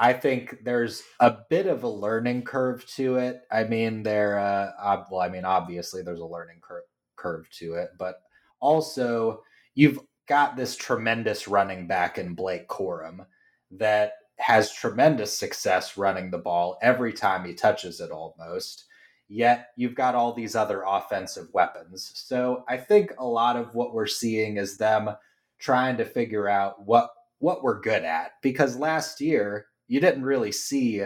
I 0.00 0.12
think 0.12 0.64
there's 0.64 1.04
a 1.20 1.36
bit 1.48 1.66
of 1.66 1.84
a 1.84 1.88
learning 1.88 2.42
curve 2.42 2.84
to 2.96 3.16
it. 3.16 3.42
I 3.52 3.64
mean, 3.64 4.02
there, 4.02 4.38
uh, 4.38 5.04
well, 5.10 5.20
I 5.20 5.28
mean, 5.28 5.44
obviously 5.44 6.02
there's 6.02 6.20
a 6.20 6.26
learning 6.26 6.60
cur- 6.60 6.86
curve 7.16 7.48
to 7.58 7.74
it, 7.74 7.90
but 7.96 8.16
also 8.60 9.42
you've 9.74 10.00
got 10.26 10.56
this 10.56 10.74
tremendous 10.74 11.46
running 11.46 11.86
back 11.86 12.18
in 12.18 12.34
Blake 12.34 12.66
Corum 12.66 13.26
that 13.72 14.12
has 14.38 14.72
tremendous 14.72 15.36
success 15.36 15.96
running 15.96 16.30
the 16.30 16.38
ball 16.38 16.78
every 16.82 17.12
time 17.12 17.44
he 17.44 17.54
touches 17.54 18.00
it 18.00 18.10
almost. 18.10 18.84
Yet 19.28 19.68
you've 19.76 19.94
got 19.94 20.14
all 20.14 20.32
these 20.32 20.56
other 20.56 20.82
offensive 20.84 21.48
weapons. 21.52 22.10
So 22.14 22.64
I 22.68 22.78
think 22.78 23.12
a 23.18 23.26
lot 23.26 23.56
of 23.56 23.74
what 23.74 23.94
we're 23.94 24.06
seeing 24.06 24.56
is 24.56 24.76
them 24.76 25.10
trying 25.58 25.98
to 25.98 26.04
figure 26.04 26.48
out 26.48 26.84
what 26.84 27.10
what 27.38 27.62
we're 27.62 27.80
good 27.80 28.04
at 28.04 28.32
because 28.42 28.76
last 28.76 29.20
year 29.20 29.66
you 29.88 29.98
didn't 30.00 30.24
really 30.24 30.52
see 30.52 31.02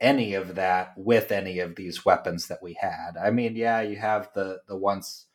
any 0.00 0.34
of 0.34 0.56
that 0.56 0.92
with 0.96 1.30
any 1.30 1.60
of 1.60 1.76
these 1.76 2.04
weapons 2.04 2.48
that 2.48 2.62
we 2.62 2.74
had. 2.74 3.12
I 3.22 3.30
mean, 3.30 3.54
yeah, 3.54 3.80
you 3.80 3.96
have 3.96 4.28
the 4.34 4.60
the 4.66 4.76
once 4.76 5.26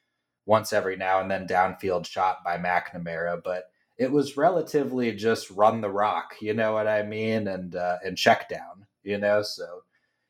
once 0.45 0.73
every 0.73 0.95
now 0.95 1.21
and 1.21 1.29
then 1.29 1.47
downfield 1.47 2.05
shot 2.05 2.37
by 2.43 2.57
McNamara, 2.57 3.41
but 3.43 3.65
it 3.97 4.11
was 4.11 4.37
relatively 4.37 5.11
just 5.13 5.49
run 5.51 5.81
the 5.81 5.89
rock, 5.89 6.35
you 6.39 6.53
know 6.53 6.73
what 6.73 6.87
I 6.87 7.03
mean, 7.03 7.47
and 7.47 7.75
uh, 7.75 7.97
and 8.03 8.17
check 8.17 8.47
down, 8.49 8.85
you 9.03 9.17
know. 9.17 9.41
So 9.41 9.83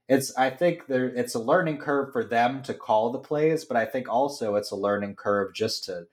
it's 0.07 0.35
I 0.37 0.49
think 0.49 0.87
there 0.87 1.07
it's 1.07 1.35
a 1.35 1.39
learning 1.39 1.79
curve 1.79 2.13
for 2.13 2.23
them 2.23 2.61
to 2.63 2.73
call 2.73 3.11
the 3.11 3.19
plays, 3.19 3.65
but 3.65 3.77
I 3.77 3.85
think 3.85 4.07
also 4.09 4.55
it's 4.55 4.71
a 4.71 4.75
learning 4.75 5.15
curve 5.15 5.53
just 5.53 5.83
to 5.85 6.05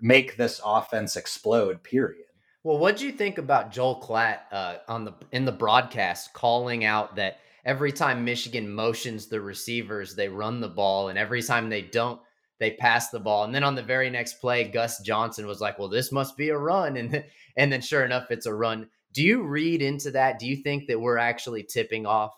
make 0.00 0.36
this 0.36 0.60
offense 0.64 1.16
explode. 1.16 1.82
Period. 1.82 2.26
Well, 2.62 2.78
what 2.78 2.96
do 2.96 3.06
you 3.06 3.12
think 3.12 3.38
about 3.38 3.72
Joel 3.72 4.00
Klatt 4.00 4.40
uh, 4.52 4.76
on 4.86 5.04
the 5.04 5.14
in 5.32 5.44
the 5.44 5.52
broadcast 5.52 6.32
calling 6.32 6.84
out 6.84 7.16
that 7.16 7.38
every 7.64 7.90
time 7.90 8.24
Michigan 8.24 8.70
motions 8.70 9.26
the 9.26 9.40
receivers, 9.40 10.14
they 10.14 10.28
run 10.28 10.60
the 10.60 10.68
ball, 10.68 11.08
and 11.08 11.18
every 11.18 11.42
time 11.42 11.68
they 11.68 11.82
don't, 11.82 12.20
they 12.60 12.72
pass 12.72 13.08
the 13.08 13.18
ball. 13.18 13.44
And 13.44 13.54
then 13.54 13.64
on 13.64 13.74
the 13.74 13.82
very 13.82 14.10
next 14.10 14.34
play, 14.34 14.64
Gus 14.64 15.02
Johnson 15.02 15.46
was 15.46 15.60
like, 15.60 15.78
"Well, 15.78 15.88
this 15.88 16.12
must 16.12 16.36
be 16.36 16.50
a 16.50 16.58
run," 16.58 16.96
and 16.98 17.24
and 17.56 17.72
then 17.72 17.80
sure 17.80 18.04
enough, 18.04 18.30
it's 18.30 18.46
a 18.46 18.54
run. 18.54 18.88
Do 19.12 19.24
you 19.24 19.42
read 19.42 19.82
into 19.82 20.12
that? 20.12 20.38
Do 20.38 20.46
you 20.46 20.56
think 20.56 20.86
that 20.86 21.00
we're 21.00 21.18
actually 21.18 21.64
tipping 21.64 22.06
off 22.06 22.32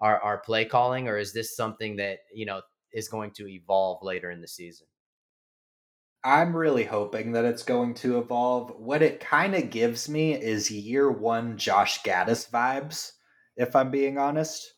our 0.00 0.20
our 0.20 0.38
play 0.38 0.66
calling, 0.66 1.08
or 1.08 1.16
is 1.16 1.32
this 1.32 1.56
something 1.56 1.96
that 1.96 2.18
you 2.34 2.44
know 2.44 2.60
is 2.92 3.08
going 3.08 3.30
to 3.32 3.48
evolve 3.48 4.02
later 4.02 4.30
in 4.30 4.40
the 4.40 4.48
season? 4.48 4.86
I'm 6.24 6.54
really 6.54 6.84
hoping 6.84 7.32
that 7.32 7.44
it's 7.44 7.62
going 7.62 7.94
to 7.94 8.18
evolve. 8.18 8.74
What 8.76 9.02
it 9.02 9.20
kind 9.20 9.54
of 9.54 9.70
gives 9.70 10.08
me 10.08 10.34
is 10.34 10.70
year 10.70 11.10
one 11.10 11.56
Josh 11.56 12.02
Gattis 12.02 12.50
vibes, 12.50 13.12
if 13.56 13.76
I'm 13.76 13.92
being 13.92 14.18
honest. 14.18 14.74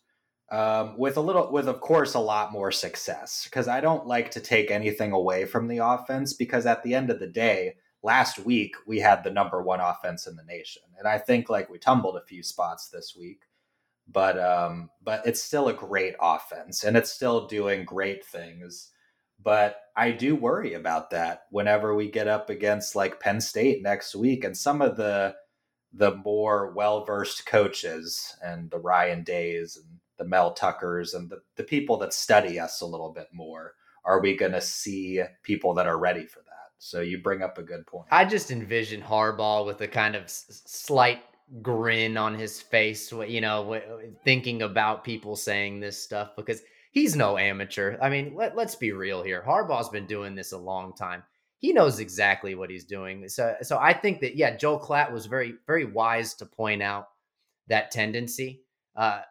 Um, 0.51 0.97
with 0.97 1.17
a 1.17 1.21
little, 1.21 1.51
with 1.51 1.67
of 1.69 1.81
course 1.81 2.13
a 2.13 2.19
lot 2.19 2.51
more 2.51 2.71
success, 2.71 3.45
because 3.45 3.67
I 3.69 3.81
don't 3.81 4.07
like 4.07 4.31
to 4.31 4.41
take 4.41 4.69
anything 4.71 5.13
away 5.13 5.45
from 5.45 5.67
the 5.67 5.79
offense. 5.79 6.33
Because 6.33 6.65
at 6.65 6.83
the 6.83 6.93
end 6.95 7.09
of 7.09 7.19
the 7.19 7.27
day, 7.27 7.75
last 8.03 8.39
week 8.39 8.75
we 8.85 8.99
had 8.99 9.23
the 9.23 9.31
number 9.31 9.61
one 9.61 9.79
offense 9.79 10.27
in 10.27 10.35
the 10.35 10.43
nation, 10.43 10.83
and 10.99 11.07
I 11.07 11.17
think 11.19 11.49
like 11.49 11.69
we 11.69 11.79
tumbled 11.79 12.17
a 12.17 12.25
few 12.27 12.43
spots 12.43 12.89
this 12.89 13.15
week, 13.17 13.43
but 14.07 14.39
um, 14.39 14.89
but 15.03 15.25
it's 15.25 15.41
still 15.43 15.69
a 15.69 15.73
great 15.73 16.15
offense, 16.21 16.83
and 16.83 16.97
it's 16.97 17.11
still 17.13 17.47
doing 17.47 17.85
great 17.85 18.25
things 18.25 18.91
but 19.43 19.77
I 19.95 20.11
do 20.11 20.35
worry 20.35 20.73
about 20.75 21.09
that 21.11 21.43
whenever 21.51 21.95
we 21.95 22.09
get 22.11 22.27
up 22.27 22.49
against 22.49 22.95
like 22.95 23.19
Penn 23.19 23.41
State 23.41 23.81
next 23.81 24.15
week 24.15 24.43
and 24.43 24.57
some 24.57 24.81
of 24.81 24.97
the 24.97 25.35
the 25.93 26.15
more 26.17 26.71
well-versed 26.73 27.45
coaches 27.47 28.35
and 28.43 28.71
the 28.71 28.79
Ryan 28.79 29.23
Days 29.23 29.77
and 29.77 30.00
the 30.21 30.27
Mel 30.27 30.53
Tuckers 30.53 31.15
and 31.15 31.31
the, 31.31 31.41
the 31.55 31.63
people 31.63 31.97
that 31.97 32.13
study 32.13 32.59
us 32.59 32.81
a 32.81 32.85
little 32.85 33.09
bit 33.09 33.29
more. 33.33 33.73
Are 34.05 34.21
we 34.21 34.37
going 34.37 34.51
to 34.51 34.61
see 34.61 35.19
people 35.41 35.73
that 35.73 35.87
are 35.87 35.97
ready 35.97 36.27
for 36.27 36.41
that? 36.41 36.51
So 36.77 37.01
you 37.01 37.17
bring 37.17 37.41
up 37.41 37.57
a 37.57 37.63
good 37.63 37.87
point. 37.87 38.05
I 38.11 38.25
just 38.25 38.51
envision 38.51 39.01
Harbaugh 39.01 39.65
with 39.65 39.81
a 39.81 39.87
kind 39.87 40.15
of 40.15 40.25
s- 40.25 40.61
slight 40.67 41.23
grin 41.63 42.17
on 42.17 42.35
his 42.35 42.61
face, 42.61 43.11
you 43.11 43.41
know, 43.41 43.81
thinking 44.23 44.61
about 44.61 45.03
people 45.03 45.35
saying 45.35 45.79
this 45.79 45.99
stuff 45.99 46.35
because 46.35 46.61
he's 46.91 47.15
no 47.15 47.35
amateur. 47.39 47.97
I 47.99 48.11
mean, 48.11 48.35
let, 48.35 48.55
let's 48.55 48.75
be 48.75 48.91
real 48.91 49.23
here. 49.23 49.43
Harbaugh's 49.45 49.89
been 49.89 50.05
doing 50.05 50.35
this 50.35 50.51
a 50.51 50.57
long 50.57 50.93
time. 50.93 51.23
He 51.57 51.73
knows 51.73 51.99
exactly 51.99 52.53
what 52.53 52.69
he's 52.69 52.85
doing. 52.85 53.27
So, 53.27 53.55
so 53.63 53.79
I 53.79 53.93
think 53.93 54.21
that 54.21 54.35
yeah, 54.35 54.55
Joel 54.55 54.79
Klatt 54.79 55.11
was 55.11 55.25
very, 55.25 55.55
very 55.65 55.85
wise 55.85 56.35
to 56.35 56.45
point 56.45 56.83
out 56.83 57.07
that 57.67 57.89
tendency. 57.89 58.61
Uh, 58.95 59.21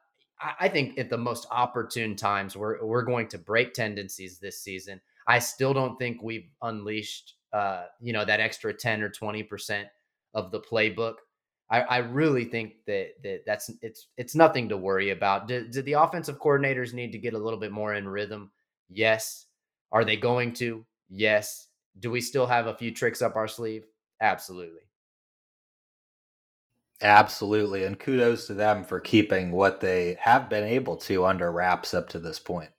I, 0.60 0.68
think 0.68 0.98
at 0.98 1.10
the 1.10 1.18
most 1.18 1.46
opportune 1.50 2.16
times, 2.16 2.56
we're 2.56 2.84
we're 2.84 3.02
going 3.02 3.28
to 3.28 3.38
break 3.38 3.74
tendencies 3.74 4.38
this 4.38 4.62
season. 4.62 5.00
I 5.26 5.38
still 5.38 5.74
don't 5.74 5.98
think 5.98 6.22
we've 6.22 6.48
unleashed, 6.62 7.34
uh, 7.52 7.84
you 8.00 8.12
know, 8.12 8.24
that 8.24 8.40
extra 8.40 8.72
ten 8.72 9.02
or 9.02 9.10
twenty 9.10 9.42
percent 9.42 9.88
of 10.34 10.50
the 10.50 10.60
playbook 10.60 11.16
I, 11.70 11.80
I 11.80 11.96
really 11.98 12.44
think 12.44 12.84
that 12.86 13.10
that 13.22 13.42
that's 13.46 13.70
it's 13.80 14.08
it's 14.16 14.34
nothing 14.34 14.68
to 14.70 14.76
worry 14.76 15.10
about. 15.10 15.46
Do, 15.46 15.66
do 15.68 15.82
the 15.82 15.92
offensive 15.94 16.40
coordinators 16.40 16.92
need 16.92 17.12
to 17.12 17.18
get 17.18 17.34
a 17.34 17.38
little 17.38 17.60
bit 17.60 17.70
more 17.70 17.94
in 17.94 18.08
rhythm? 18.08 18.50
Yes. 18.88 19.46
Are 19.92 20.04
they 20.04 20.16
going 20.16 20.52
to? 20.54 20.84
Yes. 21.08 21.68
Do 21.98 22.10
we 22.10 22.20
still 22.20 22.46
have 22.46 22.66
a 22.66 22.74
few 22.74 22.92
tricks 22.92 23.22
up 23.22 23.36
our 23.36 23.48
sleeve? 23.48 23.84
Absolutely. 24.20 24.82
Absolutely. 27.02 27.84
And 27.84 27.98
kudos 27.98 28.46
to 28.46 28.54
them 28.54 28.84
for 28.84 29.00
keeping 29.00 29.52
what 29.52 29.80
they 29.80 30.16
have 30.20 30.48
been 30.48 30.64
able 30.64 30.96
to 30.98 31.24
under 31.26 31.50
wraps 31.52 31.94
up 31.94 32.08
to 32.10 32.18
this 32.18 32.38
point. 32.38 32.70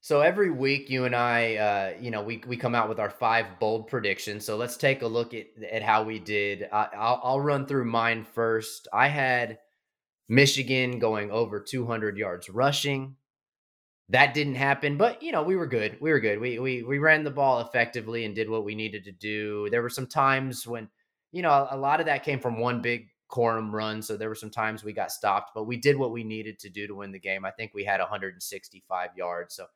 So 0.00 0.20
every 0.20 0.50
week, 0.50 0.88
you 0.88 1.04
and 1.04 1.16
I, 1.16 1.56
uh, 1.56 1.94
you 2.00 2.10
know, 2.12 2.22
we 2.22 2.42
we 2.46 2.56
come 2.56 2.74
out 2.76 2.88
with 2.88 3.00
our 3.00 3.10
five 3.10 3.58
bold 3.58 3.88
predictions. 3.88 4.44
So 4.44 4.56
let's 4.56 4.76
take 4.76 5.02
a 5.02 5.06
look 5.08 5.34
at 5.34 5.46
at 5.70 5.82
how 5.82 6.04
we 6.04 6.20
did. 6.20 6.68
I, 6.72 6.88
I'll, 6.96 7.20
I'll 7.24 7.40
run 7.40 7.66
through 7.66 7.86
mine 7.86 8.24
first. 8.24 8.86
I 8.92 9.08
had 9.08 9.58
Michigan 10.28 10.98
going 11.00 11.30
over 11.32 11.60
200 11.60 12.16
yards 12.18 12.48
rushing. 12.48 13.16
That 14.10 14.34
didn't 14.34 14.54
happen, 14.54 14.96
but 14.96 15.22
you 15.22 15.32
know 15.32 15.42
we 15.42 15.56
were 15.56 15.66
good. 15.66 15.98
We 16.00 16.12
were 16.12 16.20
good. 16.20 16.40
We 16.40 16.60
we 16.60 16.82
we 16.84 16.98
ran 16.98 17.24
the 17.24 17.30
ball 17.32 17.60
effectively 17.60 18.24
and 18.24 18.34
did 18.34 18.48
what 18.48 18.64
we 18.64 18.76
needed 18.76 19.04
to 19.04 19.12
do. 19.12 19.68
There 19.70 19.82
were 19.82 19.90
some 19.90 20.06
times 20.06 20.66
when, 20.66 20.88
you 21.36 21.42
know, 21.42 21.68
a 21.70 21.76
lot 21.76 22.00
of 22.00 22.06
that 22.06 22.24
came 22.24 22.40
from 22.40 22.58
one 22.58 22.80
big 22.82 23.08
Corum 23.30 23.72
run. 23.72 24.02
So 24.02 24.16
there 24.16 24.28
were 24.28 24.34
some 24.34 24.50
times 24.50 24.84
we 24.84 24.92
got 24.92 25.12
stopped, 25.12 25.52
but 25.54 25.64
we 25.64 25.76
did 25.76 25.96
what 25.96 26.12
we 26.12 26.24
needed 26.24 26.58
to 26.60 26.70
do 26.70 26.86
to 26.86 26.94
win 26.94 27.12
the 27.12 27.18
game. 27.18 27.44
I 27.44 27.50
think 27.50 27.72
we 27.74 27.84
had 27.84 28.00
165 28.00 29.10
yards. 29.16 29.54
So 29.54 29.66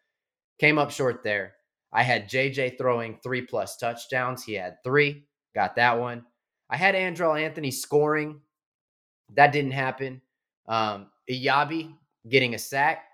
Came 0.60 0.78
up 0.78 0.90
short 0.90 1.22
there. 1.24 1.54
I 1.90 2.02
had 2.02 2.28
JJ 2.28 2.76
throwing 2.76 3.18
three 3.22 3.40
plus 3.40 3.78
touchdowns. 3.78 4.44
He 4.44 4.52
had 4.52 4.76
three, 4.84 5.24
got 5.54 5.74
that 5.76 5.98
one. 5.98 6.26
I 6.68 6.76
had 6.76 6.94
Andrel 6.94 7.40
Anthony 7.40 7.70
scoring. 7.70 8.42
That 9.36 9.52
didn't 9.52 9.70
happen. 9.70 10.20
Um, 10.68 11.06
Eyabi 11.30 11.94
getting 12.28 12.54
a 12.54 12.58
sack, 12.58 13.04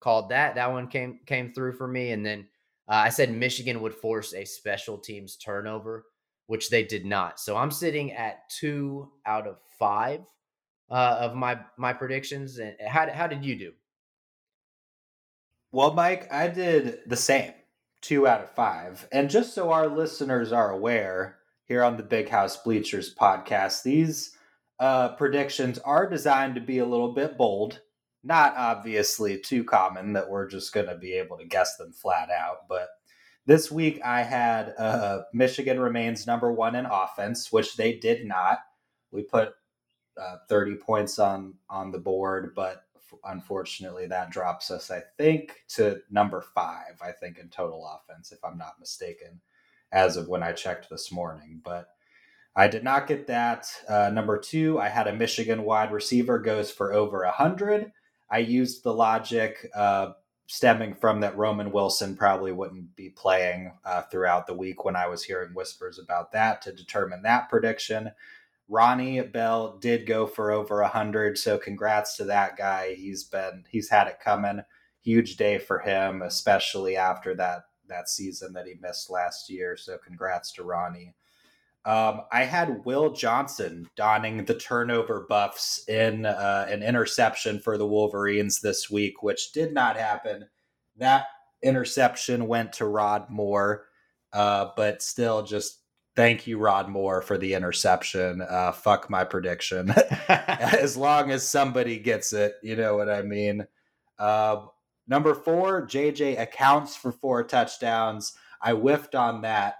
called 0.00 0.28
that. 0.28 0.56
That 0.56 0.70
one 0.70 0.88
came 0.88 1.20
came 1.24 1.54
through 1.54 1.72
for 1.72 1.88
me. 1.88 2.12
And 2.12 2.24
then 2.24 2.46
uh, 2.86 2.96
I 2.96 3.08
said 3.08 3.34
Michigan 3.34 3.80
would 3.80 3.94
force 3.94 4.34
a 4.34 4.44
special 4.44 4.98
teams 4.98 5.36
turnover, 5.36 6.04
which 6.50 6.68
they 6.68 6.82
did 6.82 7.06
not. 7.06 7.38
So 7.38 7.56
I'm 7.56 7.70
sitting 7.70 8.10
at 8.10 8.50
two 8.50 9.12
out 9.24 9.46
of 9.46 9.58
five 9.78 10.22
uh, 10.90 11.18
of 11.20 11.36
my 11.36 11.60
my 11.78 11.92
predictions. 11.92 12.58
And 12.58 12.74
how 12.84 13.08
how 13.08 13.28
did 13.28 13.44
you 13.44 13.56
do? 13.56 13.72
Well, 15.70 15.94
Mike, 15.94 16.26
I 16.32 16.48
did 16.48 16.98
the 17.06 17.14
same, 17.14 17.52
two 18.02 18.26
out 18.26 18.40
of 18.40 18.50
five. 18.50 19.06
And 19.12 19.30
just 19.30 19.54
so 19.54 19.70
our 19.70 19.86
listeners 19.86 20.50
are 20.50 20.72
aware, 20.72 21.38
here 21.66 21.84
on 21.84 21.96
the 21.96 22.02
Big 22.02 22.28
House 22.28 22.56
Bleachers 22.56 23.14
podcast, 23.14 23.84
these 23.84 24.36
uh, 24.80 25.10
predictions 25.10 25.78
are 25.78 26.10
designed 26.10 26.56
to 26.56 26.60
be 26.60 26.78
a 26.78 26.84
little 26.84 27.14
bit 27.14 27.38
bold. 27.38 27.80
Not 28.24 28.56
obviously 28.56 29.38
too 29.38 29.62
common 29.62 30.14
that 30.14 30.28
we're 30.28 30.48
just 30.48 30.74
going 30.74 30.88
to 30.88 30.96
be 30.96 31.12
able 31.12 31.38
to 31.38 31.46
guess 31.46 31.76
them 31.76 31.92
flat 31.92 32.28
out, 32.28 32.66
but 32.68 32.88
this 33.50 33.68
week 33.68 34.00
I 34.04 34.22
had 34.22 34.74
uh, 34.78 35.22
Michigan 35.32 35.80
remains 35.80 36.24
number 36.24 36.52
one 36.52 36.76
in 36.76 36.86
offense, 36.86 37.50
which 37.50 37.76
they 37.76 37.94
did 37.94 38.24
not. 38.24 38.60
We 39.10 39.22
put 39.22 39.54
uh, 40.16 40.36
30 40.48 40.76
points 40.76 41.18
on 41.18 41.54
on 41.68 41.90
the 41.90 41.98
board, 41.98 42.52
but 42.54 42.84
unfortunately 43.24 44.06
that 44.06 44.30
drops 44.30 44.70
us, 44.70 44.88
I 44.88 45.02
think, 45.18 45.64
to 45.70 45.98
number 46.12 46.44
five. 46.54 47.02
I 47.02 47.10
think 47.10 47.38
in 47.38 47.48
total 47.48 47.84
offense, 47.84 48.30
if 48.30 48.38
I'm 48.44 48.56
not 48.56 48.78
mistaken, 48.78 49.40
as 49.90 50.16
of 50.16 50.28
when 50.28 50.44
I 50.44 50.52
checked 50.52 50.88
this 50.88 51.10
morning. 51.10 51.60
But 51.64 51.88
I 52.54 52.68
did 52.68 52.84
not 52.84 53.08
get 53.08 53.26
that. 53.26 53.66
Uh, 53.88 54.10
number 54.10 54.38
two, 54.38 54.78
I 54.78 54.90
had 54.90 55.08
a 55.08 55.12
Michigan 55.12 55.64
wide 55.64 55.90
receiver 55.90 56.38
goes 56.38 56.70
for 56.70 56.92
over 56.92 57.24
a 57.24 57.32
hundred. 57.32 57.90
I 58.30 58.38
used 58.38 58.84
the 58.84 58.94
logic 58.94 59.68
uh, 59.74 60.12
stemming 60.50 60.92
from 60.92 61.20
that 61.20 61.36
Roman 61.36 61.70
Wilson 61.70 62.16
probably 62.16 62.50
wouldn't 62.50 62.96
be 62.96 63.08
playing 63.08 63.72
uh, 63.84 64.02
throughout 64.10 64.48
the 64.48 64.54
week 64.54 64.84
when 64.84 64.96
I 64.96 65.06
was 65.06 65.22
hearing 65.22 65.54
whispers 65.54 66.00
about 66.00 66.32
that 66.32 66.60
to 66.62 66.72
determine 66.72 67.22
that 67.22 67.48
prediction. 67.48 68.10
Ronnie 68.68 69.20
Bell 69.20 69.78
did 69.78 70.06
go 70.06 70.26
for 70.26 70.50
over 70.50 70.80
a 70.80 70.88
hundred, 70.88 71.38
so 71.38 71.56
congrats 71.56 72.16
to 72.16 72.24
that 72.24 72.56
guy. 72.56 72.94
He's 72.96 73.22
been 73.22 73.62
he's 73.70 73.88
had 73.90 74.08
it 74.08 74.18
coming. 74.18 74.62
Huge 75.02 75.36
day 75.36 75.56
for 75.56 75.78
him, 75.78 76.20
especially 76.20 76.96
after 76.96 77.32
that 77.36 77.66
that 77.86 78.08
season 78.08 78.52
that 78.54 78.66
he 78.66 78.74
missed 78.80 79.08
last 79.08 79.50
year. 79.50 79.76
So 79.76 79.98
congrats 80.04 80.50
to 80.54 80.64
Ronnie. 80.64 81.14
Um, 81.84 82.22
I 82.30 82.44
had 82.44 82.84
Will 82.84 83.10
Johnson 83.12 83.88
donning 83.96 84.44
the 84.44 84.54
turnover 84.54 85.26
buffs 85.28 85.82
in 85.88 86.26
uh, 86.26 86.66
an 86.68 86.82
interception 86.82 87.58
for 87.58 87.78
the 87.78 87.86
Wolverines 87.86 88.60
this 88.60 88.90
week, 88.90 89.22
which 89.22 89.52
did 89.52 89.72
not 89.72 89.96
happen. 89.96 90.48
That 90.98 91.26
interception 91.62 92.46
went 92.46 92.74
to 92.74 92.84
Rod 92.84 93.30
Moore, 93.30 93.86
uh, 94.32 94.68
but 94.76 95.00
still, 95.02 95.42
just 95.42 95.78
thank 96.16 96.46
you, 96.46 96.58
Rod 96.58 96.88
Moore, 96.88 97.22
for 97.22 97.38
the 97.38 97.54
interception. 97.54 98.42
Uh, 98.42 98.72
fuck 98.72 99.08
my 99.08 99.24
prediction. 99.24 99.90
as 100.28 100.96
long 100.98 101.30
as 101.30 101.48
somebody 101.48 101.98
gets 101.98 102.34
it, 102.34 102.56
you 102.62 102.76
know 102.76 102.96
what 102.96 103.08
I 103.08 103.22
mean. 103.22 103.66
Uh, 104.18 104.66
number 105.08 105.34
four, 105.34 105.86
JJ 105.86 106.38
accounts 106.38 106.94
for 106.94 107.10
four 107.10 107.42
touchdowns. 107.42 108.34
I 108.60 108.72
whiffed 108.72 109.14
on 109.14 109.40
that. 109.42 109.76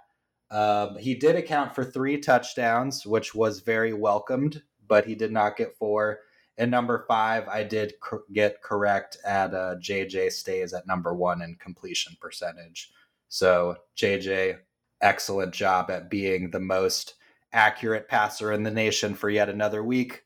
Um, 0.51 0.97
he 0.97 1.15
did 1.15 1.35
account 1.37 1.73
for 1.73 1.83
three 1.83 2.19
touchdowns, 2.19 3.05
which 3.05 3.33
was 3.33 3.61
very 3.61 3.93
welcomed, 3.93 4.61
but 4.87 5.05
he 5.05 5.15
did 5.15 5.31
not 5.31 5.55
get 5.55 5.77
four. 5.77 6.19
And 6.57 6.69
number 6.69 7.05
five, 7.07 7.47
I 7.47 7.63
did 7.63 7.93
get 8.33 8.61
correct 8.61 9.17
at 9.25 9.53
uh, 9.53 9.75
JJ 9.79 10.31
stays 10.33 10.73
at 10.73 10.85
number 10.85 11.13
one 11.13 11.41
in 11.41 11.55
completion 11.55 12.17
percentage. 12.19 12.91
So, 13.29 13.77
JJ, 13.97 14.57
excellent 14.99 15.53
job 15.53 15.89
at 15.89 16.09
being 16.09 16.51
the 16.51 16.59
most 16.59 17.15
accurate 17.53 18.09
passer 18.09 18.51
in 18.51 18.63
the 18.63 18.71
nation 18.71 19.13
for 19.15 19.29
yet 19.29 19.49
another 19.49 19.81
week. 19.83 20.25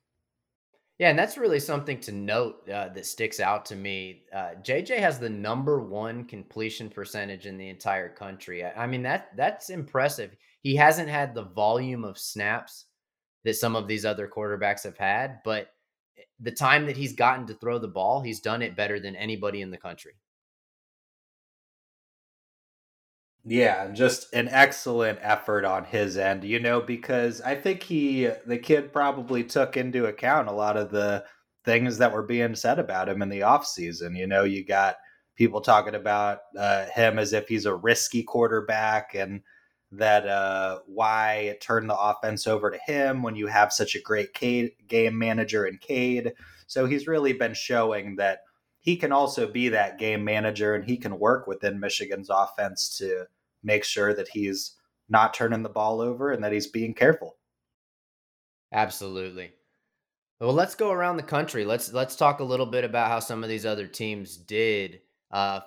Yeah, 0.98 1.10
and 1.10 1.20
that's 1.20 1.38
really 1.38 1.60
something 1.60 2.00
to 2.02 2.14
note 2.14 2.70
uh, 2.70 2.88
that 2.90 3.06
sticks 3.06 3.42
out 3.42 3.66
to 3.66 3.76
me. 3.76 4.24
Uh, 4.34 4.52
JJ 4.64 4.98
has 5.00 5.20
the 5.20 5.30
number 5.30 5.82
one 5.82 6.24
completion 6.24 6.90
percentage 6.90 7.46
in 7.48 7.58
the 7.58 7.68
entire 7.68 8.08
country. 8.08 8.64
I, 8.64 8.84
I 8.84 8.88
mean 8.88 9.02
that 9.04 9.36
that's 9.36 9.70
impressive. 9.70 10.36
He 10.62 10.76
hasn't 10.76 11.10
had 11.10 11.34
the 11.36 11.44
volume 11.44 12.06
of 12.06 12.18
snaps 12.18 12.86
that 13.44 13.56
some 13.56 13.76
of 13.76 13.88
these 13.88 14.06
other 14.06 14.28
quarterbacks 14.28 14.84
have 14.84 14.98
had, 14.98 15.40
but 15.44 15.68
eh, 16.18 16.22
the 16.40 16.52
time 16.52 16.86
that 16.86 16.98
he's 16.98 17.14
gotten 17.14 17.46
to 17.48 17.54
throw 17.56 17.78
the 17.78 17.88
ball, 17.90 18.22
he's 18.22 18.40
done 18.40 18.62
it 18.62 18.78
better 18.78 19.00
than 19.00 19.18
anybody 19.18 19.62
in 19.62 19.72
the 19.72 19.78
country. 19.78 20.14
Yeah, 23.48 23.92
just 23.92 24.34
an 24.34 24.48
excellent 24.50 25.20
effort 25.22 25.66
on 25.66 25.86
his 25.86 26.18
end, 26.18 26.44
you 26.44 26.60
know, 26.60 26.82
because 26.82 27.42
I 27.42 27.54
think 27.54 27.84
he, 27.84 28.28
the 28.48 28.58
kid 28.58 28.92
probably 28.92 29.44
took 29.44 29.78
into 29.78 30.08
account 30.08 30.48
a 30.48 30.52
lot 30.54 30.78
of 30.78 30.90
the 30.90 31.24
things 31.64 32.00
that 32.00 32.12
were 32.12 32.24
being 32.24 32.56
said 32.56 32.80
about 32.80 33.08
him 33.08 33.22
in 33.22 33.30
the 33.30 33.42
offseason. 33.42 34.18
You 34.18 34.26
know, 34.26 34.46
you 34.46 34.66
got 34.66 34.96
people 35.36 35.62
talking 35.62 35.94
about 35.94 36.40
uh, 36.58 36.86
him 36.88 37.20
as 37.20 37.34
if 37.34 37.48
he's 37.48 37.66
a 37.68 37.76
risky 37.76 38.24
quarterback 38.24 39.14
and 39.14 39.42
that 39.92 40.28
uh, 40.28 40.80
why 40.88 41.56
turn 41.62 41.86
the 41.86 41.98
offense 41.98 42.48
over 42.48 42.72
to 42.72 42.80
him 42.80 43.22
when 43.22 43.36
you 43.36 43.46
have 43.46 43.72
such 43.72 43.94
a 43.96 44.02
great 44.02 44.34
Cade, 44.34 44.72
game 44.88 45.18
manager 45.20 45.68
in 45.68 45.78
Cade. 45.78 46.34
So 46.66 46.88
he's 46.88 47.06
really 47.08 47.34
been 47.34 47.54
showing 47.54 48.16
that 48.16 48.40
he 48.80 48.96
can 48.96 49.12
also 49.12 49.46
be 49.52 49.70
that 49.70 50.00
game 50.00 50.24
manager 50.24 50.74
and 50.74 50.84
he 50.84 50.98
can 50.98 51.20
work 51.20 51.46
within 51.46 51.80
Michigan's 51.80 52.30
offense 52.32 52.98
to 52.98 53.26
make 53.66 53.84
sure 53.84 54.14
that 54.14 54.30
he's 54.30 54.76
not 55.10 55.34
turning 55.34 55.64
the 55.64 55.70
ball 55.70 56.00
over 56.00 56.32
and 56.32 56.44
that 56.44 56.54
he's 56.54 56.68
being 56.68 56.94
careful. 56.94 57.36
Absolutely. 58.72 59.52
Well, 60.40 60.54
let's 60.54 60.76
go 60.76 60.92
around 60.92 61.18
the 61.18 61.24
country. 61.24 61.66
Let's 61.66 61.94
let's 61.94 62.16
talk 62.16 62.40
a 62.40 62.44
little 62.44 62.66
bit 62.66 62.84
about 62.84 63.10
how 63.10 63.20
some 63.20 63.44
of 63.44 63.50
these 63.50 63.66
other 63.66 63.88
teams 63.88 64.38
did. 64.38 65.02
Uh, 65.32 65.62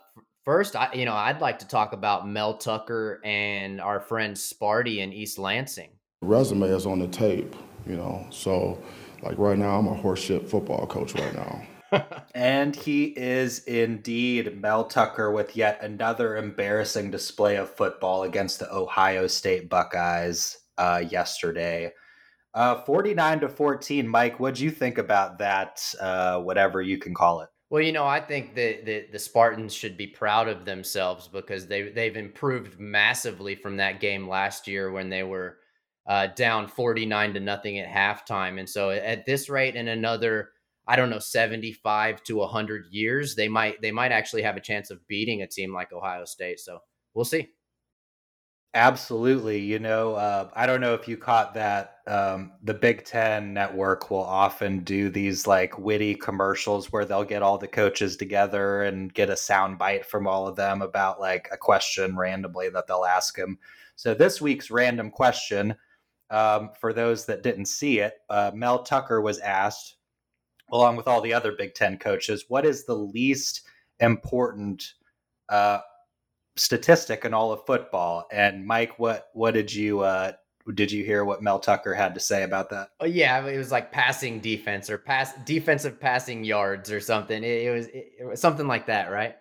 first, 0.44 0.76
I 0.76 0.92
you 0.92 1.04
know 1.04 1.14
I'd 1.14 1.40
like 1.40 1.58
to 1.60 1.68
talk 1.68 1.92
about 1.94 2.28
Mel 2.28 2.58
Tucker 2.58 3.20
and 3.24 3.80
our 3.80 3.98
friend 3.98 4.36
Sparty 4.36 4.98
in 4.98 5.12
East 5.12 5.38
Lansing. 5.38 5.90
resume 6.20 6.64
is 6.68 6.84
on 6.84 6.98
the 6.98 7.08
tape, 7.08 7.56
you 7.86 7.96
know. 7.96 8.26
So, 8.30 8.82
like 9.22 9.38
right 9.38 9.58
now, 9.58 9.78
I'm 9.78 9.88
a 9.88 9.94
horseshit 9.94 10.46
football 10.46 10.86
coach 10.86 11.14
right 11.14 11.34
now 11.34 11.62
and 12.34 12.74
he 12.74 13.04
is 13.16 13.64
indeed 13.64 14.60
Mel 14.60 14.84
Tucker 14.84 15.30
with 15.30 15.56
yet 15.56 15.82
another 15.82 16.36
embarrassing 16.36 17.10
display 17.10 17.56
of 17.56 17.70
football 17.70 18.24
against 18.24 18.58
the 18.58 18.72
Ohio 18.72 19.26
State 19.26 19.68
Buckeyes 19.68 20.58
uh, 20.76 21.02
yesterday. 21.08 21.92
Uh, 22.54 22.82
49 22.82 23.40
to 23.40 23.48
14. 23.48 24.08
Mike, 24.08 24.40
what'd 24.40 24.58
you 24.58 24.70
think 24.70 24.98
about 24.98 25.38
that? 25.38 25.82
Uh, 26.00 26.40
whatever 26.40 26.82
you 26.82 26.98
can 26.98 27.14
call 27.14 27.40
it. 27.40 27.48
Well, 27.70 27.82
you 27.82 27.92
know, 27.92 28.06
I 28.06 28.20
think 28.20 28.54
that 28.54 28.86
the, 28.86 29.06
the 29.12 29.18
Spartans 29.18 29.74
should 29.74 29.96
be 29.96 30.06
proud 30.06 30.48
of 30.48 30.64
themselves 30.64 31.28
because 31.28 31.66
they 31.66 31.90
they've 31.90 32.16
improved 32.16 32.80
massively 32.80 33.54
from 33.54 33.76
that 33.76 34.00
game 34.00 34.26
last 34.26 34.66
year 34.66 34.90
when 34.90 35.10
they 35.10 35.22
were 35.22 35.58
uh, 36.06 36.28
down 36.28 36.66
49 36.66 37.34
to 37.34 37.40
nothing 37.40 37.78
at 37.78 37.86
halftime. 37.86 38.58
And 38.58 38.68
so 38.68 38.90
at 38.90 39.26
this 39.26 39.50
rate, 39.50 39.76
in 39.76 39.88
another 39.88 40.50
I 40.88 40.96
don't 40.96 41.10
know 41.10 41.18
75 41.18 42.24
to 42.24 42.36
100 42.36 42.86
years, 42.90 43.34
they 43.34 43.48
might 43.48 43.80
they 43.82 43.92
might 43.92 44.10
actually 44.10 44.42
have 44.42 44.56
a 44.56 44.60
chance 44.60 44.90
of 44.90 45.06
beating 45.06 45.42
a 45.42 45.46
team 45.46 45.72
like 45.72 45.92
Ohio 45.92 46.24
State. 46.24 46.60
So 46.60 46.78
we'll 47.14 47.26
see. 47.26 47.48
Absolutely. 48.74 49.58
You 49.58 49.78
know, 49.78 50.14
uh, 50.14 50.50
I 50.54 50.66
don't 50.66 50.80
know 50.80 50.94
if 50.94 51.08
you 51.08 51.16
caught 51.16 51.54
that. 51.54 51.96
Um, 52.06 52.52
the 52.62 52.74
Big 52.74 53.04
Ten 53.04 53.54
network 53.54 54.10
will 54.10 54.22
often 54.22 54.80
do 54.80 55.08
these 55.08 55.46
like 55.46 55.78
witty 55.78 56.14
commercials 56.14 56.92
where 56.92 57.04
they'll 57.04 57.24
get 57.24 57.42
all 57.42 57.58
the 57.58 57.66
coaches 57.66 58.16
together 58.16 58.82
and 58.82 59.12
get 59.12 59.30
a 59.30 59.36
sound 59.36 59.78
bite 59.78 60.06
from 60.06 60.26
all 60.26 60.46
of 60.46 60.56
them 60.56 60.82
about 60.82 61.18
like 61.18 61.48
a 61.50 61.56
question 61.56 62.16
randomly 62.16 62.68
that 62.68 62.86
they'll 62.86 63.06
ask 63.06 63.36
them. 63.36 63.58
So 63.96 64.14
this 64.14 64.40
week's 64.40 64.70
random 64.70 65.10
question, 65.10 65.74
um, 66.30 66.70
for 66.78 66.92
those 66.92 67.26
that 67.26 67.42
didn't 67.42 67.66
see 67.66 68.00
it, 68.00 68.14
uh, 68.30 68.52
Mel 68.54 68.82
Tucker 68.82 69.20
was 69.20 69.38
asked 69.38 69.96
along 70.70 70.96
with 70.96 71.06
all 71.06 71.20
the 71.20 71.32
other 71.32 71.52
Big 71.52 71.74
Ten 71.74 71.98
coaches, 71.98 72.44
what 72.48 72.66
is 72.66 72.84
the 72.84 72.94
least 72.94 73.62
important 74.00 74.94
uh, 75.48 75.78
statistic 76.56 77.24
in 77.24 77.34
all 77.34 77.52
of 77.52 77.64
football? 77.66 78.26
And 78.32 78.66
Mike, 78.66 78.98
what 78.98 79.28
what 79.32 79.54
did 79.54 79.72
you 79.72 80.00
uh, 80.00 80.32
did 80.74 80.92
you 80.92 81.04
hear 81.04 81.24
what 81.24 81.42
Mel 81.42 81.58
Tucker 81.58 81.94
had 81.94 82.14
to 82.14 82.20
say 82.20 82.42
about 82.42 82.70
that? 82.70 82.90
Oh 83.00 83.06
yeah, 83.06 83.44
it 83.46 83.56
was 83.56 83.72
like 83.72 83.92
passing 83.92 84.40
defense 84.40 84.90
or 84.90 84.98
pass 84.98 85.32
defensive 85.44 85.98
passing 86.00 86.44
yards 86.44 86.90
or 86.90 87.00
something. 87.00 87.42
It, 87.42 87.66
it 87.66 87.70
was 87.70 87.86
it, 87.88 88.12
it 88.20 88.24
was 88.24 88.40
something 88.40 88.66
like 88.66 88.86
that, 88.86 89.10
right? 89.10 89.36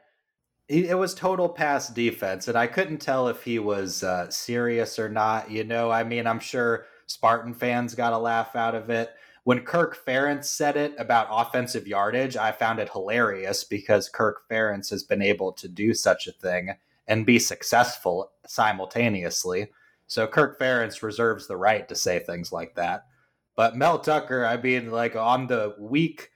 It 0.69 0.97
was 0.97 1.15
total 1.15 1.47
pass 1.47 1.87
defense, 1.87 2.49
and 2.49 2.57
I 2.57 2.67
couldn't 2.67 2.97
tell 2.97 3.29
if 3.29 3.41
he 3.41 3.57
was 3.57 4.03
uh, 4.03 4.29
serious 4.29 4.99
or 4.99 5.07
not. 5.07 5.49
You 5.49 5.63
know, 5.63 5.89
I 5.89 6.03
mean, 6.03 6.27
I'm 6.27 6.41
sure 6.41 6.87
Spartan 7.05 7.53
fans 7.53 7.95
got 7.95 8.11
a 8.11 8.17
laugh 8.17 8.53
out 8.53 8.75
of 8.75 8.89
it 8.89 9.11
when 9.47 9.61
Kirk 9.61 9.97
Ferentz 10.05 10.43
said 10.43 10.75
it 10.75 10.93
about 10.97 11.29
offensive 11.31 11.87
yardage, 11.87 12.35
I 12.35 12.51
found 12.51 12.79
it 12.79 12.89
hilarious 12.91 13.63
because 13.63 14.09
Kirk 14.09 14.41
Ferentz 14.51 14.89
has 14.89 15.03
been 15.03 15.21
able 15.21 15.53
to 15.53 15.69
do 15.69 15.93
such 15.93 16.27
a 16.27 16.33
thing 16.33 16.73
and 17.07 17.25
be 17.25 17.39
successful 17.39 18.29
simultaneously. 18.45 19.69
So 20.05 20.27
Kirk 20.27 20.59
Ferentz 20.59 21.01
reserves 21.01 21.47
the 21.47 21.55
right 21.55 21.87
to 21.87 21.95
say 21.95 22.19
things 22.19 22.51
like 22.51 22.75
that. 22.75 23.05
but 23.55 23.77
Mel 23.77 23.99
Tucker, 23.99 24.45
I 24.45 24.57
mean, 24.57 24.91
like 24.91 25.15
on 25.15 25.47
the 25.47 25.75
week 25.79 26.31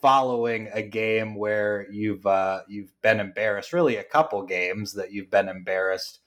following 0.00 0.70
a 0.72 0.82
game 0.82 1.34
where 1.34 1.90
you've 1.90 2.24
uh, 2.24 2.60
you've 2.68 2.92
been 3.02 3.18
embarrassed, 3.18 3.72
really 3.72 3.96
a 3.96 4.04
couple 4.04 4.40
games 4.44 4.92
that 4.92 5.10
you've 5.10 5.30
been 5.32 5.48
embarrassed 5.48 6.20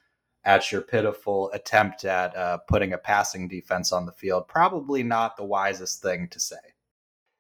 at 0.46 0.72
your 0.72 0.82
pitiful 0.82 1.52
attempt 1.52 2.06
at 2.06 2.36
uh, 2.36 2.60
putting 2.68 2.94
a 2.94 2.98
passing 2.98 3.48
defense 3.48 3.92
on 3.92 4.06
the 4.06 4.12
field. 4.12 4.48
Probably 4.48 5.04
not 5.04 5.36
the 5.36 5.44
wisest 5.44 6.02
thing 6.02 6.28
to 6.30 6.40
say. 6.40 6.56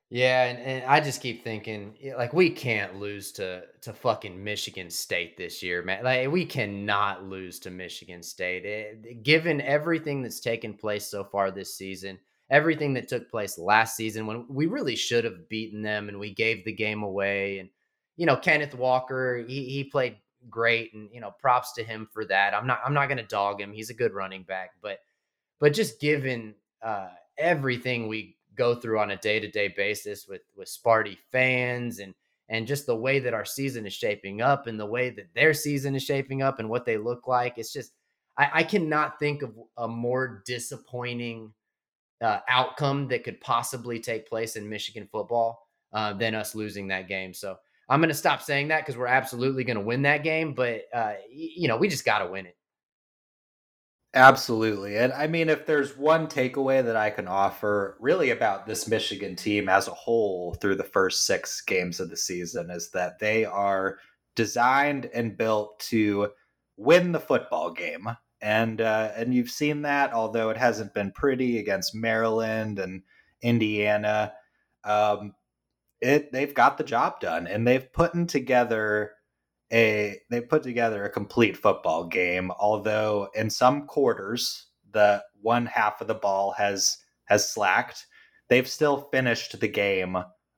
Yeah, 0.09 0.45
and, 0.45 0.59
and 0.59 0.85
I 0.85 0.99
just 0.99 1.21
keep 1.21 1.43
thinking 1.43 1.95
like 2.15 2.31
we 2.31 2.49
can't 2.49 2.99
lose 2.99 3.31
to 3.33 3.63
to 3.81 3.93
fucking 3.93 4.43
Michigan 4.43 4.89
State 4.89 5.35
this 5.35 5.63
year, 5.63 5.81
man. 5.81 6.03
Like 6.03 6.29
we 6.29 6.45
cannot 6.45 7.25
lose 7.25 7.59
to 7.59 7.71
Michigan 7.71 8.21
State. 8.21 8.65
It, 8.65 9.05
eh, 9.07 9.13
given 9.23 9.61
everything 9.61 10.21
that's 10.21 10.39
taken 10.39 10.73
place 10.73 11.07
so 11.07 11.23
far 11.23 11.49
this 11.49 11.75
season, 11.75 12.19
everything 12.51 12.93
that 12.93 13.07
took 13.07 13.31
place 13.31 13.57
last 13.57 13.95
season 13.95 14.27
when 14.27 14.45
we 14.47 14.67
really 14.67 14.95
should 14.95 15.23
have 15.23 15.49
beaten 15.49 15.81
them 15.81 16.07
and 16.07 16.19
we 16.19 16.33
gave 16.33 16.63
the 16.65 16.73
game 16.73 17.01
away 17.01 17.59
and 17.59 17.69
you 18.17 18.25
know, 18.25 18.37
Kenneth 18.37 18.75
Walker, 18.75 19.43
he 19.45 19.65
he 19.65 19.83
played 19.83 20.17
great 20.49 20.93
and 20.93 21.09
you 21.11 21.21
know, 21.21 21.31
props 21.39 21.73
to 21.73 21.83
him 21.83 22.07
for 22.11 22.25
that. 22.25 22.53
I'm 22.53 22.67
not 22.67 22.79
I'm 22.85 22.93
not 22.93 23.07
going 23.07 23.17
to 23.17 23.23
dog 23.23 23.61
him. 23.61 23.73
He's 23.73 23.89
a 23.89 23.95
good 23.95 24.13
running 24.13 24.43
back, 24.43 24.71
but 24.81 24.99
but 25.59 25.73
just 25.73 25.99
given 25.99 26.55
uh 26.81 27.09
everything 27.37 28.07
we 28.07 28.37
go 28.55 28.75
through 28.75 28.99
on 28.99 29.11
a 29.11 29.17
day-to-day 29.17 29.73
basis 29.75 30.27
with 30.27 30.41
with 30.55 30.69
Sparty 30.69 31.17
fans 31.31 31.99
and 31.99 32.13
and 32.49 32.67
just 32.67 32.85
the 32.85 32.95
way 32.95 33.19
that 33.19 33.33
our 33.33 33.45
season 33.45 33.85
is 33.85 33.93
shaping 33.93 34.41
up 34.41 34.67
and 34.67 34.79
the 34.79 34.85
way 34.85 35.09
that 35.09 35.33
their 35.33 35.53
season 35.53 35.95
is 35.95 36.03
shaping 36.03 36.41
up 36.41 36.59
and 36.59 36.69
what 36.69 36.85
they 36.85 36.97
look 36.97 37.27
like 37.27 37.57
it's 37.57 37.73
just 37.73 37.91
i, 38.37 38.49
I 38.53 38.63
cannot 38.63 39.19
think 39.19 39.41
of 39.41 39.53
a 39.77 39.87
more 39.87 40.43
disappointing 40.45 41.53
uh, 42.21 42.39
outcome 42.47 43.07
that 43.09 43.23
could 43.23 43.41
possibly 43.41 43.99
take 43.99 44.27
place 44.27 44.55
in 44.55 44.69
michigan 44.69 45.07
football 45.11 45.67
uh, 45.93 46.13
than 46.13 46.35
us 46.35 46.55
losing 46.55 46.87
that 46.87 47.07
game 47.07 47.33
so 47.33 47.57
i'm 47.89 47.99
going 47.99 48.09
to 48.09 48.15
stop 48.15 48.41
saying 48.41 48.69
that 48.69 48.81
because 48.81 48.97
we're 48.97 49.07
absolutely 49.07 49.63
going 49.63 49.77
to 49.77 49.83
win 49.83 50.03
that 50.03 50.23
game 50.23 50.53
but 50.53 50.81
uh, 50.93 51.13
you 51.29 51.67
know 51.67 51.77
we 51.77 51.87
just 51.87 52.05
got 52.05 52.19
to 52.19 52.27
win 52.27 52.45
it 52.45 52.55
Absolutely. 54.15 54.95
And 54.95 55.11
I 55.11 55.27
mean, 55.27 55.49
if 55.49 55.65
there's 55.65 55.97
one 55.97 56.27
takeaway 56.27 56.83
that 56.83 56.95
I 56.95 57.09
can 57.09 57.27
offer 57.27 57.97
really 57.99 58.29
about 58.29 58.65
this 58.65 58.87
Michigan 58.87 59.35
team 59.35 59.67
as 59.67 59.89
a 59.89 59.93
whole 59.93 60.53
through 60.53 60.75
the 60.75 60.85
first 60.85 61.25
six 61.25 61.59
games 61.59 61.99
of 61.99 62.09
the 62.09 62.15
season 62.15 62.71
is 62.71 62.91
that 62.91 63.19
they 63.19 63.43
are 63.43 63.97
designed 64.33 65.09
and 65.13 65.37
built 65.37 65.81
to 65.81 66.29
win 66.77 67.11
the 67.11 67.19
football 67.19 67.71
game. 67.71 68.07
And 68.39 68.79
uh, 68.79 69.11
and 69.17 69.33
you've 69.33 69.49
seen 69.49 69.81
that, 69.81 70.13
although 70.13 70.49
it 70.49 70.57
hasn't 70.57 70.93
been 70.93 71.11
pretty 71.11 71.59
against 71.59 71.93
Maryland 71.93 72.79
and 72.79 73.03
Indiana. 73.41 74.31
Um, 74.85 75.33
it 76.01 76.31
they've 76.31 76.53
got 76.53 76.77
the 76.77 76.83
job 76.83 77.19
done, 77.19 77.47
and 77.47 77.67
they've 77.67 77.91
put 77.93 78.13
together 78.27 79.11
a 79.73 80.19
they 80.29 80.41
put 80.41 80.63
together 80.63 81.05
a 81.05 81.09
complete 81.09 81.57
football 81.57 82.05
game 82.05 82.51
although 82.59 83.27
in 83.33 83.49
some 83.49 83.87
quarters 83.87 84.67
the 84.95 85.23
one 85.41 85.65
half 85.65 86.01
of 86.01 86.07
the 86.07 86.15
ball 86.15 86.51
has 86.51 86.97
has 87.25 87.51
slacked. 87.51 88.05
They've 88.49 88.67
still 88.67 89.09
finished 89.11 89.59
the 89.59 89.67
game 89.67 90.17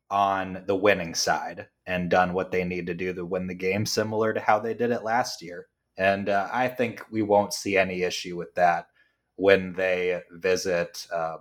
on 0.09 0.63
the 0.67 0.75
winning 0.75 1.15
side 1.15 1.67
and 1.85 2.09
done 2.09 2.33
what 2.33 2.51
they 2.51 2.63
need 2.63 2.88
to 2.88 2.93
do 2.93 3.13
to 3.13 3.25
win 3.25 3.47
the 3.47 3.53
game 3.55 3.85
similar 3.85 4.33
to 4.33 4.39
how 4.39 4.59
they 4.59 4.73
did 4.73 4.91
it 4.91 5.03
last 5.03 5.41
year. 5.41 5.67
And 5.97 6.29
uh, 6.29 6.47
i 6.53 6.67
think 6.67 7.03
we 7.11 7.23
won't 7.23 7.53
see 7.53 7.77
any 7.77 8.03
issue 8.03 8.38
with 8.38 8.53
that 8.55 8.88
when 9.35 9.73
they 9.73 10.21
visit 10.31 11.07
uh, 11.13 11.38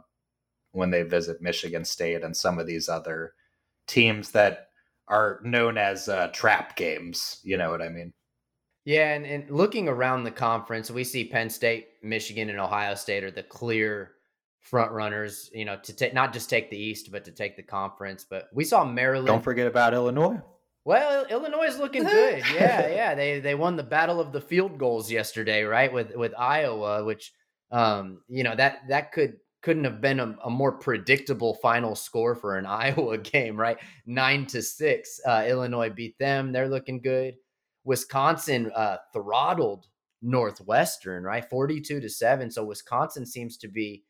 when 0.73 0.91
they 0.91 1.03
visit 1.03 1.43
michigan 1.43 1.85
state 1.85 2.23
and 2.23 2.37
some 2.37 2.59
of 2.59 2.67
these 2.67 2.89
other 2.89 3.35
teams 3.87 4.31
that 4.33 4.69
are 5.09 5.41
known 5.45 5.79
as 5.79 6.09
uh, 6.09 6.29
trap 6.29 6.77
games. 6.77 7.41
You 7.43 7.57
know 7.57 7.71
what 7.71 7.83
I 7.83 7.89
mean? 7.89 8.13
Yeah, 8.85 9.15
and, 9.15 9.27
and 9.27 9.51
looking 9.51 9.89
around 9.89 10.25
the 10.25 10.31
conference, 10.31 10.91
we 10.91 11.03
see 11.03 11.25
Penn 11.25 11.51
State, 11.51 11.89
Michigan, 12.03 12.51
and 12.51 12.61
Ohio 12.61 12.95
State 12.95 13.25
are 13.25 13.33
the 13.33 13.43
clear 13.43 14.13
front 14.61 14.93
runners. 14.93 15.51
You 15.53 15.65
know, 15.65 15.77
to 15.83 15.93
take 15.93 16.15
not 16.15 16.33
just 16.33 16.49
take 16.49 16.71
the 16.71 16.79
East, 16.79 17.11
but 17.11 17.25
to 17.25 17.33
take 17.33 17.57
the 17.57 17.63
conference. 17.63 18.25
But 18.29 18.49
we 18.53 18.65
saw 18.65 18.85
Maryland. 18.85 19.27
Don't 19.27 19.43
forget 19.43 19.67
about 19.67 19.93
Illinois. 19.93 20.41
Well, 20.85 21.27
Illinois 21.27 21.65
is 21.65 21.79
looking 21.79 22.05
good. 22.05 22.45
yeah, 22.55 22.87
yeah. 22.87 23.15
They 23.17 23.41
they 23.41 23.57
won 23.57 23.75
the 23.75 23.83
battle 23.83 24.21
of 24.21 24.33
the 24.33 24.41
field 24.41 24.79
goals 24.79 25.11
yesterday, 25.11 25.65
right? 25.65 25.93
With 25.93 26.15
with 26.15 26.33
Iowa, 26.39 27.05
which 27.05 27.33
um, 27.71 28.21
you 28.29 28.45
know, 28.45 28.55
that 28.55 28.89
that 28.89 29.13
could 29.13 29.39
couldn't 29.67 29.83
have 29.83 30.01
been 30.01 30.21
a, 30.21 30.37
a, 30.45 30.49
more 30.49 30.71
predictable 30.71 31.55
final 31.55 31.97
score 31.97 32.37
for 32.37 32.57
an 32.57 32.67
Iowa 32.85 33.19
game, 33.19 33.57
right? 33.57 33.77
Nine 34.07 34.47
to 34.47 34.63
six. 34.63 35.21
Uh, 35.27 35.45
Illinois 35.49 35.91
beat 35.91 36.17
them. 36.21 36.53
They're 36.53 36.69
looking 36.69 37.01
good. 37.01 37.35
Wisconsin 37.83 38.71
uh, 38.77 38.99
throttled 39.13 39.89
Northwestern, 40.23 41.25
right? 41.25 41.45
42 41.51 41.99
to 41.99 42.09
seven. 42.09 42.49
So 42.49 42.63
Wisconsin 42.63 43.27
seems 43.27 43.57
to 43.57 43.67
be 43.67 44.05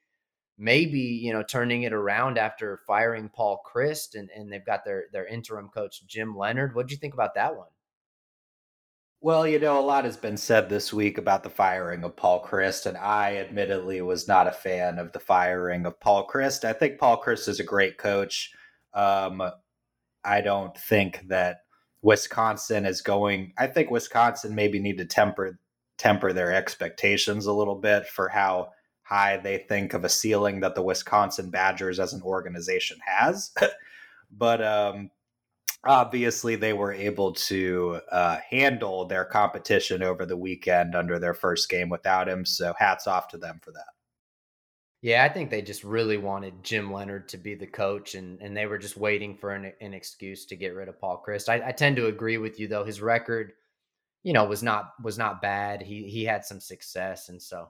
maybe, 0.58 1.00
you 1.00 1.32
know, 1.32 1.42
turning 1.42 1.84
it 1.84 1.94
around 1.94 2.36
after 2.36 2.80
firing 2.86 3.30
Paul 3.30 3.62
Chryst 3.66 4.14
and, 4.14 4.28
and 4.36 4.52
they've 4.52 4.64
got 4.64 4.84
their, 4.84 5.04
their 5.10 5.26
interim 5.26 5.70
coach, 5.70 6.06
Jim 6.06 6.36
Leonhard. 6.36 6.74
What 6.74 6.86
do 6.86 6.92
you 6.92 6.98
think 6.98 7.14
about 7.14 7.34
that 7.36 7.56
one? 7.56 7.68
Well, 9.20 9.46
you 9.46 9.58
know, 9.58 9.78
a 9.78 9.80
lot 9.80 10.04
has 10.04 10.16
been 10.16 10.36
said 10.36 10.68
this 10.68 10.92
week 10.92 11.18
about 11.18 11.42
the 11.42 11.50
firing 11.50 12.04
of 12.04 12.16
Paul 12.16 12.44
Chryst, 12.44 12.86
and 12.86 12.96
I 12.96 13.36
admittedly 13.36 14.00
was 14.02 14.28
not 14.28 14.46
a 14.46 14.52
fan 14.52 14.98
of 14.98 15.12
the 15.12 15.18
firing 15.18 15.86
of 15.86 15.98
Paul 16.00 16.28
Chryst. 16.28 16.64
I 16.64 16.72
think 16.74 16.98
Paul 16.98 17.22
Chryst 17.22 17.48
is 17.48 17.58
a 17.58 17.64
great 17.64 17.96
coach. 17.98 18.52
Um, 18.94 19.42
I 20.24 20.40
don't 20.42 20.76
think 20.76 21.26
that 21.28 21.60
Wisconsin 22.02 22.84
is 22.84 23.00
going. 23.00 23.52
I 23.58 23.66
think 23.68 23.90
Wisconsin 23.90 24.54
maybe 24.54 24.78
need 24.78 24.98
to 24.98 25.06
temper 25.06 25.58
temper 25.98 26.32
their 26.32 26.52
expectations 26.52 27.46
a 27.46 27.52
little 27.52 27.74
bit 27.74 28.06
for 28.06 28.28
how 28.28 28.68
high 29.02 29.38
they 29.38 29.58
think 29.58 29.94
of 29.94 30.04
a 30.04 30.08
ceiling 30.10 30.60
that 30.60 30.74
the 30.74 30.82
Wisconsin 30.82 31.48
Badgers 31.50 31.98
as 31.98 32.12
an 32.12 32.22
organization 32.22 32.98
has. 33.06 33.50
but 34.30 34.62
um, 34.62 35.10
obviously 35.88 36.56
they 36.56 36.72
were 36.72 36.92
able 36.92 37.32
to 37.32 38.00
uh, 38.10 38.38
handle 38.48 39.04
their 39.04 39.24
competition 39.24 40.02
over 40.02 40.26
the 40.26 40.36
weekend 40.36 40.94
under 40.94 41.18
their 41.18 41.34
first 41.34 41.68
game 41.68 41.88
without 41.88 42.28
him. 42.28 42.44
So 42.44 42.74
hats 42.78 43.06
off 43.06 43.28
to 43.28 43.38
them 43.38 43.60
for 43.62 43.72
that. 43.72 43.86
Yeah, 45.02 45.24
I 45.24 45.28
think 45.28 45.50
they 45.50 45.62
just 45.62 45.84
really 45.84 46.16
wanted 46.16 46.64
Jim 46.64 46.92
Leonhard 46.92 47.28
to 47.28 47.36
be 47.36 47.54
the 47.54 47.66
coach, 47.66 48.14
and 48.14 48.40
and 48.40 48.56
they 48.56 48.66
were 48.66 48.78
just 48.78 48.96
waiting 48.96 49.36
for 49.36 49.52
an, 49.52 49.72
an 49.80 49.94
excuse 49.94 50.46
to 50.46 50.56
get 50.56 50.74
rid 50.74 50.88
of 50.88 50.98
Paul 50.98 51.22
Chryst. 51.24 51.48
I, 51.48 51.68
I 51.68 51.72
tend 51.72 51.96
to 51.96 52.06
agree 52.06 52.38
with 52.38 52.58
you 52.58 52.66
though. 52.66 52.84
His 52.84 53.00
record, 53.02 53.52
you 54.24 54.32
know, 54.32 54.46
was 54.46 54.62
not 54.62 54.94
was 55.02 55.18
not 55.18 55.42
bad. 55.42 55.82
He 55.82 56.08
he 56.08 56.24
had 56.24 56.44
some 56.44 56.60
success, 56.60 57.28
and 57.28 57.40
so 57.40 57.68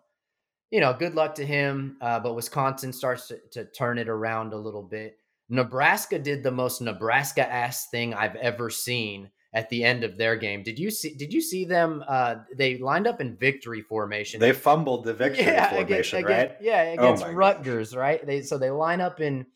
you 0.70 0.80
know, 0.80 0.94
good 0.94 1.14
luck 1.14 1.34
to 1.36 1.46
him. 1.46 1.96
Uh, 2.00 2.20
but 2.20 2.34
Wisconsin 2.34 2.92
starts 2.92 3.28
to, 3.28 3.38
to 3.52 3.64
turn 3.66 3.98
it 3.98 4.08
around 4.08 4.52
a 4.52 4.58
little 4.58 4.82
bit. 4.82 5.18
Nebraska 5.48 6.18
did 6.18 6.42
the 6.42 6.50
most 6.50 6.80
Nebraska 6.80 7.50
ass 7.50 7.88
thing 7.88 8.14
I've 8.14 8.36
ever 8.36 8.70
seen 8.70 9.30
at 9.52 9.70
the 9.70 9.84
end 9.84 10.04
of 10.04 10.18
their 10.18 10.36
game. 10.36 10.62
Did 10.62 10.78
you 10.78 10.90
see 10.90 11.14
did 11.14 11.32
you 11.32 11.40
see 11.40 11.64
them 11.64 12.04
uh 12.06 12.36
they 12.54 12.78
lined 12.78 13.06
up 13.06 13.20
in 13.20 13.36
victory 13.36 13.80
formation. 13.80 14.40
They 14.40 14.52
fumbled 14.52 15.04
the 15.04 15.14
victory 15.14 15.44
yeah, 15.44 15.70
formation, 15.70 16.18
against, 16.18 16.52
right? 16.52 16.56
yeah, 16.60 16.94
oh 16.98 17.04
against 17.04 17.24
oh 17.24 17.32
Rutgers, 17.32 17.94
right? 17.94 18.24
They 18.24 18.42
so 18.42 18.58
they 18.58 18.70
line 18.70 19.00
up 19.00 19.20
in 19.20 19.46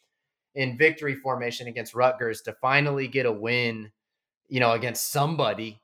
in 0.55 0.79
victory 0.79 1.15
formation 1.15 1.67
against 1.67 1.95
Rutgers 1.95 2.43
to 2.43 2.53
finally 2.55 3.09
get 3.09 3.27
a 3.27 3.33
win, 3.33 3.91
you 4.49 4.61
know, 4.61 4.73
against 4.73 5.11
somebody 5.11 5.81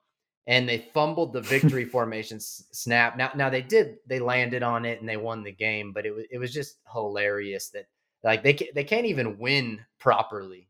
and 0.47 0.69
they 0.69 0.79
fumbled 0.95 1.33
the 1.33 1.41
victory 1.41 1.85
formation 1.97 2.39
snap. 2.41 3.17
Now 3.17 3.33
now 3.35 3.51
they 3.51 3.63
did 3.63 3.97
they 4.07 4.21
landed 4.21 4.63
on 4.63 4.85
it 4.85 5.01
and 5.01 5.09
they 5.09 5.17
won 5.17 5.43
the 5.43 5.53
game, 5.53 5.93
but 5.93 6.07
it 6.07 6.15
was 6.15 6.25
it 6.31 6.39
was 6.39 6.53
just 6.53 6.77
hilarious 6.93 7.71
that 7.71 7.87
like 8.27 8.43
they 8.43 8.71
they 8.75 8.85
can't 8.85 9.07
even 9.07 9.39
win 9.39 9.81
properly. 9.99 10.69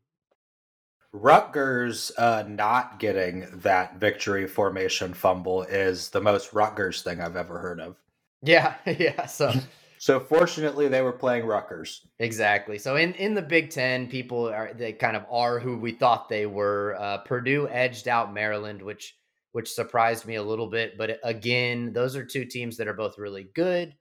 Rutgers 1.11 2.11
uh, 2.17 2.43
not 2.47 2.99
getting 2.99 3.47
that 3.51 3.97
victory 3.97 4.47
formation 4.47 5.13
fumble 5.13 5.63
is 5.63 6.09
the 6.09 6.21
most 6.21 6.53
Rutgers 6.53 7.01
thing 7.01 7.19
I've 7.19 7.35
ever 7.35 7.59
heard 7.59 7.79
of. 7.79 7.95
Yeah, 8.43 8.75
yeah. 8.85 9.25
So 9.25 9.51
so 9.97 10.19
fortunately 10.19 10.87
they 10.87 11.01
were 11.01 11.11
playing 11.11 11.45
Rutgers. 11.45 12.05
Exactly. 12.19 12.77
So 12.77 12.95
in 12.95 13.13
in 13.15 13.33
the 13.33 13.41
Big 13.41 13.71
10, 13.71 14.07
people 14.07 14.47
are 14.47 14.71
they 14.73 14.93
kind 14.93 15.17
of 15.17 15.25
are 15.29 15.59
who 15.59 15.77
we 15.77 15.91
thought 15.91 16.29
they 16.29 16.45
were. 16.45 16.95
Uh, 16.99 17.17
Purdue 17.19 17.67
edged 17.69 18.07
out 18.07 18.33
Maryland, 18.33 18.81
which 18.81 19.15
which 19.53 19.71
surprised 19.71 20.27
me 20.27 20.35
a 20.35 20.43
little 20.43 20.67
bit, 20.67 20.95
but 20.99 21.19
again, 21.23 21.91
those 21.91 22.15
are 22.15 22.23
two 22.23 22.45
teams 22.45 22.77
that 22.77 22.87
are 22.87 22.93
both 22.93 23.17
really 23.17 23.49
good, 23.55 23.95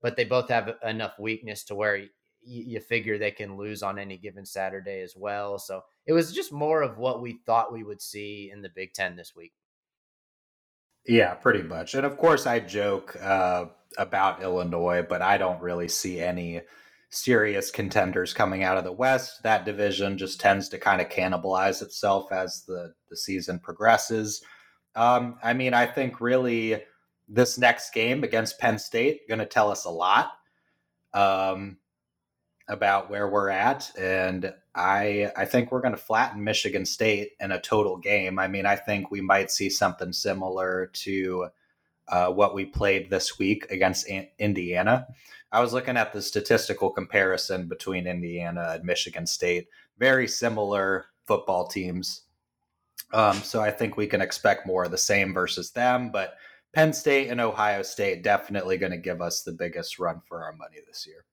but 0.00 0.16
they 0.16 0.24
both 0.24 0.48
have 0.48 0.76
enough 0.82 1.18
weakness 1.18 1.64
to 1.64 1.74
where 1.74 2.04
you 2.44 2.80
figure 2.80 3.18
they 3.18 3.30
can 3.30 3.56
lose 3.56 3.82
on 3.82 3.98
any 3.98 4.16
given 4.16 4.44
Saturday 4.44 5.00
as 5.02 5.14
well. 5.16 5.58
So 5.58 5.82
it 6.06 6.12
was 6.12 6.32
just 6.32 6.52
more 6.52 6.82
of 6.82 6.98
what 6.98 7.22
we 7.22 7.38
thought 7.46 7.72
we 7.72 7.82
would 7.82 8.00
see 8.00 8.50
in 8.52 8.62
the 8.62 8.68
Big 8.68 8.92
Ten 8.92 9.16
this 9.16 9.34
week. 9.34 9.52
Yeah, 11.06 11.34
pretty 11.34 11.62
much. 11.62 11.94
And 11.94 12.06
of 12.06 12.16
course, 12.16 12.46
I 12.46 12.60
joke 12.60 13.16
uh, 13.20 13.66
about 13.98 14.42
Illinois, 14.42 15.04
but 15.06 15.20
I 15.22 15.36
don't 15.36 15.60
really 15.60 15.88
see 15.88 16.20
any 16.20 16.62
serious 17.10 17.70
contenders 17.70 18.32
coming 18.32 18.64
out 18.64 18.78
of 18.78 18.84
the 18.84 18.92
West. 18.92 19.42
That 19.42 19.64
division 19.64 20.18
just 20.18 20.40
tends 20.40 20.68
to 20.70 20.78
kind 20.78 21.00
of 21.00 21.08
cannibalize 21.08 21.82
itself 21.82 22.32
as 22.32 22.64
the, 22.66 22.94
the 23.10 23.16
season 23.16 23.58
progresses. 23.58 24.42
Um, 24.96 25.36
I 25.42 25.52
mean, 25.52 25.74
I 25.74 25.86
think 25.86 26.20
really 26.20 26.82
this 27.28 27.58
next 27.58 27.92
game 27.92 28.24
against 28.24 28.58
Penn 28.58 28.78
State 28.78 29.28
going 29.28 29.38
to 29.40 29.46
tell 29.46 29.70
us 29.70 29.84
a 29.84 29.90
lot 29.90 30.32
um, 31.14 31.78
about 32.68 33.10
where 33.10 33.28
we're 33.28 33.50
at, 33.50 33.90
and 33.98 34.52
I 34.74 35.30
I 35.36 35.44
think 35.44 35.70
we're 35.70 35.80
going 35.80 35.94
to 35.94 36.00
flatten 36.00 36.42
Michigan 36.42 36.86
State 36.86 37.32
in 37.40 37.52
a 37.52 37.60
total 37.60 37.96
game. 37.96 38.38
I 38.38 38.48
mean, 38.48 38.66
I 38.66 38.76
think 38.76 39.10
we 39.10 39.20
might 39.20 39.50
see 39.50 39.70
something 39.70 40.12
similar 40.12 40.90
to 40.94 41.48
uh, 42.08 42.28
what 42.28 42.54
we 42.54 42.64
played 42.64 43.10
this 43.10 43.38
week 43.38 43.70
against 43.70 44.08
Indiana. 44.38 45.06
I 45.52 45.60
was 45.60 45.72
looking 45.72 45.96
at 45.96 46.12
the 46.12 46.20
statistical 46.20 46.90
comparison 46.90 47.68
between 47.68 48.06
Indiana 48.06 48.72
and 48.74 48.84
Michigan 48.84 49.26
State. 49.26 49.68
Very 49.98 50.26
similar 50.26 51.06
football 51.26 51.68
teams. 51.68 52.22
Um, 53.12 53.36
so 53.36 53.60
I 53.60 53.70
think 53.70 53.96
we 53.96 54.08
can 54.08 54.20
expect 54.20 54.66
more 54.66 54.84
of 54.84 54.90
the 54.90 54.98
same 54.98 55.32
versus 55.32 55.70
them. 55.70 56.10
But 56.10 56.34
Penn 56.72 56.92
State 56.92 57.28
and 57.28 57.40
Ohio 57.40 57.82
State 57.82 58.24
definitely 58.24 58.76
going 58.76 58.90
to 58.92 58.98
give 58.98 59.22
us 59.22 59.42
the 59.42 59.52
biggest 59.52 60.00
run 60.00 60.20
for 60.26 60.42
our 60.42 60.52
money 60.52 60.78
this 60.86 61.06
year. 61.06 61.24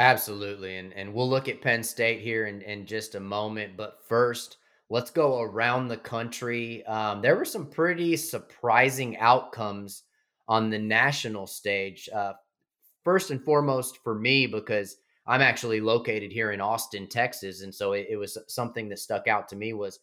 Absolutely. 0.00 0.78
And 0.78 0.94
and 0.94 1.12
we'll 1.12 1.28
look 1.28 1.46
at 1.46 1.60
Penn 1.60 1.82
State 1.82 2.20
here 2.20 2.46
in, 2.46 2.62
in 2.62 2.86
just 2.86 3.16
a 3.16 3.20
moment. 3.20 3.76
But 3.76 3.98
first, 4.08 4.56
let's 4.88 5.10
go 5.10 5.42
around 5.42 5.88
the 5.88 5.98
country. 5.98 6.82
Um, 6.86 7.20
there 7.20 7.36
were 7.36 7.44
some 7.44 7.66
pretty 7.66 8.16
surprising 8.16 9.18
outcomes 9.18 10.04
on 10.48 10.70
the 10.70 10.78
national 10.78 11.46
stage. 11.46 12.08
Uh, 12.14 12.32
first 13.04 13.30
and 13.30 13.44
foremost 13.44 13.98
for 14.02 14.14
me, 14.14 14.46
because 14.46 14.96
I'm 15.26 15.42
actually 15.42 15.82
located 15.82 16.32
here 16.32 16.52
in 16.52 16.62
Austin, 16.62 17.06
Texas. 17.06 17.60
And 17.60 17.74
so 17.74 17.92
it, 17.92 18.06
it 18.08 18.16
was 18.16 18.38
something 18.48 18.88
that 18.88 19.00
stuck 19.00 19.28
out 19.28 19.48
to 19.50 19.56
me 19.56 19.74
was, 19.74 20.00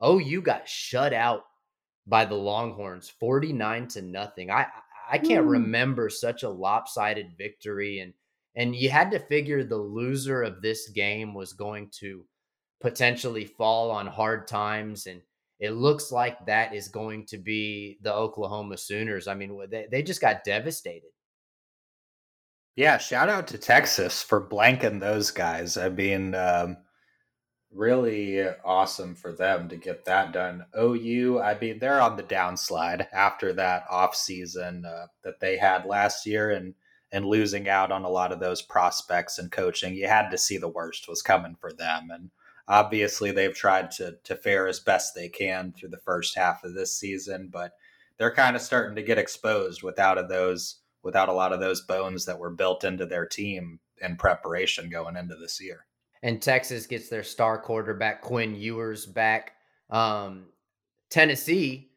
oh, 0.00 0.18
you 0.18 0.42
got 0.42 0.68
shut 0.68 1.12
out 1.12 1.42
by 2.06 2.24
the 2.24 2.36
Longhorns 2.36 3.08
49 3.08 3.88
to 3.88 4.02
nothing. 4.02 4.48
I 4.52 4.68
I 5.10 5.18
can't 5.18 5.46
mm. 5.46 5.50
remember 5.50 6.08
such 6.08 6.44
a 6.44 6.48
lopsided 6.48 7.32
victory 7.36 7.98
and 7.98 8.14
and 8.56 8.74
you 8.74 8.90
had 8.90 9.10
to 9.12 9.18
figure 9.18 9.64
the 9.64 9.76
loser 9.76 10.42
of 10.42 10.62
this 10.62 10.88
game 10.90 11.34
was 11.34 11.52
going 11.52 11.90
to 12.00 12.24
potentially 12.80 13.44
fall 13.44 13.90
on 13.90 14.06
hard 14.06 14.48
times 14.48 15.06
and 15.06 15.20
it 15.60 15.72
looks 15.72 16.10
like 16.10 16.46
that 16.46 16.74
is 16.74 16.88
going 16.88 17.26
to 17.26 17.36
be 17.36 17.98
the 18.00 18.12
Oklahoma 18.12 18.78
Sooners. 18.78 19.28
I 19.28 19.34
mean, 19.34 19.60
they, 19.70 19.86
they 19.90 20.02
just 20.02 20.22
got 20.22 20.42
devastated. 20.42 21.10
Yeah, 22.76 22.96
shout 22.96 23.28
out 23.28 23.46
to 23.48 23.58
Texas 23.58 24.22
for 24.22 24.48
blanking 24.48 25.00
those 25.00 25.30
guys. 25.30 25.76
I 25.76 25.90
mean, 25.90 26.34
um, 26.34 26.78
really 27.70 28.42
awesome 28.64 29.14
for 29.14 29.32
them 29.32 29.68
to 29.68 29.76
get 29.76 30.06
that 30.06 30.32
done. 30.32 30.64
OU, 30.78 31.40
I 31.40 31.58
mean, 31.58 31.78
they're 31.78 32.00
on 32.00 32.16
the 32.16 32.22
downslide 32.22 33.06
after 33.12 33.52
that 33.52 33.84
off 33.90 34.16
season 34.16 34.86
uh, 34.86 35.08
that 35.24 35.40
they 35.40 35.58
had 35.58 35.84
last 35.84 36.24
year, 36.24 36.52
and 36.52 36.74
and 37.12 37.26
losing 37.26 37.68
out 37.68 37.90
on 37.90 38.04
a 38.04 38.08
lot 38.08 38.32
of 38.32 38.40
those 38.40 38.62
prospects 38.62 39.38
and 39.38 39.50
coaching, 39.50 39.94
you 39.94 40.06
had 40.06 40.30
to 40.30 40.38
see 40.38 40.58
the 40.58 40.68
worst 40.68 41.08
was 41.08 41.22
coming 41.22 41.56
for 41.60 41.72
them. 41.72 42.08
And 42.12 42.30
obviously, 42.68 43.30
they've 43.30 43.54
tried 43.54 43.90
to 43.92 44.16
to 44.24 44.36
fare 44.36 44.68
as 44.68 44.80
best 44.80 45.14
they 45.14 45.28
can 45.28 45.72
through 45.72 45.90
the 45.90 45.98
first 45.98 46.36
half 46.36 46.64
of 46.64 46.74
this 46.74 46.96
season, 46.98 47.48
but 47.52 47.72
they're 48.18 48.34
kind 48.34 48.54
of 48.54 48.62
starting 48.62 48.96
to 48.96 49.02
get 49.02 49.18
exposed 49.18 49.82
without 49.82 50.18
of 50.18 50.28
those 50.28 50.80
without 51.02 51.28
a 51.28 51.32
lot 51.32 51.52
of 51.52 51.60
those 51.60 51.80
bones 51.80 52.26
that 52.26 52.38
were 52.38 52.50
built 52.50 52.84
into 52.84 53.06
their 53.06 53.26
team 53.26 53.80
in 54.02 54.16
preparation 54.16 54.90
going 54.90 55.16
into 55.16 55.34
this 55.34 55.60
year. 55.60 55.86
And 56.22 56.42
Texas 56.42 56.86
gets 56.86 57.08
their 57.08 57.22
star 57.22 57.58
quarterback 57.58 58.20
Quinn 58.20 58.54
Ewers 58.54 59.06
back. 59.06 59.54
Um, 59.88 60.48
Tennessee 61.08 61.90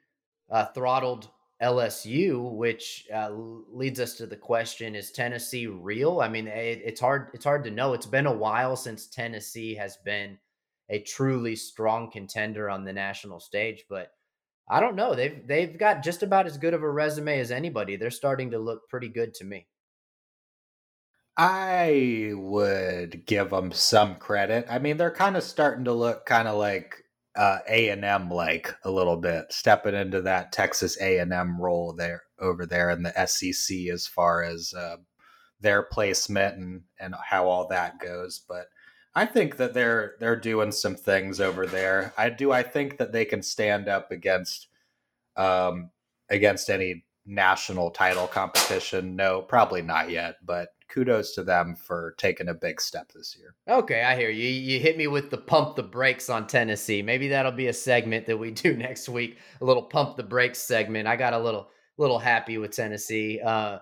uh, 0.49 0.66
throttled 0.66 1.30
LSU, 1.62 2.51
which 2.56 3.08
uh, 3.14 3.30
leads 3.32 3.99
us 3.99 4.16
to 4.16 4.26
the 4.26 4.36
question: 4.36 4.95
Is 4.95 5.12
Tennessee 5.12 5.68
real? 5.68 6.22
I 6.22 6.30
mean, 6.30 6.47
it, 6.47 6.82
it's 6.84 6.99
hard. 6.99 7.30
It's 7.34 7.45
hard 7.45 7.64
to 7.66 7.72
know. 7.72 7.93
It's 7.93 8.06
been 8.06 8.26
a 8.26 8.34
while 8.34 8.76
since 8.76 9.08
Tennessee 9.08 9.76
has 9.76 9.97
been 9.97 10.38
a 10.89 10.99
truly 10.99 11.56
strong 11.56 12.12
contender 12.12 12.70
on 12.70 12.84
the 12.84 12.93
national 12.93 13.39
stage, 13.39 13.86
but 13.89 14.12
I 14.70 14.80
don't 14.80 14.95
know. 14.95 15.16
They've 15.16 15.45
they've 15.45 15.78
got 15.78 16.04
just 16.04 16.24
about 16.24 16.47
as 16.47 16.58
good 16.58 16.74
of 16.74 16.84
a 16.84 16.89
resume 16.89 17.39
as 17.39 17.51
anybody. 17.51 17.95
They're 17.95 18.12
starting 18.12 18.51
to 18.51 18.60
look 18.60 18.89
pretty 18.89 19.10
good 19.10 19.34
to 19.36 19.45
me. 19.45 19.68
I 21.36 22.32
would 22.36 23.26
give 23.26 23.49
them 23.49 23.72
some 23.72 24.16
credit. 24.16 24.68
I 24.70 24.80
mean, 24.80 24.97
they're 24.97 25.12
kind 25.12 25.36
of 25.36 25.43
starting 25.43 25.86
to 25.86 25.93
look 25.93 26.26
kind 26.26 26.47
of 26.47 26.58
like 26.58 27.03
uh, 27.36 27.59
A 27.67 27.89
and 27.89 28.05
M 28.05 28.29
like 28.29 28.73
a 28.84 28.91
little 28.91 29.17
bit, 29.17 29.51
stepping 29.51 29.95
into 29.95 30.21
that 30.21 30.51
Texas 30.51 30.99
A 31.01 31.17
and 31.19 31.34
M 31.34 31.59
role 31.59 31.93
there 31.93 32.23
over 32.39 32.65
there 32.65 32.89
in 32.89 33.03
the 33.03 33.27
SEC 33.27 33.88
as 33.91 34.05
far 34.05 34.43
as 34.43 34.73
uh, 34.73 34.97
their 35.59 35.84
placement 35.84 36.57
and 36.57 36.81
and 36.99 37.15
how 37.23 37.47
all 37.47 37.67
that 37.67 37.99
goes. 37.99 38.43
But 38.47 38.67
I 39.15 39.25
think 39.25 39.57
that 39.57 39.73
they're 39.73 40.15
they're 40.19 40.36
doing 40.36 40.71
some 40.71 40.95
things 40.95 41.39
over 41.39 41.65
there. 41.65 42.13
I 42.17 42.29
do. 42.29 42.51
I 42.51 42.63
think 42.63 42.97
that 42.97 43.11
they 43.11 43.25
can 43.25 43.41
stand 43.41 43.88
up 43.88 44.11
against 44.11 44.67
um, 45.36 45.89
against 46.29 46.69
any 46.69 47.05
national 47.25 47.91
title 47.91 48.27
competition. 48.27 49.15
No, 49.15 49.41
probably 49.41 49.81
not 49.81 50.09
yet. 50.09 50.36
But 50.43 50.69
kudos 50.94 51.34
to 51.34 51.44
them 51.44 51.76
for 51.76 52.14
taking 52.18 52.50
a 52.50 52.54
big 52.54 52.80
step 52.80 53.12
this 53.12 53.36
year. 53.38 53.56
Okay, 53.68 54.04
I 54.04 54.16
hear 54.16 54.30
you. 54.30 54.48
You 54.48 54.80
hit 54.80 54.98
me 54.98 55.08
with 55.08 55.32
the 55.32 55.38
pump 55.38 55.76
the 55.76 55.84
brakes 55.84 56.30
on 56.30 56.46
Tennessee. 56.46 57.02
Maybe 57.02 57.28
that'll 57.30 57.52
be 57.52 57.68
a 57.68 57.74
segment 57.74 58.28
that 58.28 58.38
we 58.38 58.52
do 58.52 58.76
next 58.76 59.10
week. 59.10 59.38
A 59.62 59.66
little 59.66 59.84
pump 59.84 60.18
the 60.18 60.24
brakes 60.24 60.60
segment. 60.60 61.08
I 61.08 61.16
got 61.16 61.34
a 61.34 61.39
little 61.39 61.70
little 61.98 62.20
happy 62.20 62.58
with 62.58 62.72
Tennessee. 62.72 63.39
Uh, 63.41 63.80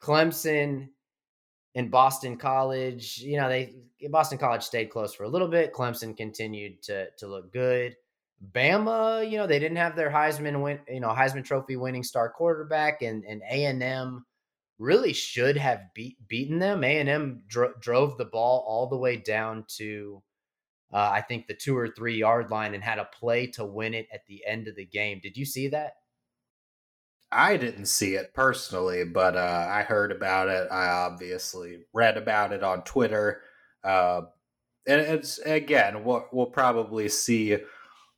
Clemson 0.00 0.88
and 1.74 1.90
Boston 1.90 2.36
College. 2.36 3.18
You 3.18 3.38
know, 3.38 3.48
they 3.48 3.74
Boston 4.10 4.38
College 4.38 4.62
stayed 4.62 4.90
close 4.90 5.14
for 5.14 5.24
a 5.24 5.28
little 5.28 5.48
bit. 5.48 5.72
Clemson 5.72 6.16
continued 6.16 6.82
to 6.84 7.08
to 7.18 7.26
look 7.26 7.52
good. 7.52 7.96
Bama, 8.52 9.28
you 9.28 9.38
know, 9.38 9.46
they 9.46 9.60
didn't 9.60 9.76
have 9.76 9.94
their 9.94 10.10
Heisman 10.10 10.62
win, 10.62 10.80
you 10.88 10.98
know, 10.98 11.10
Heisman 11.10 11.44
Trophy 11.44 11.76
winning 11.76 12.02
star 12.02 12.28
quarterback, 12.30 13.02
and 13.02 13.24
and 13.24 13.42
A 13.50 13.64
and 13.64 13.82
M 13.82 14.26
really 14.82 15.12
should 15.12 15.56
have 15.56 15.80
beat, 15.94 16.16
beaten 16.26 16.58
them. 16.58 16.82
A 16.82 16.98
and 16.98 17.08
M 17.08 17.44
dro- 17.46 17.74
drove 17.80 18.18
the 18.18 18.24
ball 18.24 18.64
all 18.66 18.88
the 18.88 18.96
way 18.96 19.16
down 19.16 19.64
to, 19.76 20.22
uh, 20.92 21.10
I 21.12 21.20
think, 21.20 21.46
the 21.46 21.54
two 21.54 21.76
or 21.76 21.88
three 21.88 22.18
yard 22.18 22.50
line 22.50 22.74
and 22.74 22.82
had 22.82 22.98
a 22.98 23.08
play 23.18 23.46
to 23.52 23.64
win 23.64 23.94
it 23.94 24.08
at 24.12 24.26
the 24.26 24.44
end 24.44 24.68
of 24.68 24.76
the 24.76 24.84
game. 24.84 25.20
Did 25.22 25.36
you 25.36 25.44
see 25.44 25.68
that? 25.68 25.94
I 27.30 27.56
didn't 27.56 27.86
see 27.86 28.14
it 28.14 28.34
personally, 28.34 29.04
but 29.04 29.36
uh, 29.36 29.66
I 29.70 29.82
heard 29.84 30.12
about 30.12 30.48
it. 30.48 30.68
I 30.70 30.88
obviously 30.88 31.84
read 31.94 32.18
about 32.18 32.52
it 32.52 32.62
on 32.62 32.84
Twitter. 32.84 33.40
Uh, 33.82 34.22
and 34.86 35.00
it's 35.00 35.38
again, 35.38 36.04
we'll, 36.04 36.26
we'll 36.32 36.46
probably 36.46 37.08
see 37.08 37.56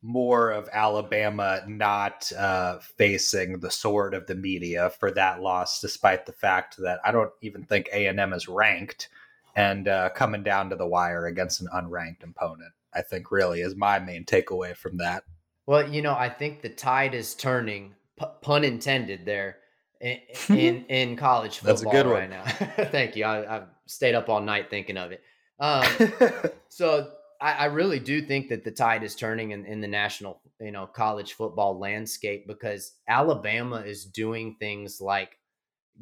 more 0.05 0.51
of 0.51 0.69
Alabama 0.71 1.63
not 1.67 2.31
uh, 2.37 2.77
facing 2.79 3.59
the 3.59 3.71
sword 3.71 4.13
of 4.13 4.27
the 4.27 4.35
media 4.35 4.91
for 4.91 5.11
that 5.11 5.41
loss, 5.41 5.81
despite 5.81 6.25
the 6.25 6.31
fact 6.31 6.77
that 6.77 6.99
I 7.03 7.11
don't 7.11 7.31
even 7.41 7.63
think 7.63 7.89
A 7.91 8.05
and 8.05 8.19
M 8.19 8.33
is 8.33 8.47
ranked 8.47 9.09
and 9.55 9.87
uh, 9.87 10.09
coming 10.09 10.43
down 10.43 10.69
to 10.69 10.75
the 10.75 10.85
wire 10.85 11.25
against 11.25 11.61
an 11.61 11.69
unranked 11.73 12.23
opponent. 12.23 12.71
I 12.93 13.01
think 13.01 13.31
really 13.31 13.61
is 13.61 13.75
my 13.75 13.99
main 13.99 14.25
takeaway 14.25 14.75
from 14.75 14.97
that. 14.97 15.23
Well, 15.65 15.91
you 15.91 16.01
know, 16.01 16.13
I 16.13 16.29
think 16.29 16.61
the 16.61 16.69
tide 16.69 17.15
is 17.15 17.33
turning, 17.33 17.95
p- 18.19 18.25
pun 18.41 18.63
intended, 18.63 19.25
there 19.25 19.57
in 19.99 20.19
in, 20.49 20.85
in 20.89 21.15
college 21.15 21.57
football 21.57 21.73
That's 21.73 21.81
a 21.81 22.03
good 22.03 22.05
right 22.05 22.29
one. 22.29 22.29
now. 22.29 22.43
Thank 22.91 23.15
you. 23.15 23.25
I, 23.25 23.45
have 23.45 23.67
stayed 23.87 24.13
up 24.13 24.29
all 24.29 24.41
night 24.41 24.69
thinking 24.69 24.97
of 24.97 25.11
it. 25.11 25.23
Um, 25.59 25.85
so 26.69 27.11
I, 27.41 27.53
I, 27.53 27.65
really 27.65 27.99
do 27.99 28.21
think 28.21 28.49
that 28.49 28.63
the 28.63 28.71
tide 28.71 29.03
is 29.03 29.15
turning 29.15 29.51
in, 29.51 29.65
in 29.65 29.81
the 29.81 29.87
national, 29.87 30.41
you 30.59 30.71
know, 30.71 30.85
college 30.85 31.33
football 31.33 31.77
landscape 31.77 32.47
because 32.47 32.93
Alabama 33.07 33.77
is 33.77 34.05
doing 34.05 34.55
things 34.59 35.01
like 35.01 35.37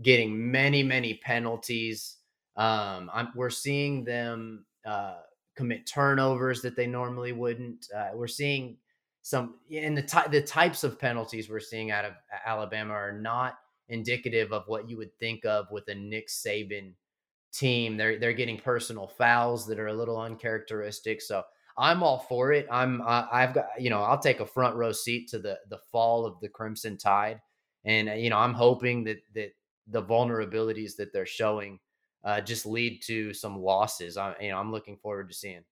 getting 0.01 0.51
many, 0.51 0.83
many 0.83 1.15
penalties. 1.15 2.17
Um, 2.55 3.09
I'm, 3.13 3.29
we're 3.35 3.49
seeing 3.49 4.03
them 4.03 4.65
uh, 4.85 5.17
commit 5.55 5.85
turnovers 5.85 6.61
that 6.61 6.75
they 6.75 6.87
normally 6.87 7.31
wouldn't. 7.31 7.87
Uh, 7.95 8.09
we're 8.13 8.27
seeing 8.27 8.77
some, 9.21 9.55
and 9.71 9.97
the 9.97 10.03
ty- 10.03 10.27
the 10.27 10.41
types 10.41 10.83
of 10.83 10.99
penalties 10.99 11.49
we're 11.49 11.59
seeing 11.59 11.91
out 11.91 12.05
of 12.05 12.13
Alabama 12.45 12.93
are 12.93 13.17
not 13.19 13.57
indicative 13.89 14.51
of 14.51 14.63
what 14.67 14.89
you 14.89 14.97
would 14.97 15.17
think 15.19 15.45
of 15.45 15.67
with 15.71 15.87
a 15.87 15.95
Nick 15.95 16.27
Saban 16.27 16.93
team. 17.53 17.97
They're 17.97 18.19
they're 18.19 18.33
getting 18.33 18.57
personal 18.57 19.07
fouls 19.07 19.65
that 19.67 19.79
are 19.79 19.87
a 19.87 19.93
little 19.93 20.19
uncharacteristic. 20.19 21.21
So 21.21 21.43
I'm 21.77 22.03
all 22.03 22.19
for 22.19 22.51
it. 22.51 22.67
I'm 22.71 23.01
uh, 23.01 23.27
I've 23.31 23.53
got 23.53 23.67
you 23.79 23.89
know 23.89 24.01
I'll 24.01 24.19
take 24.19 24.39
a 24.39 24.45
front 24.45 24.75
row 24.75 24.91
seat 24.91 25.29
to 25.29 25.39
the 25.39 25.59
the 25.69 25.79
fall 25.91 26.25
of 26.25 26.39
the 26.41 26.49
Crimson 26.49 26.97
Tide, 26.97 27.41
and 27.85 28.09
you 28.21 28.29
know 28.29 28.37
I'm 28.37 28.53
hoping 28.53 29.03
that 29.05 29.21
that 29.35 29.53
the 29.87 30.03
vulnerabilities 30.03 30.95
that 30.97 31.11
they're 31.13 31.25
showing 31.25 31.79
uh, 32.23 32.41
just 32.41 32.65
lead 32.65 33.01
to 33.03 33.33
some 33.33 33.59
losses. 33.59 34.17
I, 34.17 34.35
you 34.39 34.49
know, 34.49 34.57
I'm 34.57 34.71
looking 34.71 34.97
forward 34.97 35.29
to 35.29 35.35
seeing. 35.35 35.63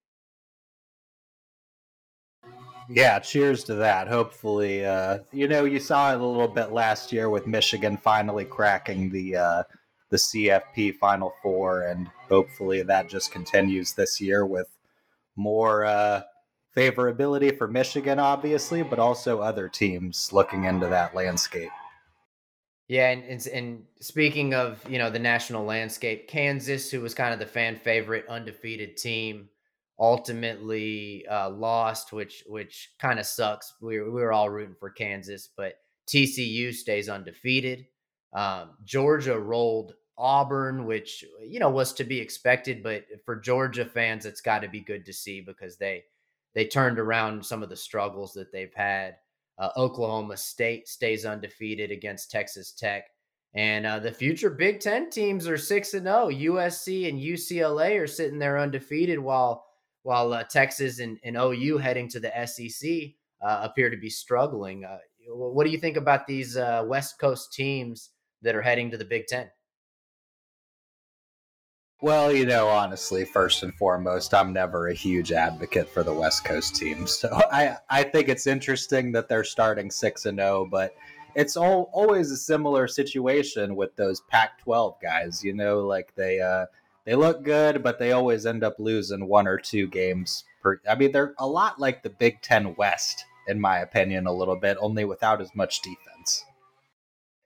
Yeah, 2.89 3.19
cheers 3.19 3.63
to 3.65 3.75
that. 3.75 4.07
Hopefully, 4.07 4.85
uh, 4.85 5.19
you 5.31 5.47
know, 5.47 5.63
you 5.63 5.79
saw 5.79 6.11
it 6.11 6.19
a 6.19 6.25
little 6.25 6.47
bit 6.47 6.71
last 6.71 7.13
year 7.13 7.29
with 7.29 7.47
Michigan 7.47 7.95
finally 7.95 8.43
cracking 8.43 9.09
the 9.09 9.37
uh, 9.37 9.63
the 10.11 10.17
CFP 10.17 10.97
Final 10.97 11.33
Four, 11.41 11.83
and 11.83 12.07
hopefully 12.29 12.83
that 12.83 13.09
just 13.09 13.31
continues 13.31 13.93
this 13.93 14.21
year 14.21 14.45
with 14.45 14.67
more 15.35 15.85
uh, 15.85 16.21
favorability 16.75 17.57
for 17.57 17.67
Michigan, 17.67 18.19
obviously, 18.19 18.83
but 18.83 18.99
also 18.99 19.39
other 19.39 19.67
teams 19.67 20.31
looking 20.31 20.65
into 20.65 20.87
that 20.87 21.15
landscape. 21.15 21.71
Yeah, 22.87 23.09
and, 23.11 23.23
and, 23.23 23.47
and 23.47 23.83
speaking 24.01 24.53
of 24.53 24.83
you 24.89 24.97
know 24.97 25.09
the 25.09 25.17
national 25.17 25.63
landscape, 25.63 26.27
Kansas, 26.27 26.91
who 26.91 26.99
was 26.99 27.13
kind 27.13 27.33
of 27.33 27.39
the 27.39 27.45
fan 27.45 27.77
favorite, 27.77 28.25
undefeated 28.27 28.97
team, 28.97 29.47
ultimately 29.97 31.25
uh, 31.27 31.49
lost, 31.49 32.11
which 32.11 32.43
which 32.47 32.91
kind 32.99 33.17
of 33.17 33.25
sucks. 33.25 33.75
We, 33.81 34.01
we 34.01 34.09
were 34.09 34.33
all 34.33 34.49
rooting 34.49 34.75
for 34.77 34.89
Kansas, 34.89 35.47
but 35.55 35.75
TCU 36.07 36.73
stays 36.73 37.07
undefeated. 37.07 37.85
Um, 38.33 38.71
Georgia 38.83 39.39
rolled 39.39 39.93
Auburn, 40.17 40.85
which 40.85 41.25
you 41.43 41.59
know 41.59 41.69
was 41.69 41.93
to 41.93 42.03
be 42.03 42.19
expected, 42.19 42.83
but 42.83 43.05
for 43.25 43.35
Georgia 43.35 43.85
fans, 43.85 44.25
it's 44.25 44.41
got 44.41 44.59
to 44.59 44.67
be 44.67 44.81
good 44.81 45.05
to 45.05 45.13
see 45.13 45.41
because 45.41 45.77
they 45.77 46.03
they 46.53 46.65
turned 46.65 46.99
around 46.99 47.45
some 47.45 47.63
of 47.63 47.69
the 47.69 47.75
struggles 47.75 48.33
that 48.33 48.51
they've 48.51 48.73
had. 48.73 49.15
Uh, 49.57 49.69
Oklahoma 49.77 50.37
State 50.37 50.87
stays 50.87 51.25
undefeated 51.25 51.91
against 51.91 52.31
Texas 52.31 52.71
Tech. 52.71 53.05
And 53.53 53.85
uh, 53.85 53.99
the 53.99 54.11
future 54.11 54.49
Big 54.49 54.79
Ten 54.79 55.09
teams 55.09 55.47
are 55.47 55.57
six 55.57 55.93
and 55.93 56.05
zero. 56.05 56.23
Oh. 56.23 56.29
USC 56.29 57.09
and 57.09 57.19
UCLA 57.19 57.99
are 57.99 58.07
sitting 58.07 58.39
there 58.39 58.57
undefeated, 58.57 59.19
while 59.19 59.65
while 60.03 60.33
uh, 60.33 60.43
Texas 60.43 60.99
and, 60.99 61.19
and, 61.23 61.37
OU 61.37 61.77
heading 61.77 62.07
to 62.09 62.19
the 62.19 62.31
SEC 62.47 63.13
uh, 63.45 63.59
appear 63.61 63.89
to 63.89 63.97
be 63.97 64.09
struggling. 64.09 64.83
Uh, 64.83 64.97
what 65.27 65.63
do 65.63 65.69
you 65.69 65.77
think 65.77 65.95
about 65.95 66.25
these 66.25 66.57
uh, 66.57 66.83
West 66.87 67.19
Coast 67.19 67.53
teams 67.53 68.09
that 68.41 68.55
are 68.55 68.63
heading 68.63 68.89
to 68.89 68.97
the 68.97 69.05
Big 69.05 69.27
Ten? 69.27 69.49
Well, 72.03 72.33
you 72.33 72.47
know, 72.47 72.67
honestly, 72.67 73.25
first 73.25 73.61
and 73.61 73.75
foremost, 73.75 74.33
I'm 74.33 74.51
never 74.51 74.87
a 74.87 74.93
huge 74.93 75.31
advocate 75.31 75.87
for 75.87 76.01
the 76.01 76.13
West 76.13 76.43
Coast 76.43 76.75
team. 76.75 77.05
So 77.07 77.29
I, 77.51 77.77
I 77.91 78.01
think 78.01 78.27
it's 78.27 78.47
interesting 78.47 79.11
that 79.11 79.29
they're 79.29 79.43
starting 79.43 79.91
6 79.91 80.25
and 80.25 80.39
0, 80.39 80.67
but 80.71 80.95
it's 81.35 81.55
all, 81.55 81.91
always 81.93 82.31
a 82.31 82.37
similar 82.37 82.87
situation 82.87 83.75
with 83.75 83.95
those 83.95 84.21
Pac-12 84.21 84.95
guys, 84.99 85.43
you 85.43 85.53
know, 85.53 85.81
like 85.81 86.13
they 86.15 86.39
uh 86.39 86.65
they 87.05 87.13
look 87.15 87.43
good, 87.43 87.83
but 87.83 87.99
they 87.99 88.11
always 88.11 88.47
end 88.47 88.63
up 88.63 88.75
losing 88.79 89.27
one 89.27 89.47
or 89.47 89.57
two 89.57 89.87
games 89.87 90.43
per 90.63 90.81
I 90.89 90.95
mean, 90.95 91.11
they're 91.11 91.35
a 91.37 91.47
lot 91.47 91.79
like 91.79 92.01
the 92.01 92.09
Big 92.09 92.41
10 92.41 92.75
West 92.75 93.25
in 93.47 93.59
my 93.59 93.79
opinion 93.79 94.25
a 94.25 94.33
little 94.33 94.55
bit, 94.55 94.77
only 94.79 95.05
without 95.05 95.41
as 95.41 95.53
much 95.53 95.81
defense. 95.81 96.10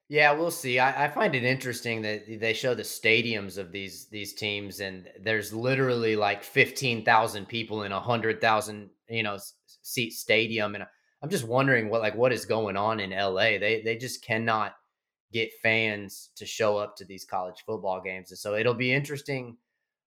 Yeah, 0.07 0.33
we'll 0.33 0.51
see. 0.51 0.77
I, 0.77 1.05
I, 1.05 1.07
find 1.07 1.33
it 1.33 1.43
interesting 1.43 2.03
that 2.03 2.39
they 2.39 2.53
show 2.53 2.75
the 2.75 2.83
stadiums 2.83 3.57
of 3.57 3.71
these 3.71 4.05
these 4.05 4.33
teams, 4.35 4.79
and 4.79 5.09
there's 5.19 5.51
literally 5.51 6.15
like 6.15 6.43
fifteen 6.43 7.03
thousand 7.03 7.47
people 7.47 7.83
in 7.83 7.91
a 7.91 7.99
hundred 7.99 8.39
thousand 8.39 8.91
you 9.09 9.23
know 9.23 9.39
seat 9.81 10.11
stadium, 10.13 10.75
and 10.75 10.85
I'm 11.23 11.29
just 11.29 11.47
wondering 11.47 11.89
what 11.89 12.01
like 12.01 12.15
what 12.15 12.31
is 12.31 12.45
going 12.45 12.77
on 12.77 12.99
in 12.99 13.09
LA. 13.09 13.57
They 13.57 13.81
they 13.83 13.97
just 13.97 14.23
cannot 14.23 14.75
get 15.33 15.51
fans 15.63 16.29
to 16.35 16.45
show 16.45 16.77
up 16.77 16.95
to 16.97 17.05
these 17.05 17.25
college 17.25 17.63
football 17.65 17.99
games, 17.99 18.29
and 18.29 18.37
so 18.37 18.53
it'll 18.53 18.75
be 18.75 18.93
interesting 18.93 19.57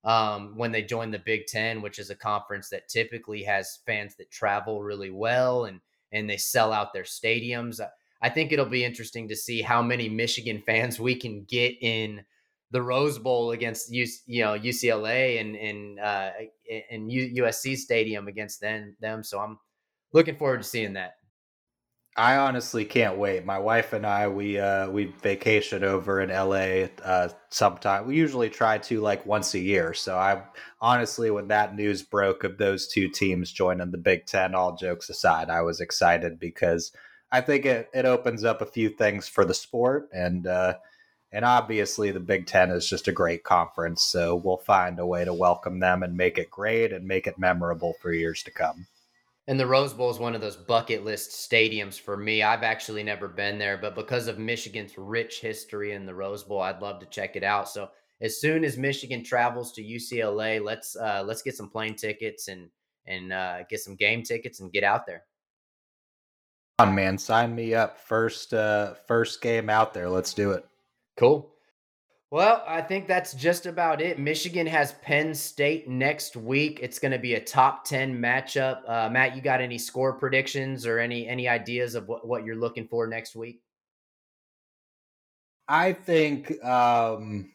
um, 0.05 0.57
when 0.57 0.71
they 0.71 0.83
join 0.83 1.11
the 1.11 1.19
Big 1.19 1.47
Ten, 1.47 1.83
which 1.83 1.99
is 1.99 2.11
a 2.11 2.15
conference 2.15 2.69
that 2.69 2.89
typically 2.89 3.43
has 3.43 3.81
fans 3.85 4.15
that 4.17 4.31
travel 4.31 4.81
really 4.81 5.11
well 5.11 5.65
and 5.65 5.81
and 6.13 6.31
they 6.31 6.37
sell 6.37 6.73
out 6.73 6.93
their 6.93 7.03
stadiums. 7.03 7.81
I 8.21 8.29
think 8.31 8.53
it'll 8.53 8.67
be 8.67 8.85
interesting 8.85 9.29
to 9.29 9.37
see 9.37 9.63
how 9.63 9.83
many 9.83 10.09
Michigan 10.09 10.63
fans 10.67 10.99
we 10.99 11.15
can 11.15 11.45
get 11.45 11.77
in 11.81 12.25
the 12.71 12.83
Rose 12.83 13.19
Bowl 13.19 13.53
against 13.53 13.93
you 13.93 14.07
know 14.27 14.59
UCLA 14.59 15.41
and 15.41 15.57
and 15.57 16.01
uh, 16.01 16.31
and 16.91 17.11
USC 17.11 17.77
Stadium 17.77 18.29
against 18.29 18.61
them 18.61 18.97
them. 19.01 19.23
So 19.23 19.39
I'm 19.39 19.59
looking 20.13 20.37
forward 20.37 20.59
to 20.59 20.69
seeing 20.69 20.95
that. 20.95 21.15
I 22.17 22.37
honestly 22.37 22.85
can't 22.85 23.17
wait. 23.17 23.45
My 23.45 23.61
wife 23.61 23.93
and 23.93 24.05
I 24.05 24.27
we 24.27 24.59
uh, 24.59 24.91
we 24.91 25.05
vacation 25.23 25.85
over 25.85 26.21
in 26.21 26.31
LA 26.31 26.89
uh, 27.05 27.29
sometime. 27.51 28.09
We 28.09 28.17
usually 28.17 28.51
try 28.51 28.79
to 28.79 29.01
like 29.01 29.25
once 29.25 29.55
a 29.55 29.61
year. 29.61 29.95
So 29.95 30.19
I 30.19 30.43
honestly, 30.81 31.31
when 31.31 31.47
that 31.49 31.77
news 31.77 32.03
broke 32.03 32.43
of 32.43 32.59
those 32.59 32.89
two 32.89 33.09
teams 33.09 33.53
joining 33.53 33.93
the 33.93 33.99
Big 33.99 34.27
Ten, 34.27 34.57
all 34.57 34.75
jokes 34.75 35.09
aside, 35.09 35.49
I 35.49 35.63
was 35.63 35.81
excited 35.81 36.41
because 36.41 36.91
I 37.31 37.41
think 37.41 37.67
it, 37.67 37.91
it 37.93 38.05
opens 38.05 38.45
up 38.45 38.63
a 38.63 38.67
few 38.67 38.89
things 38.89 39.29
for 39.29 39.45
the 39.45 39.55
sport 39.55 40.09
and 40.13 40.47
uh, 40.47 40.75
and 41.31 41.45
obviously 41.45 42.11
the 42.11 42.21
Big 42.21 42.47
Ten 42.47 42.71
is 42.71 42.89
just 42.89 43.09
a 43.09 43.13
great 43.13 43.45
conference, 43.45 44.03
so 44.03 44.35
we'll 44.35 44.57
find 44.57 44.99
a 44.99 45.07
way 45.07 45.25
to 45.25 45.35
welcome 45.35 45.79
them 45.79 46.03
and 46.03 46.17
make 46.17 46.39
it 46.39 46.51
great 46.51 46.93
and 46.93 47.07
make 47.07 47.27
it 47.27 47.39
memorable 47.39 47.95
for 48.01 48.13
years 48.13 48.43
to 48.45 48.51
come. 48.51 48.87
And 49.47 49.61
the 49.61 49.67
Rose 49.67 49.93
Bowl 49.93 50.11
is 50.11 50.19
one 50.19 50.35
of 50.35 50.41
those 50.41 50.57
bucket 50.57 51.05
list 51.05 51.31
stadiums 51.31 52.01
for 52.01 52.17
me. 52.17 52.43
I've 52.43 52.63
actually 52.63 53.03
never 53.03 53.29
been 53.29 53.59
there, 53.59 53.77
but 53.79 53.95
because 53.95 54.27
of 54.27 54.39
Michigan's 54.39 54.97
rich 54.97 55.41
history 55.41 55.93
in 55.93 56.07
the 56.07 56.15
Rose 56.15 56.45
Bowl, 56.45 56.61
I'd 56.61 56.83
love 56.83 57.01
to 57.01 57.07
check 57.07 57.37
it 57.37 57.45
out. 57.45 57.69
So 57.69 57.91
as 58.21 58.41
soon 58.41 58.65
as 58.65 58.77
Michigan 58.77 59.23
travels 59.23 59.73
to 59.73 59.83
UCLA, 59.83 60.63
let's 60.63 60.97
uh, 60.97 61.25
let's 61.27 61.43
get 61.43 61.57
some 61.57 61.69
plane 61.69 61.95
tickets 61.95 62.49
and 62.49 62.71
and 63.07 63.33
uh, 63.33 63.65
get 63.69 63.81
some 63.81 63.97
game 63.97 64.23
tickets 64.23 64.61
and 64.61 64.73
get 64.73 64.85
out 64.85 65.07
there 65.07 65.25
on, 66.79 66.95
man. 66.95 67.19
Sign 67.19 67.55
me 67.55 67.75
up. 67.75 67.99
First 67.99 68.55
uh 68.55 68.95
first 69.07 69.41
game 69.41 69.69
out 69.69 69.93
there. 69.93 70.09
Let's 70.09 70.35
do 70.35 70.53
it. 70.53 70.65
Cool. 71.17 71.51
Well, 72.31 72.63
I 72.67 72.83
think 72.83 73.09
that's 73.09 73.33
just 73.33 73.65
about 73.65 74.03
it. 74.03 74.19
Michigan 74.19 74.67
has 74.67 74.93
Penn 75.03 75.35
State 75.35 75.89
next 75.89 76.37
week. 76.37 76.79
It's 76.83 76.99
going 76.99 77.13
to 77.13 77.19
be 77.19 77.35
a 77.35 77.41
top 77.41 77.87
10 77.87 78.21
matchup. 78.21 78.83
Uh, 78.87 79.09
Matt, 79.09 79.35
you 79.35 79.41
got 79.41 79.63
any 79.63 79.79
score 79.79 80.13
predictions 80.13 80.85
or 80.85 80.99
any 80.99 81.27
any 81.27 81.49
ideas 81.49 81.95
of 81.95 82.07
what, 82.07 82.27
what 82.27 82.45
you're 82.45 82.57
looking 82.57 82.87
for 82.87 83.07
next 83.07 83.35
week? 83.35 83.63
I 85.69 85.93
think 85.93 86.63
um, 86.63 87.51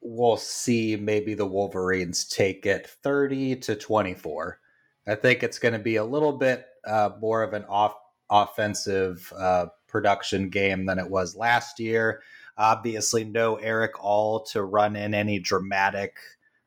we'll 0.00 0.36
see 0.36 0.96
maybe 0.96 1.34
the 1.34 1.46
Wolverines 1.46 2.24
take 2.26 2.66
it 2.66 2.86
30 2.86 3.56
to 3.56 3.76
24. 3.76 4.58
I 5.06 5.14
think 5.14 5.42
it's 5.42 5.58
going 5.58 5.72
to 5.74 5.78
be 5.78 5.96
a 5.96 6.04
little 6.04 6.32
bit 6.32 6.66
uh, 6.86 7.10
more 7.20 7.42
of 7.42 7.52
an 7.52 7.64
off 7.68 7.94
offensive 8.30 9.32
uh, 9.38 9.66
production 9.86 10.48
game 10.48 10.86
than 10.86 10.98
it 10.98 11.08
was 11.08 11.36
last 11.36 11.78
year. 11.78 12.22
Obviously, 12.56 13.24
no 13.24 13.56
Erick 13.56 14.02
All 14.02 14.44
to 14.46 14.62
run 14.62 14.96
in 14.96 15.14
any 15.14 15.38
dramatic 15.38 16.16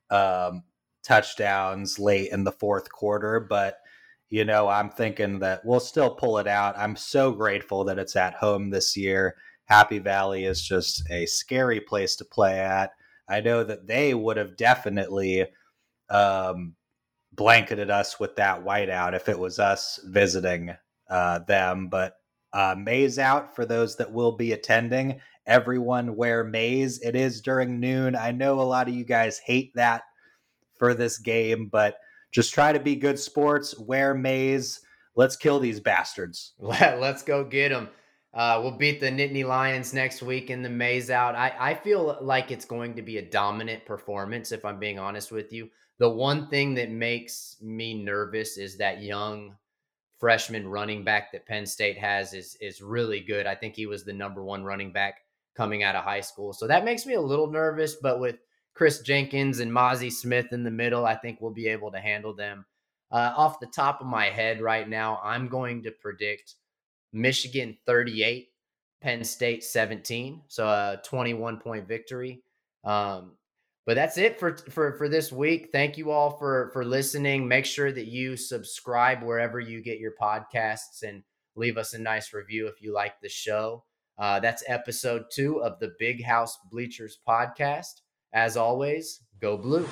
um, 0.10 0.64
touchdowns 1.04 2.00
late 2.00 2.32
in 2.32 2.44
the 2.44 2.52
fourth 2.52 2.92
quarter, 2.92 3.40
but 3.40 3.80
you 4.30 4.44
know, 4.44 4.68
I'm 4.68 4.90
thinking 4.90 5.40
that 5.40 5.64
we'll 5.64 5.80
still 5.80 6.10
pull 6.10 6.38
it 6.38 6.48
out. 6.48 6.78
I'm 6.78 6.98
so 6.98 7.32
grateful 7.32 7.86
that 7.86 7.98
it's 7.98 8.16
at 8.18 8.34
home 8.34 8.70
this 8.70 8.98
year. 8.98 9.36
Happy 9.66 10.00
Valley 10.00 10.46
is 10.46 10.62
just 10.62 11.10
a 11.10 11.26
scary 11.26 11.80
place 11.80 12.18
to 12.18 12.26
play 12.26 12.60
at. 12.60 12.92
I 13.30 13.42
know 13.42 13.64
that 13.64 13.88
they 13.88 14.14
would 14.14 14.38
have 14.38 14.58
definitely 14.58 15.46
um, 16.10 16.76
blanketed 17.34 17.90
us 17.90 18.20
with 18.20 18.36
that 18.38 18.64
whiteout 18.64 19.14
if 19.14 19.30
it 19.30 19.40
was 19.40 19.60
us 19.60 20.00
visiting 20.06 20.76
uh, 21.10 21.40
them. 21.40 21.88
But 21.88 22.18
uh, 22.54 22.76
maize 22.78 23.20
out 23.20 23.56
for 23.56 23.66
those 23.66 23.96
that 23.98 24.12
will 24.12 24.32
be 24.32 24.54
attending. 24.54 25.20
Everyone 25.46 26.16
wear 26.16 26.44
maize. 26.44 27.00
It 27.00 27.16
is 27.16 27.42
during 27.42 27.80
noon. 27.80 28.16
I 28.16 28.32
know 28.32 28.60
a 28.60 28.64
lot 28.64 28.88
of 28.88 28.96
you 28.96 29.06
guys 29.06 29.40
hate 29.40 29.72
that 29.76 30.04
for 30.78 30.94
this 30.94 31.18
game, 31.18 31.68
but 31.68 31.98
just 32.32 32.54
try 32.54 32.72
to 32.72 32.80
be 32.80 32.96
good 32.96 33.20
sports. 33.20 33.78
Wear 33.80 34.14
maize. 34.14 34.82
Let's 35.16 35.36
kill 35.36 35.60
these 35.60 35.80
bastards. 35.80 36.54
Let's 36.60 37.24
go 37.24 37.44
get 37.44 37.70
them. 37.70 37.90
Uh, 38.34 38.60
we'll 38.62 38.78
beat 38.78 39.00
the 39.00 39.08
Nittany 39.08 39.46
Lions 39.46 39.94
next 39.94 40.22
week 40.22 40.50
in 40.50 40.62
the 40.62 40.70
maize 40.70 41.10
out. 41.10 41.34
I, 41.34 41.54
I 41.60 41.74
feel 41.74 42.18
like 42.22 42.52
it's 42.52 42.66
going 42.66 42.94
to 42.96 43.02
be 43.02 43.18
a 43.18 43.30
dominant 43.30 43.86
performance, 43.86 44.52
if 44.52 44.64
I'm 44.64 44.80
being 44.80 45.00
honest 45.00 45.32
with 45.32 45.52
you. 45.52 45.70
The 45.98 46.10
one 46.10 46.48
thing 46.50 46.76
that 46.76 46.92
makes 46.92 47.58
me 47.62 48.04
nervous 48.04 48.58
is 48.58 48.78
that 48.78 49.02
young 49.02 49.56
freshman 50.20 50.68
running 50.68 51.04
back 51.04 51.32
that 51.32 51.46
Penn 51.46 51.66
State 51.66 51.98
has 51.98 52.34
is 52.34 52.58
is 52.62 52.82
really 52.82 53.20
good. 53.20 53.46
I 53.46 53.56
think 53.56 53.76
he 53.76 53.86
was 53.86 54.04
the 54.04 54.14
number 54.14 54.44
one 54.44 54.64
running 54.64 54.92
back 54.92 55.22
coming 55.56 55.84
out 55.84 55.96
of 55.96 56.04
high 56.04 56.22
school. 56.22 56.54
So 56.54 56.68
that 56.68 56.86
makes 56.86 57.06
me 57.06 57.16
a 57.16 57.22
little 57.22 57.50
nervous, 57.50 57.96
but 57.96 58.20
with 58.20 58.38
Kris 58.74 59.02
Jenkins 59.02 59.60
and 59.60 59.72
Mazi 59.72 60.12
Smith 60.12 60.54
in 60.54 60.64
the 60.64 60.72
middle, 60.72 61.06
I 61.06 61.16
think 61.16 61.42
we'll 61.42 61.52
be 61.52 61.68
able 61.68 61.92
to 61.92 62.00
handle 62.00 62.34
them. 62.34 62.66
Uh, 63.12 63.34
off 63.36 63.60
the 63.60 63.68
top 63.68 64.02
of 64.02 64.08
my 64.08 64.26
head 64.26 64.62
right 64.62 64.88
now, 64.88 65.20
I'm 65.24 65.48
going 65.48 65.82
to 65.84 65.92
predict 65.92 66.56
Michigan 67.12 67.76
38, 67.88 68.50
Penn 69.02 69.24
State 69.24 69.64
17. 69.64 70.42
So 70.48 70.68
a 70.68 71.02
21 71.04 71.58
point 71.58 71.88
victory. 71.88 72.44
Um, 72.84 73.32
but 73.88 73.96
that's 73.96 74.18
it 74.18 74.38
for 74.38 74.58
for 74.70 74.98
for 74.98 75.08
this 75.08 75.32
week. 75.32 75.70
Thank 75.72 75.98
you 75.98 76.12
all 76.12 76.38
for 76.38 76.70
for 76.74 76.84
listening. 76.84 77.48
Make 77.48 77.66
sure 77.66 77.92
that 77.92 78.08
you 78.08 78.36
subscribe 78.36 79.24
wherever 79.24 79.62
you 79.62 79.82
get 79.82 79.98
your 79.98 80.14
podcasts 80.22 81.04
and 81.04 81.24
leave 81.56 81.78
us 81.78 81.94
a 81.94 81.98
nice 81.98 82.34
review 82.34 82.68
if 82.68 82.82
you 82.82 82.94
like 82.94 83.14
the 83.22 83.30
show. 83.30 83.86
Uh, 84.20 84.42
that's 84.42 84.64
episode 84.68 85.24
two 85.32 85.64
of 85.64 85.80
the 85.80 85.94
Big 86.00 86.24
House 86.24 86.58
Bleachers 86.70 87.18
podcast. 87.28 88.02
As 88.34 88.58
always, 88.58 89.24
go 89.40 89.58
blue. 89.58 89.88